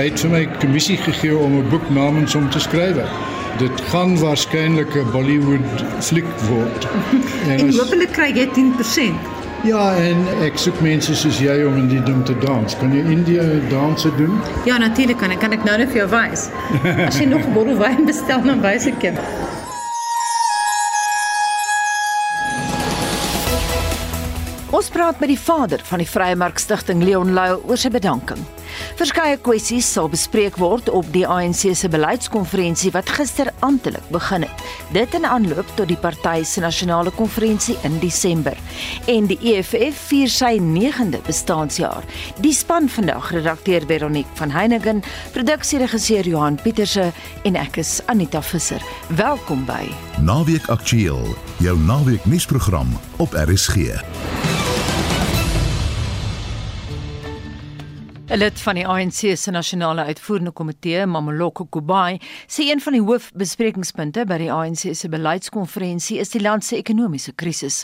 hy 0.00 0.06
het 0.08 0.20
vir 0.24 0.30
my 0.32 0.44
kommissie 0.62 0.96
gegee 0.96 1.36
om 1.36 1.58
'n 1.58 1.68
boek 1.68 1.90
namens 1.92 2.32
hom 2.32 2.48
te 2.50 2.60
skryf. 2.60 2.96
Dit 3.58 3.80
gaan 3.92 4.16
waarskynlik 4.18 4.94
'n 4.96 5.10
Bollywood 5.12 5.84
fliek 6.00 6.30
word. 6.48 6.88
En, 7.50 7.58
en 7.58 7.76
hopelik 7.76 8.12
kry 8.12 8.32
jy 8.32 8.48
10%. 8.56 9.28
Ja, 9.62 9.94
en 9.94 10.24
ek 10.40 10.56
soek 10.56 10.80
mense 10.80 11.14
soos 11.16 11.38
jy 11.38 11.58
om 11.68 11.76
in 11.76 11.88
die 11.88 12.02
ding 12.02 12.24
te 12.24 12.32
dans. 12.40 12.76
Kan 12.80 12.94
jy 12.96 13.04
India 13.12 13.44
danse 13.68 14.08
doen? 14.16 14.40
Ja, 14.64 14.78
natuurlik 14.78 15.18
kan 15.18 15.30
ek. 15.30 15.40
Kan 15.40 15.52
ek 15.52 15.64
nou 15.64 15.76
net 15.76 15.92
vir 15.92 16.06
jou 16.06 16.08
wys? 16.08 16.48
As 17.06 17.18
jy 17.20 17.26
nog 17.28 17.44
'n 17.44 17.52
bottel 17.52 17.76
wyn 17.76 18.06
bestel, 18.06 18.40
dan 18.42 18.60
wys 18.64 18.86
ek 18.86 19.02
jou. 19.02 19.14
Praat 25.00 25.20
met 25.20 25.30
die 25.32 25.40
vader 25.40 25.80
van 25.88 26.02
die 26.02 26.08
Vrye 26.08 26.36
Mark 26.36 26.58
Stichting 26.60 27.00
Leon 27.00 27.30
Louw 27.32 27.62
oor 27.64 27.78
sy 27.80 27.88
bedanking. 27.88 28.40
Verskeie 28.98 29.38
kwessies 29.40 29.86
sal 29.88 30.10
bespreek 30.12 30.58
word 30.60 30.90
op 30.92 31.08
die 31.14 31.22
ANC 31.24 31.62
se 31.78 31.88
beleidskonferensie 31.88 32.92
wat 32.92 33.08
gister 33.16 33.48
amptelik 33.64 34.04
begin 34.12 34.44
het. 34.44 34.64
Dit 34.92 35.16
in 35.16 35.24
aanloop 35.24 35.72
tot 35.78 35.88
die 35.88 35.96
party 35.96 36.44
se 36.44 36.60
nasionale 36.60 37.14
konferensie 37.16 37.78
in 37.88 37.96
Desember. 38.02 38.60
En 39.08 39.30
die 39.30 39.38
EFF 39.54 40.04
vier 40.10 40.28
sy 40.28 40.52
9de 40.60 41.22
bestaanjaar. 41.24 42.04
Die 42.44 42.52
span 42.52 42.92
vandag 42.92 43.32
redakteur 43.32 43.88
Veronique 43.88 44.36
van 44.42 44.52
Heiningen, 44.52 45.00
produksieregisseur 45.32 46.28
Johan 46.28 46.60
Pieterse 46.60 47.08
en 47.48 47.56
ek 47.56 47.80
is 47.80 47.96
Anita 48.12 48.44
Visser. 48.44 48.84
Welkom 49.16 49.64
by 49.64 49.88
Naweek 50.20 50.68
Aktueel, 50.68 51.24
jou 51.64 51.78
naweek 51.88 52.28
nuusprogram 52.28 52.92
op 53.16 53.32
RSG. 53.48 54.49
'n 58.30 58.38
Lid 58.38 58.60
van 58.62 58.78
die 58.78 58.86
ANC 58.86 59.34
se 59.34 59.50
nasionale 59.50 60.04
uitvoerende 60.06 60.52
komitee, 60.54 61.06
Mameloko 61.06 61.64
Kubai, 61.64 62.20
sê 62.46 62.68
een 62.70 62.80
van 62.80 62.94
die 62.94 63.02
hoofbesprekingspunte 63.02 64.22
by 64.24 64.36
die 64.38 64.52
ANC 64.54 64.94
se 64.94 65.10
beleidskonferensie 65.10 66.20
is 66.22 66.30
die 66.30 66.42
land 66.42 66.62
se 66.64 66.78
ekonomiese 66.78 67.34
krisis. 67.34 67.80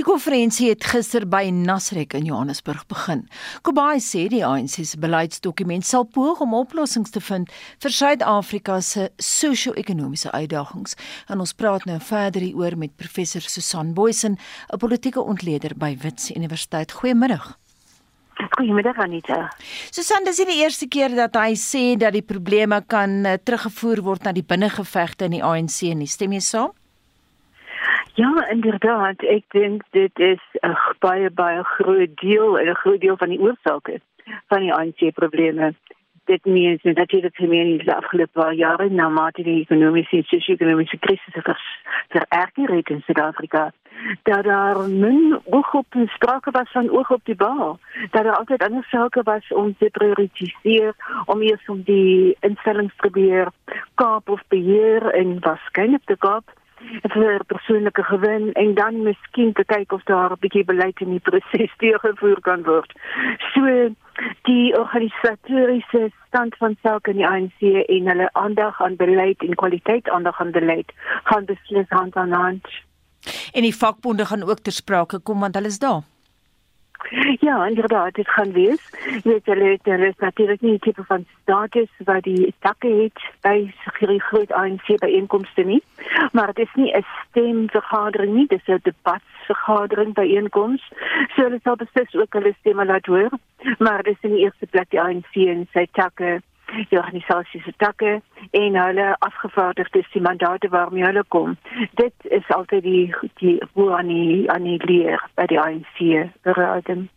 Die 0.00 0.06
konferensie 0.08 0.70
het 0.70 0.88
gister 0.88 1.28
by 1.28 1.50
Nasrek 1.52 2.16
in 2.16 2.24
Johannesburg 2.24 2.86
begin. 2.88 3.26
Kubai 3.60 4.00
sê 4.00 4.24
die 4.32 4.40
ANC 4.40 4.80
se 4.80 4.96
beleidsdokument 4.96 5.84
sal 5.84 6.08
poog 6.08 6.40
om 6.40 6.56
oplossings 6.56 7.12
te 7.12 7.20
vind 7.20 7.52
vir 7.84 7.98
Suid-Afrika 8.00 8.80
se 8.80 9.10
sosio-ekonomiese 9.20 10.32
uitdagings. 10.32 10.96
En 11.28 11.44
ons 11.44 11.52
praat 11.52 11.84
nou 11.84 12.00
verder 12.00 12.48
hieroor 12.48 12.80
met 12.80 12.96
professor 12.96 13.44
Susan 13.44 13.92
Boysen, 13.92 14.38
'n 14.72 14.78
politieke 14.78 15.20
ontleder 15.20 15.76
by 15.76 15.98
Wits 16.00 16.30
Universiteit. 16.30 16.92
Goeiemiddag. 16.92 17.59
Goeiemiddag 18.48 18.96
Anita. 18.98 19.48
Susan, 19.92 20.24
dis 20.24 20.38
nie 20.40 20.48
die 20.54 20.60
eerste 20.64 20.88
keer 20.88 21.12
dat 21.16 21.36
hy 21.36 21.54
sê 21.60 21.96
dat 22.00 22.14
die 22.16 22.24
probleme 22.24 22.80
kan 22.88 23.20
uh, 23.26 23.36
teruggevoer 23.36 24.02
word 24.06 24.24
na 24.24 24.32
die 24.36 24.46
binnengevegte 24.46 25.28
in 25.28 25.36
die 25.36 25.44
ANC 25.44 25.82
nie. 25.96 26.08
Stem 26.08 26.32
jy 26.36 26.42
saam? 26.44 26.72
Ja, 28.18 28.32
inderdaad. 28.52 29.22
Ek 29.28 29.44
dink 29.54 29.84
dit 29.96 30.12
is 30.18 30.42
'n 30.62 30.76
baie 31.00 31.30
baie 31.30 31.62
groot 31.76 32.16
deel 32.20 32.58
en 32.58 32.68
'n 32.68 32.80
groot 32.82 33.00
deel 33.00 33.16
van 33.16 33.28
die 33.28 33.40
oorsake 33.40 34.00
van 34.48 34.60
die 34.60 34.72
ANC 34.72 35.14
probleme. 35.14 35.74
Dit 36.30 36.44
means 36.44 36.82
dat 36.82 37.08
dit 37.08 37.22
het 37.22 37.36
gemeen 37.36 37.66
in 37.66 37.78
die 37.78 37.92
afgelope 37.92 38.54
jare 38.54 38.88
na 38.90 39.08
mate 39.08 39.42
die 39.42 39.60
ekonomiese 39.60 40.16
en 40.16 40.24
sosio-ekonomiese 40.30 40.98
krisis 40.98 41.34
vererger 42.08 42.90
in 42.94 43.02
Suid-Afrika 43.06 43.70
dat 44.22 44.44
daar 44.44 44.78
min 44.88 45.40
oog 45.44 45.74
op 45.74 45.86
die 45.88 46.08
sprake 46.08 46.50
was 46.50 46.70
van 46.70 46.90
oog 46.90 47.10
op 47.10 47.20
die 47.24 47.34
bal 47.34 47.78
dat 48.10 48.24
daar 48.24 48.36
altyd 48.36 48.62
ander 48.62 48.84
sake 48.90 49.22
was 49.22 49.48
om 49.48 49.74
te 49.78 49.88
prioritiseer 49.92 50.94
om 51.24 51.42
eers 51.42 51.68
om 51.68 51.82
die 51.82 52.36
instellings 52.40 52.94
probeer 52.96 53.48
kaap 53.94 54.28
of 54.28 54.42
beheer 54.48 55.10
en 55.14 55.40
waarskynlik 55.40 56.04
te 56.04 56.16
kaap 56.16 56.58
vir 57.14 57.44
persoonlike 57.46 58.02
gewin 58.02 58.52
en 58.52 58.74
dan 58.74 59.02
miskien 59.02 59.52
te 59.52 59.64
kyk 59.64 59.92
of 59.92 60.02
daar 60.02 60.30
'n 60.32 60.40
bietjie 60.40 60.64
beleid 60.64 61.00
in 61.00 61.10
die 61.10 61.26
proses 61.28 61.72
deurgevoer 61.82 62.40
kan 62.40 62.62
word. 62.62 62.92
So 63.52 63.90
die 64.42 64.78
organisatoriese 64.78 66.10
stand 66.26 66.56
van 66.56 66.76
sake 66.82 67.10
in 67.10 67.16
die 67.16 67.26
ANC 67.26 67.60
en 67.62 68.08
hulle 68.12 68.28
aandag 68.32 68.80
aan 68.82 68.96
beleid 68.96 69.42
en 69.42 69.54
kwaliteit 69.54 70.08
aandag 70.08 70.40
aan 70.40 70.50
beleid 70.50 70.92
gaan 71.24 71.44
beslis 71.44 71.88
hand 71.88 72.16
aan 72.16 72.32
hand. 72.32 72.66
En 73.52 73.62
die 73.62 73.76
vakbonde 73.76 74.26
gaan 74.26 74.42
ook 74.42 74.58
ter 74.58 74.72
sprake 74.72 75.18
kom 75.18 75.40
want 75.40 75.54
hulle 75.54 75.66
is 75.68 75.78
daar. 75.78 76.02
Ja, 77.40 77.66
inderdaad, 77.66 78.14
dit 78.14 78.28
gaan 78.28 78.52
wees. 78.52 78.90
Jy 79.04 79.20
weet, 79.24 79.46
hulle 79.46 79.64
het 79.64 79.84
hulle 79.88 80.12
natuurlik 80.18 80.60
nie 80.60 80.78
tipe 80.78 81.04
van 81.04 81.24
status 81.42 81.88
wat 82.04 82.22
die 82.22 82.54
takke 82.58 82.88
het 82.88 83.22
by 83.42 83.54
hierdie 83.98 84.20
groot 84.20 84.52
ANC 84.52 84.86
byeenkomste 85.00 85.62
nie. 85.62 85.82
Maar 86.32 86.52
dit 86.52 86.66
is 86.66 86.74
nie 86.74 86.92
'n 86.96 87.04
stemvergadering 87.28 88.34
nie, 88.34 88.46
dis 88.46 88.66
'n 88.66 88.80
debatvergadering 88.82 90.14
byeenkoms. 90.14 90.82
So 91.34 91.42
hulle 91.42 91.60
sal 91.62 91.76
beslis 91.76 92.14
ook 92.14 92.32
hulle 92.32 92.54
stemme 92.58 92.84
laat 92.84 93.06
hoor. 93.06 93.30
Maar 93.78 94.02
dis 94.02 94.20
in 94.20 94.34
die 94.34 94.44
eerste 94.44 94.66
plek 94.66 94.90
die 94.90 95.00
ANC 95.00 95.34
en 95.34 95.68
sy 95.72 95.86
takke 95.92 96.42
die 96.90 96.98
organisasie 96.98 97.62
se 97.64 97.72
takke 97.76 98.20
en 98.50 98.78
hulle 98.84 99.16
afgevaardigdes 99.18 100.10
die 100.12 100.22
mandate 100.22 100.68
waarmee 100.68 101.04
hulle 101.04 101.24
kom. 101.28 101.56
Dit 101.94 102.14
is 102.22 102.46
altyd 102.48 102.82
die 102.82 103.14
die 103.42 103.56
hoe 103.72 103.90
aan 103.96 104.06
die 104.06 104.50
aan 104.50 104.68
die 104.68 104.80
leer 104.84 105.22
by 105.34 105.46
die 105.46 105.60
ANC 105.60 105.98
berading. 106.42 107.08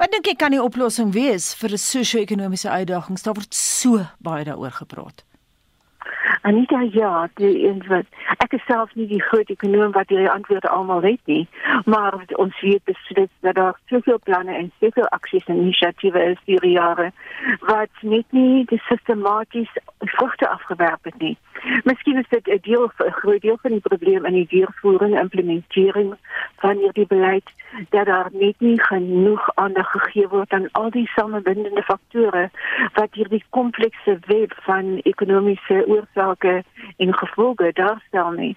Wat 0.00 0.12
dink 0.12 0.26
jy 0.26 0.34
kan 0.34 0.54
die 0.54 0.62
oplossing 0.62 1.12
wees 1.12 1.54
vir 1.54 1.70
'n 1.70 1.78
sosio-ekonomiese 1.78 2.70
uitdagings? 2.70 3.22
Daar 3.22 3.34
word 3.34 3.54
so 3.54 4.06
baie 4.18 4.44
daaroor 4.44 4.72
gepraat. 4.72 5.24
Anita 6.42 6.80
ja, 6.92 7.28
die 7.34 7.68
en 7.68 7.82
wat 7.88 8.06
ek 8.40 8.54
is 8.56 8.64
self 8.64 8.94
nie 8.96 9.06
die 9.10 9.20
groot 9.20 9.50
ekonom 9.52 9.92
wat 9.92 10.08
die 10.08 10.28
antwoorde 10.30 10.70
almal 10.72 11.02
weet 11.04 11.20
nie, 11.28 11.42
maar 11.84 12.16
ons 12.40 12.60
weet 12.64 12.84
beslis 12.88 13.28
dat 13.44 13.58
daar 13.58 13.76
soveel 13.92 14.20
planne 14.24 14.54
en 14.56 14.72
soveel 14.80 15.08
aksies 15.16 15.44
en 15.52 15.60
inisiatiewe 15.66 16.22
is 16.32 16.40
hierdie 16.48 16.72
jare 16.78 17.10
wat 17.68 17.92
net 18.00 18.26
nie 18.36 18.64
die 18.72 18.80
sistematies 18.88 19.76
vrugte 20.16 20.48
afgewerp 20.48 21.04
het 21.04 21.18
nie. 21.18 21.36
Miskien 21.84 22.18
is 22.18 22.28
dit 22.28 22.46
'n 22.48 22.58
deel 22.62 22.84
'n 22.84 23.12
groot 23.12 23.40
deel 23.40 23.58
van 23.62 23.70
die 23.70 23.80
probleem 23.80 24.24
in 24.24 24.32
die 24.32 24.46
deurvoering 24.46 25.14
en 25.14 25.20
implementering 25.20 26.14
van 26.56 26.76
hierdie 26.76 27.06
beleid 27.06 27.48
dat 27.88 28.06
daar 28.06 28.28
net 28.32 28.54
nie 28.58 28.80
genoeg 28.82 29.50
aandag 29.54 29.90
gegee 29.90 30.28
word 30.28 30.52
aan 30.52 30.68
al 30.72 30.90
die 30.90 31.06
samebindende 31.06 31.82
faktore 31.82 32.50
wat 32.94 33.14
hierdie 33.14 33.44
komplekse 33.50 34.18
web 34.26 34.52
van 34.62 35.00
ekonomiese 35.02 35.84
oorsake 35.86 36.64
en 36.96 37.14
gevolge 37.14 37.70
daarstel 37.72 38.30
nie. 38.30 38.56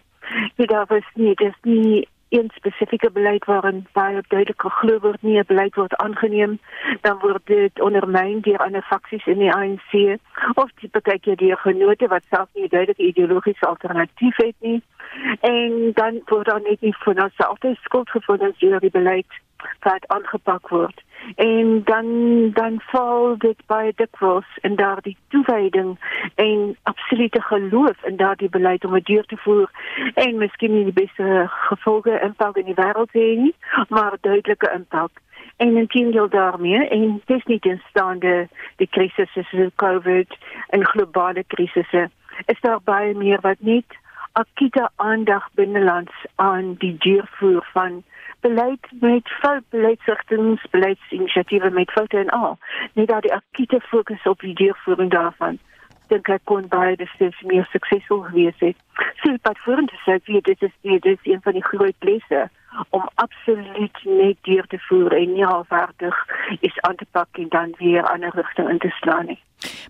Dit 0.56 0.70
daar 0.70 0.86
was 0.88 1.08
nie 1.14 1.36
dis 1.36 1.58
nie 1.62 2.08
een 2.34 2.50
spesifieke 2.56 3.12
beleid 3.12 3.46
waarin 3.46 3.88
baie 3.92 4.22
duidelik 4.28 4.62
geglo 4.62 5.00
word 5.00 5.22
nie 5.22 5.38
'n 5.40 5.46
beleid 5.48 5.76
word 5.76 5.96
aangeneem 5.96 6.60
dan 7.02 7.20
word 7.20 7.46
dit 7.46 7.82
ondermyn 7.82 8.42
deur 8.42 8.58
ander 8.58 8.86
faksies 8.94 9.26
in 9.26 9.40
die 9.44 9.54
ANC 9.54 9.92
of 10.54 10.70
die 10.82 10.90
partytjie 10.90 11.36
deur 11.36 11.58
genote 11.58 12.08
wat 12.08 12.24
self 12.30 12.50
nie 12.54 12.64
'n 12.64 12.74
duidelike 12.76 13.08
ideologiese 13.12 13.66
alternatief 13.66 14.36
het 14.36 14.56
nie. 14.60 14.82
En 15.40 15.92
dan 15.94 16.22
word 16.26 16.46
daar 16.46 16.62
net 16.62 16.82
nie 16.82 16.96
van 16.98 17.24
onsself 17.24 17.58
skuld 17.84 18.10
gevind 18.10 18.60
deur 18.60 18.80
die 18.80 18.92
beleid 19.00 19.32
wat 19.80 20.08
aangepak 20.08 20.70
word. 20.70 21.02
En 21.36 21.82
dan 21.86 22.08
dan 22.54 22.82
val 22.92 23.38
dit 23.38 23.66
baie 23.66 23.94
dikwels 23.96 24.58
in 24.62 24.76
daardie 24.76 25.18
toewyding 25.28 25.98
en 26.36 26.78
absolute 26.84 27.42
geloof 27.42 28.04
in 28.04 28.16
daardie 28.16 28.50
beleid 28.50 28.86
om 28.86 28.94
dit 28.94 29.06
deur 29.06 29.26
te 29.26 29.38
voer. 29.38 29.70
En 30.14 30.38
miskien 30.38 30.74
nie 30.74 30.84
die 30.84 31.06
beste 31.06 31.46
gevolge 31.48 32.20
impak 32.20 32.58
in 32.58 32.66
die 32.66 32.80
wêreld 32.80 33.12
hê 33.12 33.28
nie 33.46 33.56
maar 33.90 34.18
duidelike 34.22 34.72
impak. 34.74 35.12
En 35.58 35.78
intendeel 35.78 36.30
daarmee 36.30 36.88
en 36.88 37.22
dis 37.26 37.46
nie 37.46 37.60
in 37.62 37.82
staande 37.90 38.48
die 38.76 38.88
krisisse 38.88 39.44
soos 39.44 39.72
covid 39.76 40.38
en 40.70 40.86
globale 40.86 41.44
krisisse 41.48 42.10
is 42.46 42.62
daar 42.62 42.82
baie 42.84 43.14
meer 43.14 43.42
wat 43.42 43.60
nie 43.60 43.84
akute 44.34 44.90
aandag 44.96 45.50
binnelands 45.54 46.26
aan 46.36 46.74
die 46.82 46.96
deurvoer 46.98 47.70
van 47.74 48.04
beleid 48.40 48.88
met 49.00 49.30
fout 49.30 49.64
beleidsrigtinge, 49.70 50.58
beleidsinisiatiewe 50.70 51.70
met 51.70 51.92
foute 51.92 52.18
en 52.18 52.30
al. 52.30 52.58
Net 52.94 53.08
dat 53.08 53.22
die 53.22 53.34
akute 53.34 53.80
fokus 53.80 54.24
op 54.24 54.40
die 54.40 54.56
deurvoering 54.56 55.12
daarvan 55.12 55.60
dink 56.14 56.30
ek 56.30 56.44
kon 56.50 56.68
baie 56.72 56.96
beslis 57.00 57.38
meer 57.50 57.66
suksesvol 57.72 58.26
gewees 58.28 58.60
het. 58.62 58.78
So 59.22 59.34
wat 59.48 59.62
vorentoe 59.66 60.00
sê, 60.04 60.20
wie 60.28 60.42
dit 60.46 60.62
is, 60.68 60.74
dit 60.86 61.08
is 61.14 61.30
een 61.32 61.42
van 61.46 61.58
die 61.58 61.66
groot 61.66 62.08
lesse 62.10 62.44
om 62.98 63.08
absoluut 63.22 64.04
net 64.06 64.38
deur 64.50 64.68
te 64.70 64.80
voer 64.88 65.16
en 65.18 65.34
nie 65.34 65.46
halfhartig 65.46 66.20
is 66.60 66.78
aan 66.88 67.00
te 67.00 67.08
pak 67.18 67.42
en 67.44 67.50
dan 67.56 67.74
weer 67.80 68.06
aan 68.12 68.26
'n 68.26 68.36
rigting 68.38 68.70
in 68.70 68.82
te 68.86 68.94
slaan 69.00 69.26
nie. 69.26 69.40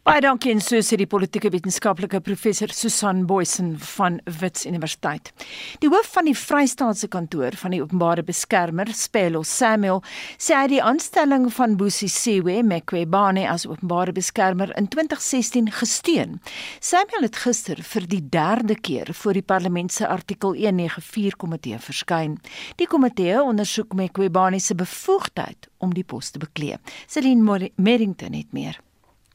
Baie 0.03 0.19
dankie 0.19 0.51
en 0.51 0.59
so 0.59 0.81
sê 0.83 0.97
die 0.99 1.07
politieke 1.07 1.47
wetenskaplike 1.53 2.19
professor 2.25 2.71
Susan 2.75 3.21
Boysen 3.23 3.69
van 3.95 4.17
Wits 4.41 4.65
Universiteit. 4.67 5.31
Die 5.79 5.87
hoof 5.87 6.09
van 6.17 6.27
die 6.27 6.35
Vrystaatse 6.35 7.07
kantoor 7.07 7.55
van 7.61 7.71
die 7.71 7.79
openbare 7.79 8.25
beskermer, 8.27 8.91
Spelo 8.99 9.45
Samuel, 9.47 10.03
sê 10.35 10.57
hy 10.59 10.67
die 10.75 10.81
aanstelling 10.83 11.47
van 11.55 11.77
Busi 11.79 12.11
Siwe 12.11 12.59
Mekwebane 12.67 13.47
as 13.47 13.63
openbare 13.69 14.11
beskermer 14.11 14.75
in 14.75 14.91
2016 14.91 15.71
gesteun. 15.79 16.39
Samuel 16.83 17.29
het 17.29 17.39
gister 17.47 17.79
vir 17.95 18.11
die 18.11 18.23
derde 18.27 18.75
keer 18.75 19.15
voor 19.15 19.39
die 19.39 19.47
parlement 19.55 19.95
se 19.95 20.03
artikel 20.03 20.59
194 20.59 21.39
komitee 21.39 21.79
verskyn. 21.79 22.41
Die 22.75 22.91
komitee 22.91 23.39
ondersoek 23.39 23.95
Mekwebane 23.95 24.59
se 24.59 24.75
bevoegdheid 24.75 25.71
om 25.79 25.95
die 25.95 26.03
pos 26.03 26.35
te 26.35 26.43
beklee. 26.43 26.83
Celine 27.07 27.71
Merrington 27.79 28.35
het 28.35 28.51
meer. 28.51 28.83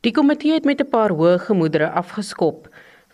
Die 0.07 0.13
komitee 0.15 0.53
het 0.55 0.65
met 0.65 0.81
'n 0.81 0.91
paar 0.91 1.11
hoë 1.11 1.39
gemoedere 1.43 1.89
afgeskop 1.91 2.69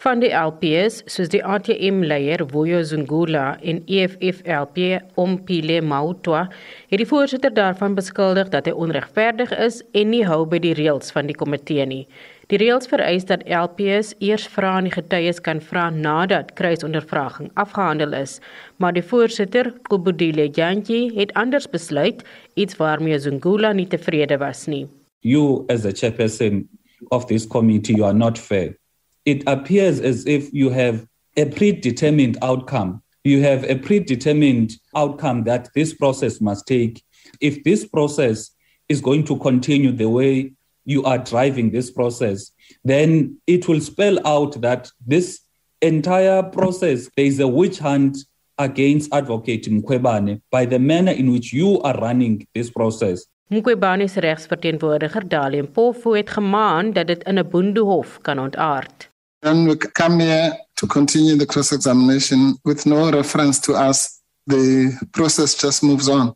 van 0.05 0.21
die 0.21 0.33
LPS 0.37 0.99
soos 1.13 1.31
die 1.33 1.41
ATM 1.45 2.03
leier 2.05 2.43
Vuyo 2.51 2.83
Zungula 2.83 3.45
en 3.63 3.79
EFF 3.87 4.43
LP 4.45 5.01
Ompile 5.15 5.81
Mautwa 5.81 6.43
het 6.91 7.01
die 7.01 7.07
voorsitter 7.07 7.55
daarvan 7.55 7.95
beskuldig 7.95 8.51
dat 8.53 8.67
hy 8.67 8.75
onregverdig 8.87 9.55
is 9.67 9.83
en 9.93 10.11
nie 10.11 10.25
hou 10.29 10.45
by 10.47 10.59
die 10.59 10.75
reëls 10.77 11.13
van 11.17 11.31
die 11.31 11.37
komitee 11.43 11.87
nie. 11.87 12.07
Die 12.53 12.59
reëls 12.61 12.91
vereis 12.91 13.25
dat 13.25 13.47
LPS 13.49 14.13
eers 14.19 14.45
vra 14.57 14.75
aan 14.77 14.91
die 14.91 14.93
getuies 14.93 15.41
kan 15.41 15.61
vra 15.61 15.87
nadat 15.91 16.53
kruisondervraging 16.53 17.49
afgehandel 17.55 18.13
is, 18.13 18.41
maar 18.77 18.93
die 18.93 19.03
voorsitter, 19.03 19.73
Kobudile 19.89 20.51
Jantjie, 20.51 21.15
het 21.17 21.33
anders 21.33 21.71
besluit, 21.71 22.21
iets 22.55 22.77
waarmee 22.77 23.19
Zungula 23.19 23.73
nie 23.73 23.89
tevrede 23.89 24.37
was 24.39 24.67
nie. 24.67 24.85
You 25.25 25.67
as 25.69 25.83
the 25.83 25.93
chairperson 25.93 26.69
of 27.11 27.27
this 27.29 27.47
committee 27.47 27.95
you 27.95 28.05
are 28.05 28.15
not 28.15 28.39
fair. 28.39 28.77
It 29.25 29.43
appears 29.47 30.01
as 30.01 30.27
if 30.27 30.53
you 30.53 30.71
have 30.71 31.07
a 31.37 31.47
predetermined 31.47 32.39
outcome. 32.43 33.03
You 33.25 33.43
have 33.43 33.65
a 33.65 33.77
predetermined 33.77 34.75
outcome 34.95 35.45
that 35.45 35.71
this 35.75 35.95
process 35.95 36.41
must 36.41 36.67
take. 36.67 37.03
If 37.41 37.65
this 37.65 37.87
process 37.87 38.51
is 38.89 39.01
going 39.01 39.25
to 39.25 39.39
continue 39.39 39.93
the 39.93 40.09
way 40.09 40.53
you 40.85 41.03
are 41.05 41.19
driving 41.19 41.71
this 41.71 41.91
process 41.91 42.51
then 42.85 43.39
it 43.47 43.69
will 43.69 43.81
spell 43.81 44.25
out 44.27 44.61
that 44.61 44.91
this 45.07 45.41
entire 45.81 46.43
process 46.43 47.09
there 47.17 47.27
is 47.27 47.41
a 47.41 47.49
witch 47.49 47.79
hunt 47.79 48.17
against 48.59 49.13
advocate 49.13 49.65
Mkhwebane 49.65 50.41
by 50.51 50.65
the 50.65 50.79
manner 50.79 51.13
in 51.13 51.33
which 51.33 51.53
you 51.53 51.81
are 51.83 51.99
running 51.99 52.47
this 52.55 52.71
process 52.71 53.25
Mkwebane 53.51 54.09
se 54.09 54.21
regsverteenwoordiger 54.21 55.29
Dalien 55.29 55.73
Pofu 55.73 56.17
het 56.17 56.31
gemaan 56.31 56.93
dat 56.93 57.07
dit 57.07 57.23
in 57.25 57.39
'n 57.39 57.49
boendehof 57.51 58.19
kan 58.23 58.39
ontaard. 58.39 59.11
And 59.41 59.69
we 59.69 59.77
come 59.77 60.23
here 60.23 60.67
to 60.75 60.87
continue 60.87 61.37
the 61.37 61.47
cross 61.47 61.73
examination 61.73 62.59
with 62.63 62.85
no 62.87 63.11
reference 63.11 63.61
to 63.61 63.73
us. 63.89 64.09
The 64.47 64.99
process 65.11 65.55
just 65.55 65.83
moves 65.83 66.09
on. 66.09 66.35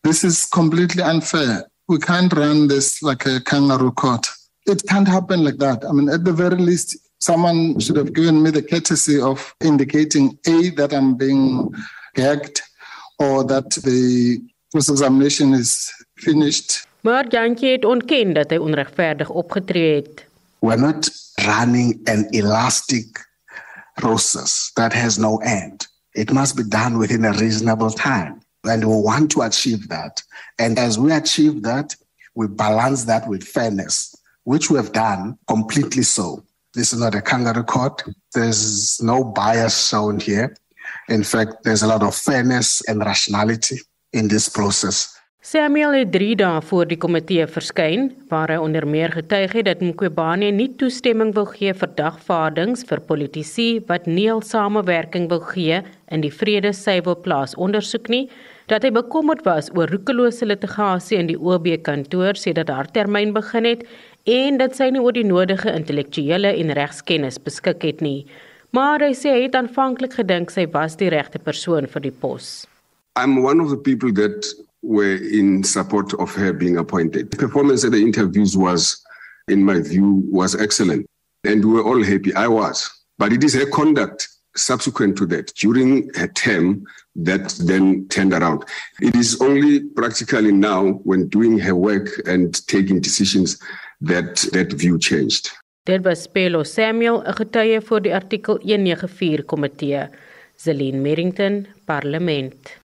This 0.00 0.24
is 0.24 0.48
completely 0.48 1.02
unfair. 1.02 1.70
We 1.86 1.98
can't 1.98 2.32
run 2.32 2.68
this 2.68 3.00
like 3.02 3.30
a 3.30 3.40
kangaroo 3.40 3.92
court. 3.92 4.30
It 4.66 4.82
can't 4.86 5.08
happen 5.08 5.44
like 5.44 5.58
that. 5.58 5.84
I 5.84 5.92
mean, 5.92 6.08
at 6.10 6.24
the 6.24 6.32
very 6.32 6.56
least, 6.56 6.98
someone 7.18 7.80
should 7.80 7.96
have 7.96 8.12
given 8.12 8.42
me 8.42 8.50
the 8.50 8.62
courtesy 8.62 9.20
of 9.20 9.54
indicating 9.60 10.38
A, 10.46 10.70
that 10.76 10.92
I'm 10.92 11.16
being 11.16 11.70
gagged, 12.14 12.60
or 13.18 13.44
that 13.44 13.70
the 13.70 14.40
cross 14.70 14.88
examination 14.88 15.54
is 15.54 15.90
finished. 16.14 16.86
Maar 17.00 17.28
Jantjie 17.28 17.70
het 17.70 17.84
ontken 17.84 18.32
dat 18.32 18.50
hy 18.50 18.56
onregverdig 18.56 19.28
opgetree 19.28 19.94
het. 19.94 20.24
We're 20.58 20.80
not 20.80 21.10
running 21.34 22.08
an 22.08 22.26
elastic 22.30 23.28
process 23.94 24.70
that 24.74 24.92
has 24.92 25.16
no 25.16 25.38
end. 25.38 25.88
It 26.12 26.32
must 26.32 26.54
be 26.54 26.68
done 26.68 26.98
within 26.98 27.24
a 27.24 27.32
reasonable 27.32 27.90
time. 27.90 28.40
And 28.62 28.84
we 28.84 28.94
want 28.94 29.30
to 29.30 29.42
achieve 29.42 29.88
that. 29.88 30.22
And 30.56 30.78
as 30.78 30.96
we 30.96 31.12
achieve 31.12 31.62
that, 31.62 31.96
we 32.34 32.46
balance 32.48 33.04
that 33.04 33.28
with 33.28 33.44
fairness, 33.44 34.16
which 34.44 34.70
we 34.70 34.76
have 34.76 34.92
done 34.92 35.38
completely 35.46 36.02
so. 36.02 36.42
This 36.72 36.92
is 36.92 36.98
not 36.98 37.14
a 37.14 37.20
kangaroo 37.20 37.62
court. 37.62 38.02
There's 38.32 39.00
no 39.02 39.24
bias 39.24 39.88
shown 39.88 40.18
here. 40.18 40.56
In 41.08 41.22
fact, 41.22 41.62
there's 41.62 41.82
a 41.82 41.86
lot 41.86 42.02
of 42.02 42.14
fairness 42.14 42.80
and 42.88 43.00
rationality 43.00 43.80
in 44.12 44.28
this 44.28 44.48
process. 44.48 45.13
Samuel 45.44 45.92
het 45.92 46.12
3 46.12 46.36
dae 46.40 46.60
voor 46.64 46.86
die 46.88 46.96
komitee 46.96 47.44
verskyn 47.44 48.06
waar 48.30 48.48
hy 48.48 48.54
onder 48.64 48.86
meer 48.88 49.12
getuig 49.12 49.52
het 49.58 49.66
dat 49.68 49.82
Mqobane 49.84 50.48
nie 50.56 50.70
toestemming 50.80 51.34
wil 51.36 51.44
gee 51.50 51.74
vir 51.76 51.90
dagvaardings 51.98 52.86
vir 52.88 53.02
politici 53.10 53.66
wat 53.90 54.08
nie 54.08 54.24
al 54.32 54.40
samewerking 54.40 55.28
wil 55.28 55.44
gee 55.50 55.82
in 56.16 56.24
die 56.24 56.32
vrede 56.32 56.72
suiwel 56.72 57.20
plaas 57.28 57.52
ondersoek 57.60 58.08
nie, 58.08 58.22
dat 58.72 58.88
hy 58.88 58.94
bekommerd 58.96 59.44
was 59.44 59.68
oor 59.76 59.92
roekelose 59.92 60.48
litigasie 60.48 61.20
in 61.20 61.28
die 61.28 61.36
OB 61.36 61.68
kantoor 61.84 62.40
sedert 62.40 62.72
haar 62.72 62.88
termyn 62.96 63.36
begin 63.36 63.68
het 63.68 63.84
en 64.24 64.56
dat 64.64 64.80
sy 64.80 64.88
nie 64.96 65.04
oor 65.04 65.12
die 65.12 65.28
nodige 65.28 65.68
intellektuele 65.76 66.56
en 66.56 66.72
regskennis 66.80 67.36
beskik 67.36 67.84
het 67.84 68.00
nie. 68.00 68.22
Maar 68.72 69.10
hy 69.10 69.12
sê 69.12 69.36
hy 69.36 69.48
het 69.50 69.60
aanvanklik 69.60 70.16
gedink 70.24 70.56
sy 70.56 70.64
was 70.72 70.96
die 70.96 71.12
regte 71.12 71.36
persoon 71.36 71.84
vir 71.84 72.08
die 72.08 72.18
pos. 72.24 72.62
I'm 73.20 73.44
one 73.44 73.60
of 73.60 73.68
the 73.68 73.76
people 73.76 74.08
that 74.16 74.54
were 74.84 75.16
in 75.16 75.64
support 75.64 76.12
of 76.14 76.34
her 76.34 76.52
being 76.52 76.76
appointed. 76.76 77.30
The 77.30 77.36
performance 77.36 77.84
at 77.84 77.92
the 77.92 78.02
interviews 78.02 78.56
was, 78.56 79.02
in 79.48 79.64
my 79.64 79.80
view, 79.80 80.22
was 80.30 80.54
excellent. 80.54 81.06
And 81.44 81.64
we 81.64 81.72
were 81.72 81.84
all 81.84 82.02
happy. 82.02 82.34
I 82.34 82.48
was. 82.48 82.90
But 83.18 83.32
it 83.32 83.42
is 83.44 83.54
her 83.54 83.66
conduct 83.66 84.28
subsequent 84.56 85.16
to 85.18 85.26
that, 85.26 85.52
during 85.54 86.08
her 86.14 86.28
term, 86.28 86.84
that 87.16 87.50
then 87.66 88.06
turned 88.08 88.32
around. 88.32 88.64
It 89.00 89.16
is 89.16 89.40
only 89.40 89.80
practically 89.80 90.52
now, 90.52 91.00
when 91.04 91.28
doing 91.28 91.58
her 91.58 91.74
work 91.74 92.08
and 92.26 92.54
taking 92.66 93.00
decisions, 93.00 93.58
that 94.00 94.36
that 94.52 94.72
view 94.72 94.98
changed. 94.98 95.50
Dit 95.86 96.04
was 96.04 96.26
Pelo 96.28 96.62
Samuel, 96.62 97.22
'n 97.26 97.34
getuie 97.34 97.80
vir 97.80 98.00
die 98.00 98.14
artikel 98.14 98.58
194 98.62 99.44
komitee. 99.44 100.08
Zelin 100.56 101.02
Merrington, 101.02 101.66
Parlement. 101.84 102.83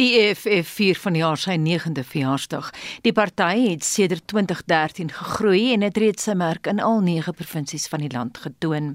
Die 0.00 0.16
EFF 0.16 0.70
vier 0.78 0.96
van 0.96 1.16
jaar 1.18 1.36
sy 1.36 1.58
9de 1.60 2.02
verjaarsdag. 2.08 2.70
Die 3.04 3.12
party 3.12 3.66
het 3.66 3.84
sedert 3.84 4.24
2013 4.32 5.12
gegroei 5.12 5.74
en 5.74 5.84
het 5.84 5.98
reeds 6.00 6.24
sy 6.24 6.34
merk 6.38 6.70
in 6.70 6.80
al 6.80 7.02
9 7.04 7.34
provinsies 7.36 7.84
van 7.92 8.00
die 8.00 8.10
land 8.12 8.40
getoon. 8.40 8.94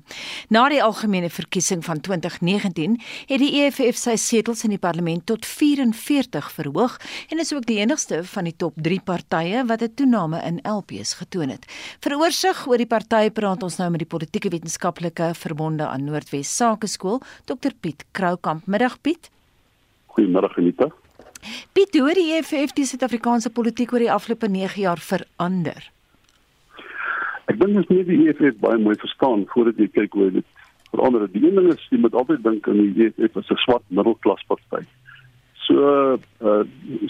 Na 0.49 0.65
die 0.73 0.81
algemene 0.83 1.29
verkiesing 1.29 1.85
van 1.85 2.01
2019 2.01 2.97
het 3.29 3.43
die 3.43 3.51
EFF 3.61 4.01
sy 4.01 4.17
setels 4.17 4.65
in 4.65 4.73
die 4.73 4.81
parlement 4.81 5.27
tot 5.29 5.45
44 5.45 6.49
verhoog 6.57 6.97
en 7.29 7.45
is 7.45 7.53
ook 7.53 7.69
die 7.69 7.79
enigste 7.83 8.23
van 8.33 8.49
die 8.49 8.55
top 8.57 8.81
3 8.81 8.99
partye 9.05 9.63
wat 9.69 9.83
'n 9.83 9.93
toename 9.93 10.41
in 10.41 10.59
LPs 10.65 11.13
getoon 11.21 11.49
het. 11.49 11.69
Vir 12.01 12.17
oorsig 12.17 12.67
oor 12.67 12.77
die 12.77 12.89
party 12.89 13.29
praat 13.29 13.63
ons 13.63 13.77
nou 13.77 13.89
met 13.89 13.99
die 13.99 14.09
politieke 14.09 14.49
wetenskaplike 14.49 15.33
verbonde 15.35 15.87
aan 15.87 16.03
Noordwes 16.03 16.55
Sakeskool, 16.55 17.21
Dr 17.45 17.71
Piet 17.79 18.05
Kroukamp. 18.11 18.65
Middag 18.65 19.01
Piet. 19.01 19.29
Goeiemôre 20.17 20.49
Anita. 20.57 20.89
Piet, 21.77 21.93
hoe 21.93 22.13
die 22.17 22.31
EFF 22.33 22.73
die 22.73 22.87
Suid-Afrikaanse 22.89 23.51
politiek 23.53 23.91
oor 23.93 24.01
die 24.01 24.11
afgelope 24.11 24.49
9 24.49 24.81
jaar 24.81 24.97
verander? 24.97 25.91
Ek 27.47 27.59
dink 27.61 27.77
ons 27.77 27.91
moet 27.91 28.07
die 28.09 28.23
EFF 28.25 28.57
baie 28.63 28.79
mooi 28.81 28.95
verstaan 28.97 29.45
voordat 29.53 29.77
jy 29.77 29.87
kyk 29.93 30.17
hoe 30.17 30.31
dit 30.39 30.47
verander. 30.89 31.27
Die 31.31 31.43
een 31.45 31.59
ding 31.59 31.69
is 31.69 31.83
jy 31.91 32.01
moet 32.01 32.17
altyd 32.17 32.41
dink 32.47 32.67
aan 32.67 32.81
die 32.81 33.07
EFF 33.07 33.37
as 33.37 33.51
'n 33.53 33.61
swart 33.63 33.85
middelklas 33.89 34.41
party. 34.49 34.83
So 35.67 36.17
uh 36.41 36.63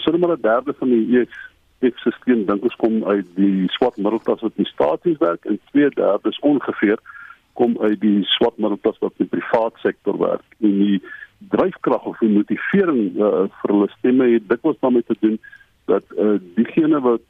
so 0.04 0.12
net 0.12 0.20
maar 0.20 0.36
'n 0.36 0.44
derde 0.44 0.74
van 0.78 0.90
die 0.92 1.22
EFF 1.22 1.98
se 2.04 2.12
steun 2.20 2.44
dink 2.44 2.62
ons 2.62 2.76
kom 2.76 3.04
uit 3.04 3.26
die 3.36 3.68
swart 3.72 3.96
middelklas 3.96 4.44
wat 4.44 4.52
in 4.56 4.68
staatsies 4.68 5.18
werk 5.18 5.44
en 5.44 5.60
twee 5.72 5.88
derde 5.90 6.28
is 6.28 6.38
ongeveer 6.40 6.98
kom 7.54 7.78
uit 7.80 8.00
die 8.00 8.22
swart 8.24 8.58
middelklas 8.58 8.98
wat 9.00 9.12
in 9.16 9.26
die 9.26 9.38
privaat 9.38 9.74
sektor 9.82 10.18
werk. 10.18 10.44
En 10.60 10.78
die 10.78 11.00
dryfkrag 11.38 12.04
of 12.04 12.18
die 12.18 12.32
motivering 12.32 13.16
uh, 13.16 13.46
vir 13.60 13.72
hulle 13.72 13.88
stemme 13.98 14.30
het 14.32 14.48
dikwels 14.48 14.80
daarmee 14.80 15.06
te 15.06 15.16
doen 15.20 15.38
dat 15.86 16.04
uh, 16.16 16.36
diegene 16.54 17.00
wat 17.00 17.24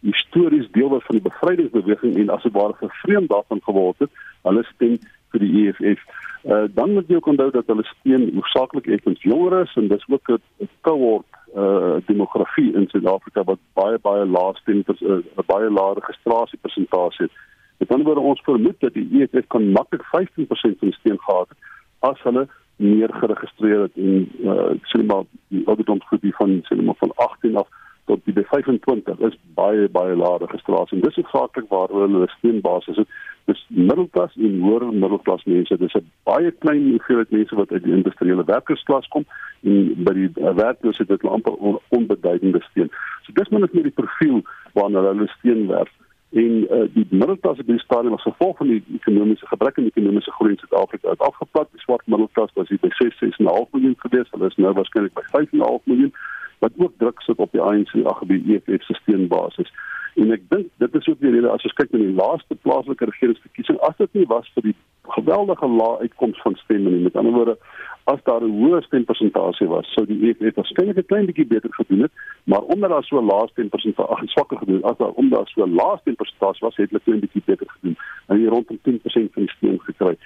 histories 0.00 0.70
deel 0.72 0.88
was 0.88 1.04
van 1.04 1.18
die 1.18 1.28
bevrydingsbeweging 1.28 2.16
en 2.16 2.32
as 2.32 2.42
dit 2.42 2.52
ware 2.52 2.74
vervreem 2.80 3.26
daarvan 3.28 3.60
geword 3.64 3.98
het, 3.98 4.10
hulle 4.48 4.64
stem 4.72 4.96
vir 5.30 5.44
die 5.44 5.52
EFF. 5.62 6.00
Uh, 6.40 6.64
dan 6.72 6.94
moet 6.96 7.08
jy 7.08 7.18
ook 7.18 7.28
onthou 7.28 7.50
dat 7.52 7.68
hulle 7.68 7.84
steun 7.84 8.30
hoofsaaklik 8.34 8.88
effens 8.96 9.20
jongeres 9.22 9.74
en 9.76 9.90
dis 9.92 10.08
ook 10.08 10.30
'n 10.30 10.68
cohort 10.80 11.28
uh 11.56 11.98
demografie 12.06 12.72
in 12.78 12.86
Suid-Afrika 12.88 13.42
wat 13.44 13.58
baie 13.74 13.98
baie 13.98 14.24
laag 14.26 14.56
stem 14.56 14.82
vir 14.86 14.96
'n 15.00 15.24
uh, 15.36 15.44
baie 15.46 15.70
lae 15.70 15.94
registrasiepersentasie 15.94 17.26
het. 17.26 17.32
Met 17.78 17.92
ander 17.92 18.06
woorde 18.06 18.20
ons 18.20 18.40
vermoed 18.40 18.80
dat 18.80 18.94
die 18.94 19.08
EFF 19.20 19.46
kan 19.46 19.72
maklik 19.72 20.02
15% 20.02 20.78
van 20.78 20.92
steun 20.92 21.20
gehad 21.20 21.48
het 21.48 21.58
as 22.00 22.22
hulle 22.22 22.48
meer 22.80 23.12
geregistreer 23.12 23.80
het 23.86 23.96
en 24.00 24.28
uh, 24.44 24.70
sê 24.92 25.02
maar 25.04 25.26
die 25.52 25.62
ouderdomsgroep 25.66 26.24
van 26.38 26.60
sê 26.68 26.78
maar 26.80 26.98
van 26.98 27.12
18 27.14 27.56
af 27.56 27.68
tot 28.10 28.20
die 28.24 28.44
25 28.46 29.18
is 29.28 29.36
baie 29.54 29.88
baie 29.88 30.16
lae 30.16 30.38
registrasie. 30.42 31.00
Dis 31.04 31.18
hoofsaaklik 31.20 31.68
waar 31.68 31.92
hulle 31.94 32.28
steunbasis 32.36 32.98
het. 33.02 33.18
Dis 33.50 33.60
middelklas 33.68 34.34
en 34.48 34.58
hoër 34.64 34.88
middelklas 34.92 35.44
mense. 35.52 35.78
Dis 35.82 35.94
'n 35.94 36.10
baie 36.30 36.50
klein 36.64 36.90
hoeveelheid 36.90 37.30
mense 37.30 37.60
wat 37.60 37.72
uit 37.72 37.84
die 37.84 37.96
industriële 37.98 38.44
werkersklas 38.44 39.08
kom 39.14 39.24
en 39.62 40.04
by 40.06 40.14
die 40.20 40.30
uh, 40.34 40.54
werkloosheid 40.64 41.08
het 41.08 41.22
hulle 41.22 41.34
amper 41.34 41.54
on, 41.54 41.78
onbeduidende 41.88 42.62
steun. 42.70 42.90
So 43.24 43.32
dis 43.32 43.48
min 43.48 43.64
of 43.64 43.72
meer 43.72 43.88
die 43.90 43.98
profiel 44.02 44.42
waarna 44.72 45.06
hulle 45.10 45.28
steun 45.38 45.66
werf 45.66 45.92
en 46.30 46.66
uh, 46.70 46.86
die 46.94 47.06
middelklas 47.10 47.58
op 47.58 47.66
die 47.66 47.78
stadium 47.78 48.14
as 48.14 48.22
gevolg 48.22 48.56
van 48.56 48.68
die 48.70 48.82
ekonomiese 48.94 49.46
gebrek 49.46 49.76
en 49.76 49.88
ekonomiese 49.90 50.30
groei 50.30 50.52
in 50.52 50.58
Suid-Afrika 50.58 51.10
het 51.10 51.24
afgeplat. 51.26 51.68
Die 51.72 51.80
swart 51.80 52.06
middelklas 52.06 52.52
was 52.54 52.68
hier 52.68 52.78
by 52.78 52.90
6.5 53.02 53.72
miljoen 53.74 53.96
gewees. 53.98 54.30
Hulle 54.30 54.46
is 54.46 54.56
nou 54.56 54.72
waarskynlik 54.78 55.16
by 55.18 55.24
5.5 55.32 55.90
miljoen 55.90 56.12
wat 56.60 56.72
ook 56.76 56.92
druk 56.96 57.22
sit 57.22 57.36
op 57.36 57.52
die 57.52 57.62
ANC 57.62 57.94
ag 58.04 58.22
by 58.30 58.38
EFF 58.46 58.84
se 58.84 58.94
steunbasis. 59.00 59.72
En 60.14 60.30
ek 60.34 60.42
dink 60.52 60.70
dit 60.82 60.94
is 60.94 61.08
ook 61.08 61.20
die 61.24 61.32
rede 61.34 61.50
as 61.50 61.66
ons 61.66 61.76
kyk 61.78 61.90
na 61.94 62.02
die 62.02 62.14
laaste 62.14 62.56
plaaslike 62.62 63.08
regeringsverkiesing, 63.10 63.78
as 63.88 63.96
dit 63.98 64.18
nie 64.20 64.26
was 64.30 64.50
vir 64.54 64.70
die 64.70 64.76
geweldige 65.12 65.66
lae 65.66 65.98
uitkoms 65.98 66.40
van 66.42 66.54
stemme 66.54 66.90
nie, 66.90 67.02
met 67.02 67.16
ander 67.16 67.32
woorde, 67.32 67.58
as 68.04 68.22
daar 68.24 68.42
'n 68.42 68.58
hoë 68.60 68.80
stempersentasie 68.82 69.68
was, 69.68 69.92
sou 69.92 70.06
die 70.06 70.20
EFF 70.28 70.54
waarskynlik 70.54 70.98
'n 70.98 71.10
klein 71.10 71.26
bietjie 71.26 71.46
beter 71.46 71.74
gedoen 71.74 72.00
het, 72.00 72.12
maar 72.44 72.62
omdat 72.62 72.90
daar 72.90 73.04
so 73.04 73.22
lae 73.22 73.48
stempersentasie, 73.48 74.14
ag, 74.14 74.22
swakker 74.24 74.58
gedoen, 74.58 74.82
as 74.82 74.96
daar 74.96 75.14
omdat 75.20 75.38
daar 75.38 75.48
so 75.48 75.66
lae 75.66 75.98
stempersentasie 76.00 76.66
was, 76.66 76.76
het 76.76 76.90
hulle 76.90 77.02
klein 77.04 77.20
bietjie 77.20 77.42
beter 77.44 77.66
gedoen. 77.70 77.96
En 78.26 78.36
hier 78.36 78.48
rondom 78.48 78.78
10% 78.82 79.32
van 79.32 79.42
die 79.42 79.54
stem 79.56 79.78
gekry. 79.78 80.16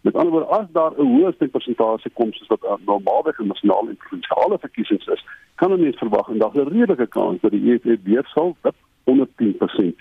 Met 0.00 0.14
ander 0.14 0.32
woorde, 0.32 0.46
as 0.46 0.66
daar 0.72 0.92
'n 0.92 1.12
hoë 1.14 1.32
stempersentasie 1.34 2.10
kom 2.12 2.32
soos 2.32 2.48
wat 2.48 2.80
normaalweg 2.86 3.38
in 3.38 3.46
nasionale 3.46 3.88
en 3.88 3.96
provinsiale 3.96 4.58
verkiesings 4.58 5.06
is, 5.06 5.24
kan 5.54 5.72
ons 5.72 5.80
net 5.80 5.98
verwag 5.98 6.28
en 6.28 6.38
daar's 6.38 6.54
'n 6.54 6.68
redelike 6.68 7.06
kans 7.06 7.40
dat 7.40 7.50
die 7.50 7.72
EFF 7.72 8.02
weer 8.02 8.24
sal 8.24 8.56
dip 8.62 8.74
onder 9.04 9.28
10%. 9.36 9.96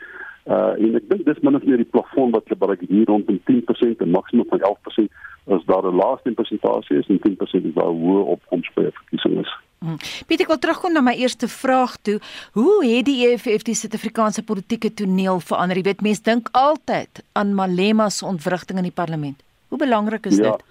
Uh 0.46 0.76
en 0.76 0.96
ek 1.00 1.10
dink 1.10 1.26
dis 1.26 1.40
min 1.40 1.56
of 1.56 1.64
meer 1.64 1.80
die 1.80 1.92
plafon 1.96 2.32
wat 2.32 2.44
hulle 2.48 2.60
bereik 2.60 2.82
hier 2.90 3.06
rondom 3.08 3.40
10% 3.50 4.02
en 4.04 4.10
maksimum 4.12 4.48
van 4.50 4.60
11% 4.60 5.22
as 5.56 5.66
daar 5.66 5.86
'n 5.88 5.96
laaste 5.96 6.32
persentasie 6.32 6.98
is 6.98 7.08
en 7.08 7.20
10% 7.20 7.66
is 7.66 7.74
daar 7.74 7.94
hoë 8.04 8.24
opkoms 8.36 8.70
by 8.76 8.82
'n 8.82 8.92
verkiesing 8.92 9.40
is. 9.40 9.52
Hmm. 9.84 9.98
Pieter, 10.28 10.46
ek 10.46 10.52
wil 10.52 10.60
terugkom 10.60 10.94
na 10.94 11.02
my 11.02 11.14
eerste 11.20 11.48
vraag 11.48 11.98
toe. 12.08 12.20
Hoe 12.54 12.86
het 12.86 13.06
die 13.06 13.28
EFF 13.28 13.64
die 13.68 13.76
Suid-Afrikaanse 13.76 14.44
politieke 14.44 14.94
toneel 14.94 15.40
verander? 15.40 15.78
Jy 15.78 15.84
weet 15.84 16.02
mense 16.02 16.24
dink 16.24 16.50
altyd 16.52 17.24
aan 17.34 17.56
Malema 17.56 18.10
se 18.10 18.26
ontwrigting 18.26 18.78
in 18.78 18.88
die 18.88 18.96
parlement. 18.96 19.44
Hoe 19.68 19.78
belangrik 19.78 20.26
is 20.26 20.38
ja. 20.38 20.52
dit? 20.52 20.64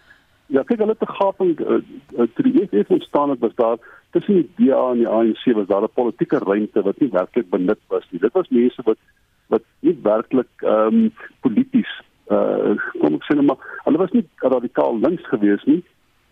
Ja, 0.46 0.62
kyk 0.62 0.78
hulle 0.78 0.96
te 0.96 1.06
gaping 1.06 1.60
uh, 1.60 1.80
uh, 2.16 2.26
toe 2.34 2.44
die 2.44 2.68
EFF 2.70 2.88
ontstaan 2.88 3.30
het 3.30 3.40
was 3.40 3.54
daar 3.54 3.76
tussen 4.12 4.34
die 4.34 4.48
DA 4.56 4.90
en 4.90 4.98
die 4.98 5.08
ANC 5.08 5.44
was 5.56 5.66
daar 5.66 5.82
'n 5.82 5.92
politieke 5.94 6.38
ruimte 6.38 6.82
wat 6.82 7.00
nie 7.00 7.10
werklik 7.10 7.50
benut 7.50 7.80
was 7.88 8.08
nie. 8.10 8.20
Dit 8.20 8.32
was 8.32 8.48
mense 8.48 8.82
wat 8.84 8.98
wat 9.54 9.64
nie 9.86 9.96
werklik 10.02 10.64
ehm 10.64 11.04
um, 11.04 11.12
polities 11.46 11.92
uh 12.32 12.76
kom 13.00 13.18
ek 13.18 13.26
sê 13.28 13.36
net 13.36 13.48
maar 13.48 13.60
hulle 13.86 14.00
was 14.02 14.14
nie 14.16 14.24
radikaal 14.54 15.00
links 15.04 15.26
gewees 15.34 15.64
nie. 15.70 15.82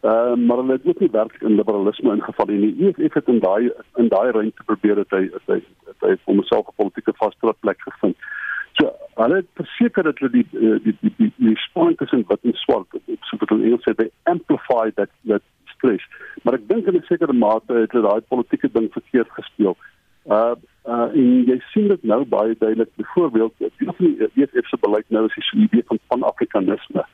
Ehm 0.03 0.33
uh, 0.33 0.47
maar 0.49 0.63
hulle 0.63 0.79
het 0.79 0.87
ook 0.89 1.01
nie 1.05 1.13
werklik 1.13 1.43
in 1.49 1.59
liberalisme 1.61 2.15
ingeval 2.17 2.53
nie. 2.53 2.75
Die 2.79 2.89
EFF 2.89 3.19
het 3.21 3.33
in 3.35 3.41
daai 3.45 3.71
in 4.03 4.09
daai 4.09 4.31
ruimte 4.37 4.69
probeer 4.73 5.03
dat 5.03 5.17
hy 5.17 5.23
dat 5.37 5.55
hy 5.55 5.59
dat 5.89 6.07
hy 6.09 6.15
vir 6.17 6.35
homself 6.35 6.69
'n 6.69 6.79
politieke 6.83 7.17
vaste 7.23 7.55
plek 7.61 7.83
gevind. 7.89 8.17
So 8.79 8.93
hulle 9.23 9.43
het 9.43 9.51
verseker 9.61 10.03
dat 10.09 10.19
hulle 10.19 10.33
die 10.39 10.47
die 10.53 10.81
die 10.85 10.97
die, 11.01 11.15
die, 11.19 11.33
die 11.37 11.57
spanning 11.67 11.97
tussen 12.01 12.25
wit 12.29 12.45
en 12.45 12.57
swart 12.65 13.01
so 13.29 13.37
wat 13.41 13.49
hulle 13.53 13.65
Engels 13.65 13.85
sê 13.89 13.95
they 13.95 14.11
amplify 14.33 14.91
that 14.95 15.11
that 15.27 15.43
stress. 15.75 16.05
Maar 16.43 16.55
ek 16.55 16.69
dink 16.69 16.87
in 16.87 16.97
'n 16.97 17.09
sekere 17.09 17.33
mate 17.33 17.75
het 17.83 17.93
hulle 17.93 18.09
daai 18.09 18.29
politieke 18.33 18.73
ding 18.73 18.89
verkeerd 18.93 19.31
gespeel. 19.39 19.77
Uh 20.25 20.55
en 21.13 21.45
jy 21.49 21.57
sien 21.73 21.89
dit 21.89 22.03
nou 22.03 22.25
baie 22.25 22.55
duidelik. 22.59 22.91
Byvoorbeeld, 22.97 23.53
die 23.59 23.89
van 23.89 23.95
die 23.99 24.29
EFF 24.35 24.69
se 24.69 24.79
beleid 24.81 25.09
nou 25.09 25.25
is 25.27 25.51
die 25.53 25.65
idee 25.67 25.85
van 25.87 25.99
pan-afrikanisme. 26.07 27.05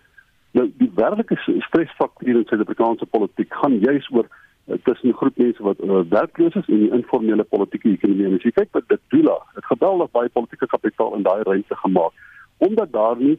Nou 0.57 0.67
die 0.81 0.91
werklike 0.95 1.37
stresfaktor 1.69 2.29
in 2.29 2.45
Suid-Afrikaanse 2.49 3.07
politiek 3.07 3.55
gaan 3.55 3.79
juis 3.79 4.09
oor 4.11 4.29
uh, 4.29 4.79
tussen 4.85 5.13
groep 5.13 5.37
mense 5.37 5.63
wat 5.63 5.83
uh, 5.85 6.01
werkloos 6.11 6.55
is 6.55 6.69
en 6.69 6.85
die 6.85 6.93
informele 7.01 7.45
politieke 7.45 7.93
ekonomie. 7.93 8.39
As 8.39 8.47
jy 8.47 8.55
kyk 8.57 8.73
wat 8.79 8.89
dit 8.89 9.03
doen, 9.15 9.29
het 9.59 9.69
geweldig 9.73 10.11
baie 10.17 10.33
politieke 10.33 10.67
kapitaal 10.67 11.15
in 11.19 11.27
daai 11.27 11.43
ruimte 11.43 11.83
gemaak 11.83 12.25
omdat 12.59 12.93
daar 12.93 13.17
nie 13.21 13.39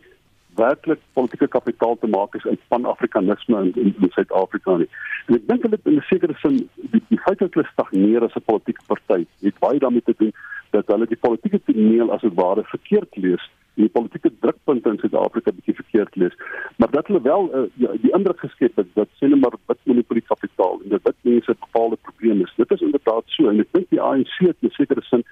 werklik 0.55 0.99
politieke 1.13 1.47
kapitaal 1.47 1.97
te 1.97 2.07
maak 2.07 2.35
is 2.35 2.45
uit 2.45 2.59
pan-afrikanisme 2.67 3.61
in 3.61 3.71
in, 3.75 3.95
in 4.01 4.09
Suid-Afrika 4.09 4.77
nie. 4.77 4.89
En 5.27 5.37
ek 5.37 5.47
dink 5.49 5.65
hulle 5.65 5.79
in 5.83 5.97
'n 5.97 6.05
sekere 6.09 6.35
sin 6.41 6.57
die, 6.93 7.01
die 7.09 7.21
feit 7.25 7.39
dat 7.39 7.53
hulle 7.53 7.69
stagneer 7.71 8.25
as 8.25 8.35
'n 8.35 8.45
politieke 8.49 8.85
party 8.87 9.25
het 9.45 9.59
baie 9.59 9.79
daarmee 9.79 10.05
te 10.05 10.15
doen 10.17 10.33
dat 10.71 10.87
hulle 10.87 11.07
die 11.07 11.19
politieke 11.19 11.61
toneel 11.65 12.11
as 12.11 12.21
dit 12.21 12.33
ware 12.33 12.63
verkeerd 12.63 13.15
lees 13.15 13.43
en 13.77 13.85
die 13.85 13.93
politieke 13.93 14.31
drukpunte 14.41 14.89
in 14.89 14.97
Suid-Afrika 15.01 15.51
bietjie 15.53 15.75
verkeerd 15.77 16.15
lees. 16.15 16.37
Maar 16.77 16.91
dat 16.91 17.07
hulle 17.07 17.21
wel 17.21 17.49
uh, 17.53 17.89
die 18.01 18.13
indruk 18.17 18.39
geskep 18.39 18.75
het 18.81 18.89
dat 18.93 19.11
sê 19.19 19.29
net 19.29 19.41
maar 19.41 19.57
wat 19.65 19.83
monopolie 19.83 20.25
kapitaal 20.25 20.79
en 20.83 20.95
dat 20.95 21.03
dit 21.03 21.29
mense 21.31 21.57
bepaalde 21.59 21.99
probleme 22.01 22.43
is. 22.43 22.55
Dit 22.57 22.71
is 22.71 22.81
inderdaad 22.89 23.23
so 23.35 23.51
en 23.51 23.61
ek 23.63 23.71
dink 23.77 23.89
die 23.93 24.01
ANC 24.01 24.33
het 24.49 24.57
'n 24.61 24.73
sekere 24.79 25.05
sin 25.09 25.23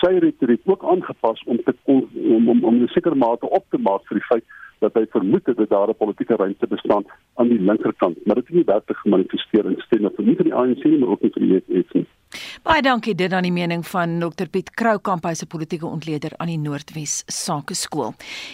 sy 0.00 0.12
retoriek 0.24 0.62
ook 0.64 0.84
aangepas 0.84 1.42
om 1.44 1.58
te 1.64 1.74
om 1.84 2.48
om 2.48 2.64
om 2.64 2.82
'n 2.82 2.88
sekere 2.94 3.14
mate 3.14 3.50
op 3.50 3.64
te 3.70 3.78
maak 3.78 4.06
vir 4.08 4.20
die 4.20 4.28
feit 4.30 4.44
dat 4.80 4.94
hy 4.94 5.04
vermoed 5.12 5.46
het 5.46 5.56
dat 5.56 5.68
daar 5.68 5.88
'n 5.88 6.02
politieke 6.02 6.36
ruimte 6.36 6.66
bestaan 6.66 7.04
aan 7.34 7.48
die 7.48 7.60
linkerkant, 7.60 8.16
maar 8.26 8.34
dit 8.34 8.46
het 8.46 8.56
nie 8.56 8.64
werklik 8.64 8.96
gemanifesteer 8.96 9.66
in 9.66 9.82
stemme 9.86 10.10
vir 10.16 10.24
nie 10.24 10.36
vir 10.36 10.44
die 10.44 10.54
ANC 10.54 10.84
nie, 10.84 10.98
maar 10.98 11.08
ook 11.08 11.22
nie 11.22 11.30
vir 11.34 11.42
die 11.42 11.54
EFF 11.56 11.94
nie. 11.94 12.06
Baie 12.62 12.82
dankie 12.84 13.16
dit 13.18 13.32
aan 13.34 13.42
die 13.42 13.50
mening 13.50 13.80
van 13.90 14.20
Dr 14.22 14.46
Piet 14.46 14.68
Kroukamp 14.78 15.24
hy 15.26 15.32
se 15.34 15.46
politieke 15.50 15.88
ontleder 15.88 16.36
aan 16.38 16.50
die 16.52 16.58
Noordwes 16.62 17.24
Sakeskool. 17.26 18.12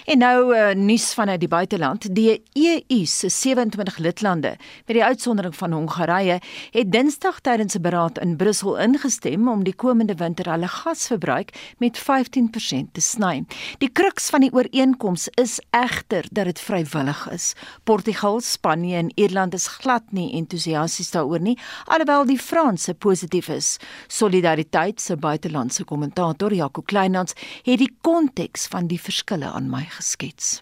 En 0.08 0.22
nou 0.22 0.54
uh, 0.54 0.70
nuus 0.78 1.10
vanuit 1.18 1.42
die 1.42 1.50
buiteland. 1.52 2.06
Die 2.16 2.38
EU 2.56 3.00
se 3.04 3.28
27 3.28 3.98
lidlande 4.00 4.54
met 4.86 4.94
die 4.96 5.04
uitsondering 5.04 5.52
van 5.58 5.76
Hongarye 5.76 6.38
het 6.72 6.92
Dinsdag 6.92 7.42
tydens 7.44 7.76
'n 7.76 7.82
beraad 7.84 8.18
in 8.22 8.36
Brussel 8.36 8.78
ingestem 8.80 9.48
om 9.48 9.64
die 9.64 9.74
komende 9.74 10.14
winter 10.14 10.48
hulle 10.50 10.68
gasverbruik 10.68 11.52
met 11.78 11.98
15% 11.98 12.92
te 12.92 13.00
sny. 13.00 13.44
Die 13.78 13.92
kruks 13.92 14.30
van 14.30 14.40
die 14.40 14.52
ooreenkoms 14.52 15.28
is 15.34 15.60
egter 15.70 16.24
dat 16.30 16.44
dit 16.44 16.60
vrywillig 16.60 17.28
is. 17.30 17.52
Portugal, 17.84 18.40
Spanje 18.40 18.96
en 18.96 19.12
Ierland 19.14 19.54
is 19.54 19.66
glad 19.66 20.02
nie 20.12 20.32
entoesiasties 20.32 21.10
daaroor 21.10 21.40
nie, 21.40 21.58
alhoewel 21.84 22.24
die 22.24 22.38
Franse 22.38 22.94
positief 22.94 23.48
is 23.48 23.65
is. 23.66 23.76
Solidariteit 24.08 25.00
se 25.02 25.16
buitelandse 25.16 25.84
kommentator 25.84 26.54
Jaco 26.54 26.82
Kleinhans 26.82 27.36
het 27.66 27.82
die 27.82 27.90
konteks 28.06 28.68
van 28.72 28.88
die 28.90 29.00
verskille 29.00 29.50
aan 29.50 29.70
my 29.72 29.84
geskets. 29.98 30.60